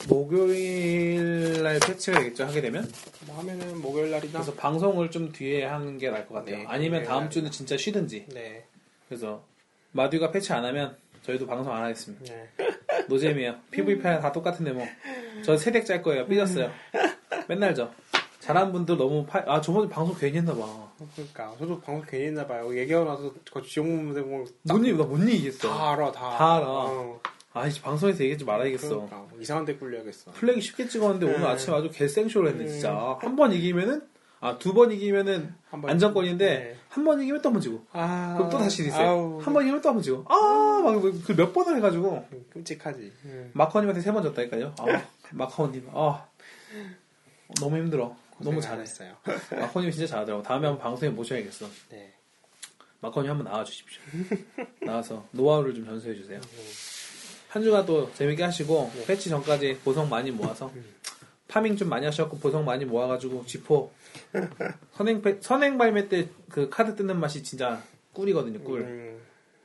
목요일 0.10 1.64
날 1.64 1.80
패치가 1.80 2.20
되겠죠 2.20 2.46
하게 2.46 2.62
되면 2.62 2.90
뭐 3.26 3.38
하면은 3.40 3.82
목요일 3.82 4.12
날이나. 4.12 4.34
그래서 4.34 4.54
방송을 4.54 5.12
좀 5.12 5.32
뒤에 5.32 5.66
하는 5.66 5.98
게 5.98 6.10
나을 6.10 6.28
것 6.28 6.36
같아요 6.36 6.58
네, 6.58 6.66
아니면 6.68 7.02
목요일 7.02 7.08
다음 7.08 7.22
날. 7.24 7.30
주는 7.30 7.52
진짜 7.52 7.78
쉬든지 7.78 8.26
네. 8.34 8.66
그래서 9.08 9.44
마듀가 9.92 10.32
패치 10.32 10.52
안 10.54 10.66
하면 10.66 10.98
저희도 11.24 11.48
방송 11.48 11.74
안 11.74 11.84
하겠습니다 11.84 12.34
네. 12.34 12.50
노잼이에요 13.08 13.56
PVP 13.72 14.02
하나 14.06 14.20
다 14.20 14.32
똑같은데 14.32 14.72
뭐저 14.72 15.58
세덱 15.58 15.86
짤 15.86 16.02
거예요 16.02 16.26
삐졌어요 16.28 16.72
맨날 17.48 17.74
저 17.76 17.92
잘하는 18.40 18.74
분들 18.74 18.98
너무 18.98 19.26
파... 19.26 19.42
아 19.48 19.62
저번에 19.62 19.88
방송 19.88 20.14
괜히 20.20 20.38
했나 20.38 20.54
봐 20.54 20.92
그러니까 21.16 21.56
저도 21.58 21.80
방송 21.80 22.06
괜히 22.08 22.26
했나 22.28 22.46
봐요. 22.46 22.78
얘기하고 22.78 23.06
나서 23.06 23.34
그 23.52 23.62
지옥문제 23.62 24.22
보면 24.22 24.48
뭔 24.64 24.86
얘기 24.86 24.98
나뭔 24.98 25.28
얘기했어 25.28 25.70
다 25.70 25.92
알아, 25.92 26.12
다. 26.12 26.38
다 26.38 26.56
알아. 26.58 26.66
어, 26.68 27.20
아이씨 27.54 27.82
방송에서 27.82 28.24
얘기하지 28.24 28.46
말아야겠어. 28.46 28.90
그러니까. 29.08 29.28
이상한 29.40 29.66
데 29.66 29.76
꿀려야겠어. 29.76 30.32
플래기 30.32 30.60
쉽게 30.62 30.88
찍었는데 30.88 31.26
오늘 31.28 31.40
네. 31.42 31.46
아침 31.46 31.74
아주 31.74 31.90
개생쇼를 31.92 32.50
했네 32.52 32.68
진짜. 32.68 33.18
한번 33.22 33.52
이기면은 33.54 34.02
아 34.40 34.58
두 34.58 34.74
번 34.74 34.92
이기면은. 34.92 35.54
안정권인데 35.72 36.46
네. 36.60 36.76
한번 36.90 37.22
이기면 37.22 37.42
또 37.42 37.50
한 37.50 37.54
번 37.54 37.62
지고. 37.62 37.86
아, 37.94 38.34
그럼 38.38 38.50
또 38.50 38.58
다시 38.58 38.84
리셋 38.84 39.00
한 39.00 39.40
번 39.54 39.64
이기면 39.64 39.82
또 39.82 39.90
한 39.90 39.96
번 39.96 40.02
지고. 40.02 40.26
아막몇 40.28 41.54
번을 41.54 41.78
해가지고. 41.78 42.28
끔찍하지. 42.52 43.14
음. 43.26 43.52
마커님한테 43.54 44.02
세 44.02 44.12
번 44.12 44.24
졌다니까요. 44.24 44.74
아 44.80 44.86
마커님. 45.32 45.88
아 45.94 46.26
너무 47.62 47.78
힘들어. 47.78 48.16
너무 48.40 48.56
고생하셨어요. 48.58 49.14
마커님 49.52 49.92
진짜 49.92 50.08
잘하더라고. 50.08 50.44
다음에 50.44 50.68
한번 50.68 50.82
방송에 50.84 51.12
모셔야겠어. 51.12 51.68
네. 51.92 52.14
마커님 53.00 53.30
한번 53.30 53.46
나와 53.52 53.64
주십시오. 53.64 54.02
나와서 54.82 55.26
노하우를 55.32 55.74
좀 55.76 55.86
전수해 55.86 56.16
주세요 56.16 56.40
한 57.54 57.62
주간 57.64 57.86
또 57.86 58.12
재밌게 58.16 58.42
하시고 58.44 58.92
패치 59.06 59.30
전까지 59.30 59.80
보석 59.84 60.08
많이 60.10 60.32
모아서 60.32 60.72
farming 61.48 61.76
좀 61.78 61.88
많이 61.88 62.04
하셨고 62.06 62.40
보석 62.40 62.64
많이 62.64 62.84
모아가지고 62.84 63.46
G4 63.46 63.92
선행 64.94 65.22
패- 65.22 65.38
선행 65.40 65.78
발매 65.78 66.08
때 66.10 66.30
그 66.50 66.70
카드 66.70 66.96
뜯는 66.96 67.20
맛이 67.20 67.44
진짜 67.44 67.82
꿀이거든요 68.14 68.64
꿀. 68.64 68.82
음. 68.82 69.20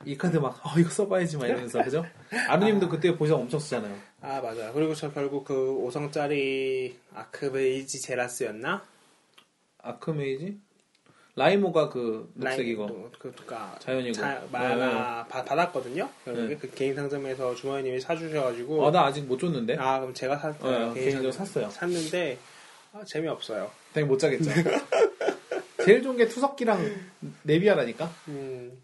이 0.05 0.15
카드 0.17 0.37
막 0.37 0.59
어, 0.65 0.79
이거 0.79 0.89
써봐야지 0.89 1.37
막 1.37 1.47
이러면서 1.47 1.83
그죠? 1.83 2.05
아루님도 2.47 2.89
그때 2.89 3.15
보석 3.17 3.39
엄청 3.39 3.59
쓰잖아요. 3.59 3.95
아 4.21 4.39
맞아요. 4.39 4.71
그리고 4.73 4.93
저 4.95 5.11
결국 5.11 5.43
그 5.45 5.53
5성짜리 5.53 6.93
아크베이지 7.13 8.01
제라스였나? 8.01 8.83
아크메이지? 9.81 10.59
라이모가 11.43 11.87
그 11.87 12.29
녹색이고 12.35 13.11
그, 13.17 13.31
그니까 13.31 13.73
자연이고. 13.79 14.11
자, 14.11 14.41
네, 14.41 14.47
마, 14.75 15.25
받- 15.25 15.45
받았거든요. 15.45 16.09
결국에 16.25 16.47
네. 16.49 16.57
그 16.57 16.69
개인 16.71 16.93
상점에서 16.95 17.55
주머니님이 17.55 18.01
사주셔가지고 18.01 18.85
아나 18.85 19.05
아직 19.05 19.21
못 19.23 19.39
줬는데 19.39 19.77
아 19.79 19.99
그럼 20.01 20.13
제가 20.13 20.37
샀어요. 20.37 20.89
어, 20.89 20.93
개인적으로 20.93 21.31
샀어요. 21.31 21.69
샀는데 21.69 22.37
아, 22.91 23.01
재미없어요. 23.05 23.71
당연히 23.93 24.09
못 24.11 24.17
자겠죠. 24.17 24.49
제일 25.85 26.03
좋은 26.03 26.17
게 26.17 26.27
투석기랑 26.27 26.93
네비아라니까. 27.43 28.11
음, 28.27 28.77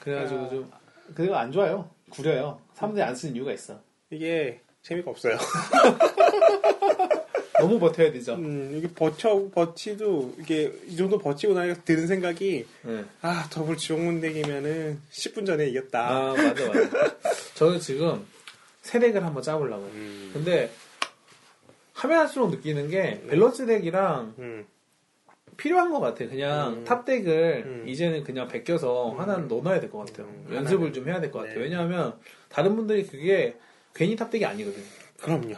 그래가지고 0.00 0.40
아. 0.40 0.48
좀 0.48 0.72
그거 1.14 1.34
안 1.36 1.52
좋아요. 1.52 1.90
구려요. 2.08 2.58
사람들이 2.72 3.04
안 3.04 3.14
쓰는 3.14 3.36
이유가 3.36 3.52
있어. 3.52 3.78
이게 4.08 4.62
재미가 4.80 5.10
없어요. 5.10 5.36
너무 7.60 7.78
버텨야 7.78 8.12
되죠. 8.12 8.34
음, 8.34 8.74
이게 8.76 8.88
버텨 8.88 9.48
버티도 9.50 10.34
이게 10.40 10.72
이 10.86 10.96
정도 10.96 11.18
버티고 11.18 11.54
나니까 11.54 11.82
드는 11.84 12.06
생각이 12.06 12.66
네. 12.82 13.04
아 13.22 13.46
더블 13.50 13.76
지옥문 13.76 14.20
deck이면은 14.20 15.00
10분 15.10 15.46
전에 15.46 15.66
이겼다. 15.68 16.08
아 16.08 16.34
맞아 16.34 16.68
맞아. 16.68 17.16
저는 17.54 17.80
지금 17.80 18.26
새 18.82 18.95
deck을 18.95 19.24
한번 19.24 19.42
짜보려고요. 19.42 19.86
음, 19.88 20.30
근데 20.32 20.70
하면 21.94 22.18
할수록 22.18 22.50
느끼는 22.50 22.88
게 22.90 23.22
밸런스 23.28 23.64
deck이랑 23.66 24.34
음, 24.38 24.66
필요한 25.56 25.90
것 25.90 26.00
같아. 26.00 26.26
그냥 26.28 26.74
음. 26.74 26.84
top 26.84 27.07
deck을 27.07 27.62
음. 27.66 27.88
이제는 27.88 28.22
그냥 28.24 28.48
베껴서 28.48 29.14
하나는 29.16 29.48
넣어놔야 29.48 29.80
될 29.80 29.90
것 29.90 30.06
같아요. 30.06 30.26
음. 30.26 30.54
연습을 30.54 30.92
좀 30.92 31.08
해야 31.08 31.20
될 31.20 31.30
것 31.30 31.38
같아요. 31.40 31.56
네. 31.56 31.62
왜냐하면 31.64 32.18
다른 32.50 32.76
분들이 32.76 33.06
그게 33.06 33.56
괜히 33.94 34.14
탑덱이 34.14 34.44
아니거든요. 34.44 34.84
그럼요. 35.22 35.54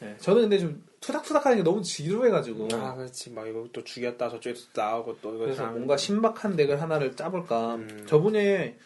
네. 0.00 0.14
저는 0.20 0.42
근데 0.42 0.58
좀 0.60 0.86
투닥투닥 1.00 1.46
하는 1.46 1.58
게 1.58 1.62
너무 1.62 1.82
지루해가지고 1.82 2.68
아 2.72 2.94
그렇지 2.94 3.30
막 3.30 3.46
이거 3.46 3.66
또 3.72 3.84
죽였다 3.84 4.28
저쪽에서 4.30 4.66
또 4.72 4.80
나오고 4.82 5.18
또 5.20 5.30
이거 5.34 5.44
그래서 5.44 5.62
다- 5.64 5.70
뭔가 5.70 5.96
신박한 5.96 6.56
덱을 6.56 6.80
하나를 6.82 7.14
짜볼까. 7.16 7.76
음. 7.76 8.06
저번에 8.08 8.76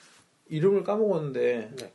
이름을 0.48 0.84
까먹었는데 0.84 1.72
네. 1.78 1.92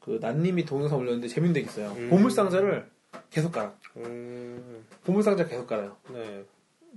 그 0.00 0.18
난님이 0.20 0.64
동영상 0.64 0.98
올렸는데 0.98 1.28
재밌는 1.28 1.54
덱 1.54 1.64
있어요. 1.66 1.92
음. 1.96 2.10
보물 2.10 2.30
상자를 2.30 2.90
계속 3.30 3.52
깔아. 3.52 3.72
음, 3.98 4.84
보물 5.04 5.22
상자 5.22 5.46
계속 5.46 5.66
깔아요. 5.66 5.96
네. 6.10 6.44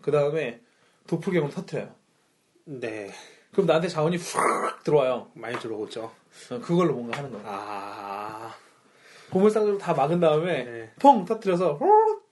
그 0.02 0.12
다음에 0.12 0.60
도플갱어를 1.08 1.54
터트려요. 1.54 1.94
네. 2.66 3.12
그럼 3.52 3.66
나한테 3.68 3.88
자원이 3.88 4.18
훅 4.18 4.84
들어와요. 4.84 5.32
많이 5.36 5.58
들어오죠. 5.60 6.12
어, 6.52 6.60
그걸로 6.60 6.94
뭔가 6.94 7.18
하는 7.18 7.32
거야. 7.32 7.42
아, 7.46 8.56
보물상자로 9.32 9.78
다 9.78 9.94
막은 9.94 10.20
다음에 10.20 10.64
네. 10.64 10.92
펑 11.00 11.26
터트려서 11.26 11.76
훅 11.76 12.28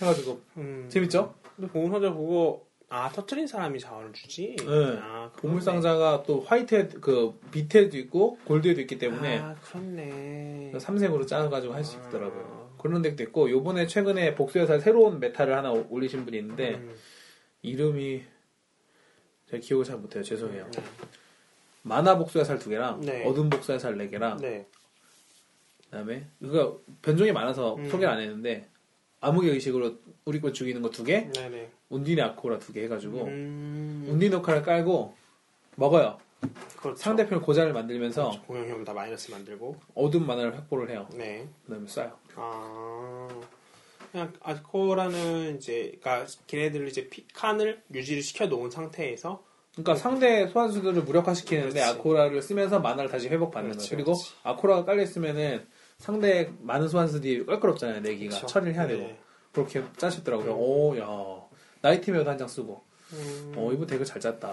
해가지고 0.00 0.40
음. 0.56 0.86
재밌죠? 0.88 1.34
근데 1.56 1.70
보물상자 1.70 2.12
그거, 2.12 2.62
아, 2.90 3.10
터트린 3.10 3.46
사람이 3.46 3.78
자원을 3.78 4.12
주지? 4.12 4.56
네. 4.58 4.64
아, 5.02 5.30
그렇네. 5.30 5.32
보물 5.36 5.60
상자가 5.60 6.22
또 6.26 6.40
화이트 6.40 7.00
그 7.00 7.38
밑에도 7.52 7.98
있고 7.98 8.38
골드에도 8.46 8.80
있기 8.80 8.98
때문에 8.98 9.40
아, 9.40 9.54
그렇네. 9.60 10.72
삼색으로 10.78 11.26
짜가지고 11.26 11.74
할수 11.74 11.98
아. 11.98 12.06
있더라고요. 12.06 12.76
그런 12.78 13.02
deck도 13.02 13.24
있고 13.24 13.50
요번에 13.50 13.86
최근에 13.86 14.34
복수여사 14.34 14.78
새로운 14.78 15.20
meta를 15.20 15.54
하나 15.54 15.70
올리신 15.70 16.24
분이 16.24 16.38
있는데 16.38 16.76
음. 16.76 16.94
이름이 17.62 18.22
제가 19.50 19.60
기억을 19.60 19.84
잘 19.84 19.98
못해요. 19.98 20.22
죄송해요. 20.22 20.70
네. 20.70 20.82
만화 21.82 22.16
복수의 22.16 22.44
살두 22.44 22.70
개랑 22.70 23.00
네. 23.00 23.24
어둠 23.26 23.50
복수의 23.50 23.80
살네 23.80 24.08
개랑 24.08 24.38
네. 24.38 24.66
그다음에 25.90 26.26
그거 26.40 26.80
변종이 27.02 27.32
많아서 27.32 27.76
음. 27.76 27.88
소개를 27.88 28.12
안 28.12 28.20
했는데 28.20 28.68
암흑의 29.20 29.50
의식으로 29.52 29.96
우리 30.24 30.40
거 30.40 30.52
죽이는 30.52 30.82
거 30.82 30.90
두 30.90 31.02
개, 31.04 31.30
네네. 31.32 31.70
운디네 31.88 32.22
아코라 32.22 32.58
두 32.58 32.72
개 32.72 32.82
해가지고 32.84 33.24
음. 33.24 34.06
운디 34.08 34.28
노카를 34.30 34.62
깔고 34.62 35.14
먹어요. 35.76 36.18
그렇죠. 36.80 36.96
상대편 36.96 37.40
고자를 37.40 37.72
만들면서 37.72 38.30
그렇죠. 38.30 38.42
공룡형 38.46 38.84
다 38.84 38.92
마이너스 38.92 39.30
만들고. 39.30 39.76
어둠 39.94 40.26
만화를 40.26 40.56
확보를 40.56 40.90
해요. 40.90 41.08
네. 41.14 41.48
그다음에 41.66 41.86
쏴요. 41.86 42.12
아. 42.36 43.28
그냥 44.12 44.32
아코라는 44.40 45.56
이제, 45.56 45.88
그니까 45.90 46.24
걔네들을 46.46 46.88
이제 46.88 47.08
피, 47.08 47.26
칸을 47.34 47.82
유지를 47.92 48.22
시켜 48.22 48.46
놓은 48.46 48.70
상태에서 48.70 49.42
그러니까 49.72 49.94
상대 49.96 50.46
소환수들을 50.48 51.02
무력화시키는데 51.02 51.70
그렇지. 51.80 51.90
아코라를 51.90 52.40
쓰면서 52.42 52.80
마나를 52.80 53.10
다시 53.10 53.28
회복받는 53.28 53.76
거예요. 53.76 53.88
그리고 53.90 54.12
그렇지. 54.14 54.34
아코라가 54.44 54.84
깔려 54.84 55.02
있으면 55.02 55.66
상대 56.08 56.50
많은 56.60 56.88
소환수들이 56.88 57.44
껄끄럽잖아요. 57.46 58.00
내기가 58.00 58.30
그렇죠. 58.36 58.46
처리를 58.46 58.74
해야 58.74 58.86
되고 58.86 59.02
네. 59.02 59.18
그렇게 59.52 59.82
짜셨더라고요. 59.96 60.52
오, 60.54 60.96
야 60.98 61.06
나이트메어도 61.82 62.30
한 62.30 62.38
장 62.38 62.46
쓰고, 62.46 62.80
음, 63.12 63.52
어 63.56 63.72
이분 63.72 63.86
덱을 63.86 64.04
잘 64.04 64.20
짰다. 64.20 64.52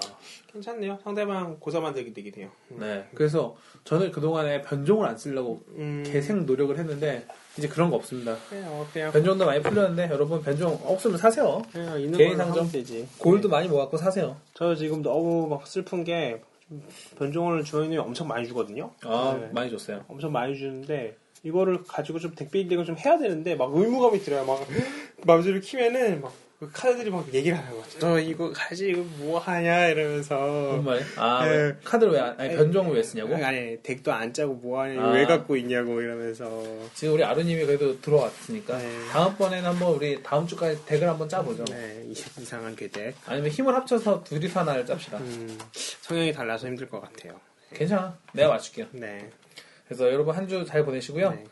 괜찮네요. 0.51 0.97
상대방 1.03 1.57
고사 1.59 1.79
만들기 1.79 2.13
되긴 2.13 2.33
해요. 2.37 2.49
음. 2.71 2.77
네, 2.79 3.07
그래서 3.13 3.55
저는 3.83 4.11
그 4.11 4.19
동안에 4.21 4.63
변종을 4.63 5.07
안 5.07 5.17
쓰려고 5.17 5.61
음. 5.75 6.03
개생 6.05 6.45
노력을 6.47 6.75
했는데 6.77 7.27
이제 7.57 7.67
그런 7.67 7.91
거 7.91 7.97
없습니다. 7.97 8.35
그래요. 8.49 8.87
그냥 8.91 9.11
변종도 9.11 9.45
많이 9.45 9.61
풀렸는데 9.61 10.09
여러분 10.11 10.41
변종 10.41 10.79
없으면 10.83 11.17
사세요. 11.17 11.61
그냥 11.71 12.01
있는 12.01 12.17
개인 12.17 12.37
상점? 12.37 12.71
되지. 12.71 13.07
골드도 13.19 13.49
많이 13.49 13.67
모았고 13.67 13.97
사세요. 13.97 14.37
저 14.55 14.73
지금 14.73 15.03
너무 15.03 15.47
막 15.47 15.67
슬픈 15.67 16.03
게 16.03 16.41
변종을 17.19 17.63
주인이 17.63 17.95
엄청 17.99 18.27
많이 18.27 18.47
주거든요. 18.47 18.91
아 19.03 19.37
네. 19.39 19.47
많이 19.53 19.69
줬어요. 19.69 20.03
엄청 20.07 20.31
많이 20.31 20.55
주는데 20.57 21.15
이거를 21.45 21.83
가지고 21.87 22.19
좀 22.19 22.33
덱빌딩을 22.35 22.83
좀 22.85 22.97
해야 22.97 23.17
되는데 23.17 23.55
막 23.55 23.69
의무감이 23.73 24.19
들어요. 24.19 24.43
막 24.45 24.59
맘즈를 25.25 25.61
키면은 25.61 26.21
막그 26.21 26.71
카드들이 26.73 27.11
막 27.11 27.31
얘기를 27.33 27.55
하는 27.57 27.77
거죠. 27.79 27.99
너 27.99 28.19
이거 28.19 28.51
가지 28.51 28.89
이거 28.89 29.03
뭐 29.19 29.37
하냐 29.37 29.87
이러면서 29.89 30.35
정말? 30.71 31.01
아 31.17 31.45
네. 31.45 31.51
왜? 31.51 31.75
카드를 31.83 32.13
왜 32.13 32.19
안- 32.19 32.39
아니 32.39 32.55
변종을 32.55 32.95
왜 32.95 33.03
쓰냐고? 33.03 33.35
아니 33.35 33.77
덱도 33.83 34.11
안 34.11 34.33
짜고 34.33 34.55
뭐 34.55 34.81
하냐 34.81 34.99
아. 35.01 35.11
왜 35.11 35.25
갖고 35.25 35.55
있냐고 35.55 36.01
이러면서 36.01 36.63
지금 36.95 37.13
우리 37.13 37.23
아루님이 37.23 37.65
그래도 37.65 37.99
들어왔으니까 38.01 38.77
네. 38.79 38.89
다음 39.11 39.35
번에는 39.35 39.69
한번 39.69 39.93
우리 39.93 40.21
다음 40.23 40.47
주까지 40.47 40.83
덱을 40.85 41.07
한번 41.07 41.29
짜보죠. 41.29 41.63
네 41.65 42.03
이- 42.07 42.11
이상한 42.41 42.75
괴덱 42.75 43.13
아니면 43.27 43.51
힘을 43.51 43.75
합쳐서 43.75 44.23
둘이서 44.23 44.61
하나를 44.61 44.85
짭시다. 44.85 45.17
음, 45.19 45.57
성향이 46.01 46.33
달라서 46.33 46.67
힘들 46.67 46.89
것 46.89 47.01
같아요. 47.01 47.39
괜찮아. 47.73 48.17
내가 48.33 48.49
맞출게요. 48.49 48.87
네. 48.93 49.29
그래서 49.85 50.11
여러분 50.11 50.35
한 50.35 50.47
주 50.47 50.65
잘 50.65 50.83
보내시고요. 50.85 51.31
네. 51.31 51.43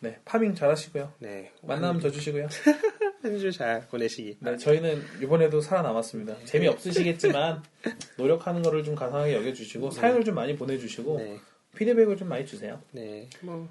네. 0.00 0.18
파밍 0.24 0.54
잘 0.54 0.70
하시고요. 0.70 1.12
네. 1.18 1.52
만나면 1.62 2.00
더 2.00 2.10
주시고요. 2.10 2.46
한 3.22 3.38
주 3.38 3.50
잘 3.52 3.86
보내시기. 3.88 4.38
네, 4.40 4.56
저희는 4.56 5.02
이번에도 5.22 5.60
살아남았습니다. 5.60 6.36
재미없으시겠지만 6.44 7.62
노력하는 8.16 8.62
거를 8.62 8.82
좀 8.84 8.94
가상하게 8.94 9.34
여겨 9.36 9.52
주시고 9.52 9.90
사연을 9.90 10.24
좀 10.24 10.34
많이 10.34 10.56
보내 10.56 10.78
주시고 10.78 11.18
네. 11.18 11.38
피드백을 11.76 12.16
좀 12.16 12.28
많이 12.28 12.46
주세요. 12.46 12.80
네. 12.92 13.28
뭐 13.42 13.68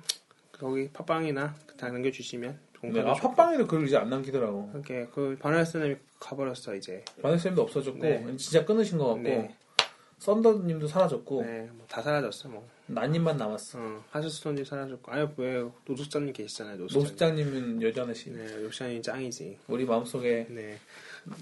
거기 0.51 0.89
팟빵이나 0.91 1.55
다 1.77 1.88
남겨 1.89 2.11
주시면 2.11 2.51
네, 2.51 2.80
공부도 2.80 3.09
아. 3.09 3.13
팟빵에도 3.13 3.65
글을 3.67 3.88
이제 3.88 3.97
안 3.97 4.09
남기더라고. 4.09 4.69
이렇게 4.73 5.07
그 5.13 5.36
바나나스님이 5.39 5.95
가버렸어 6.19 6.75
이제. 6.75 7.03
마늘쌤도 7.23 7.61
없어졌고 7.63 7.99
네. 7.99 8.38
진짜 8.38 8.63
끊으신 8.65 8.97
것 8.97 9.07
같고 9.07 9.23
네. 9.23 9.55
썬더님도 10.19 10.88
사라졌고 10.88 11.41
네. 11.43 11.69
뭐 11.73 11.86
다 11.88 12.01
사라졌어 12.03 12.49
뭐. 12.49 12.67
나님만 12.89 13.37
남았어. 13.37 13.77
어, 13.79 14.03
하스스톤님 14.11 14.65
사라졌고. 14.65 15.11
아니 15.11 15.27
왜 15.37 15.63
노숙자님 15.85 16.33
계시잖아요. 16.33 16.77
노숙자님. 16.77 17.03
노숙장님은 17.03 17.81
여전하시. 17.83 18.31
네. 18.31 18.45
노숙자님 18.57 19.01
짱이지. 19.01 19.57
우리 19.67 19.85
마음속에 19.85 20.47
네. 20.49 20.79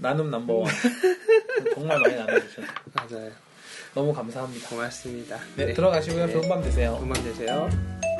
나눔 0.01 0.29
넘버원 0.29 0.69
정말 1.73 1.99
많이 1.99 2.15
나눠주셔서 2.15 2.67
맞아요. 2.93 3.31
너무 3.93 4.13
감사합니다. 4.13 4.69
고맙습니다. 4.69 5.39
네, 5.55 5.73
들어가시고요. 5.73 6.25
네. 6.27 6.33
좋은 6.33 6.49
밤 6.49 6.61
되세요. 6.61 6.95
좋은 6.99 7.09
밤 7.09 7.23
되세요. 7.23 8.16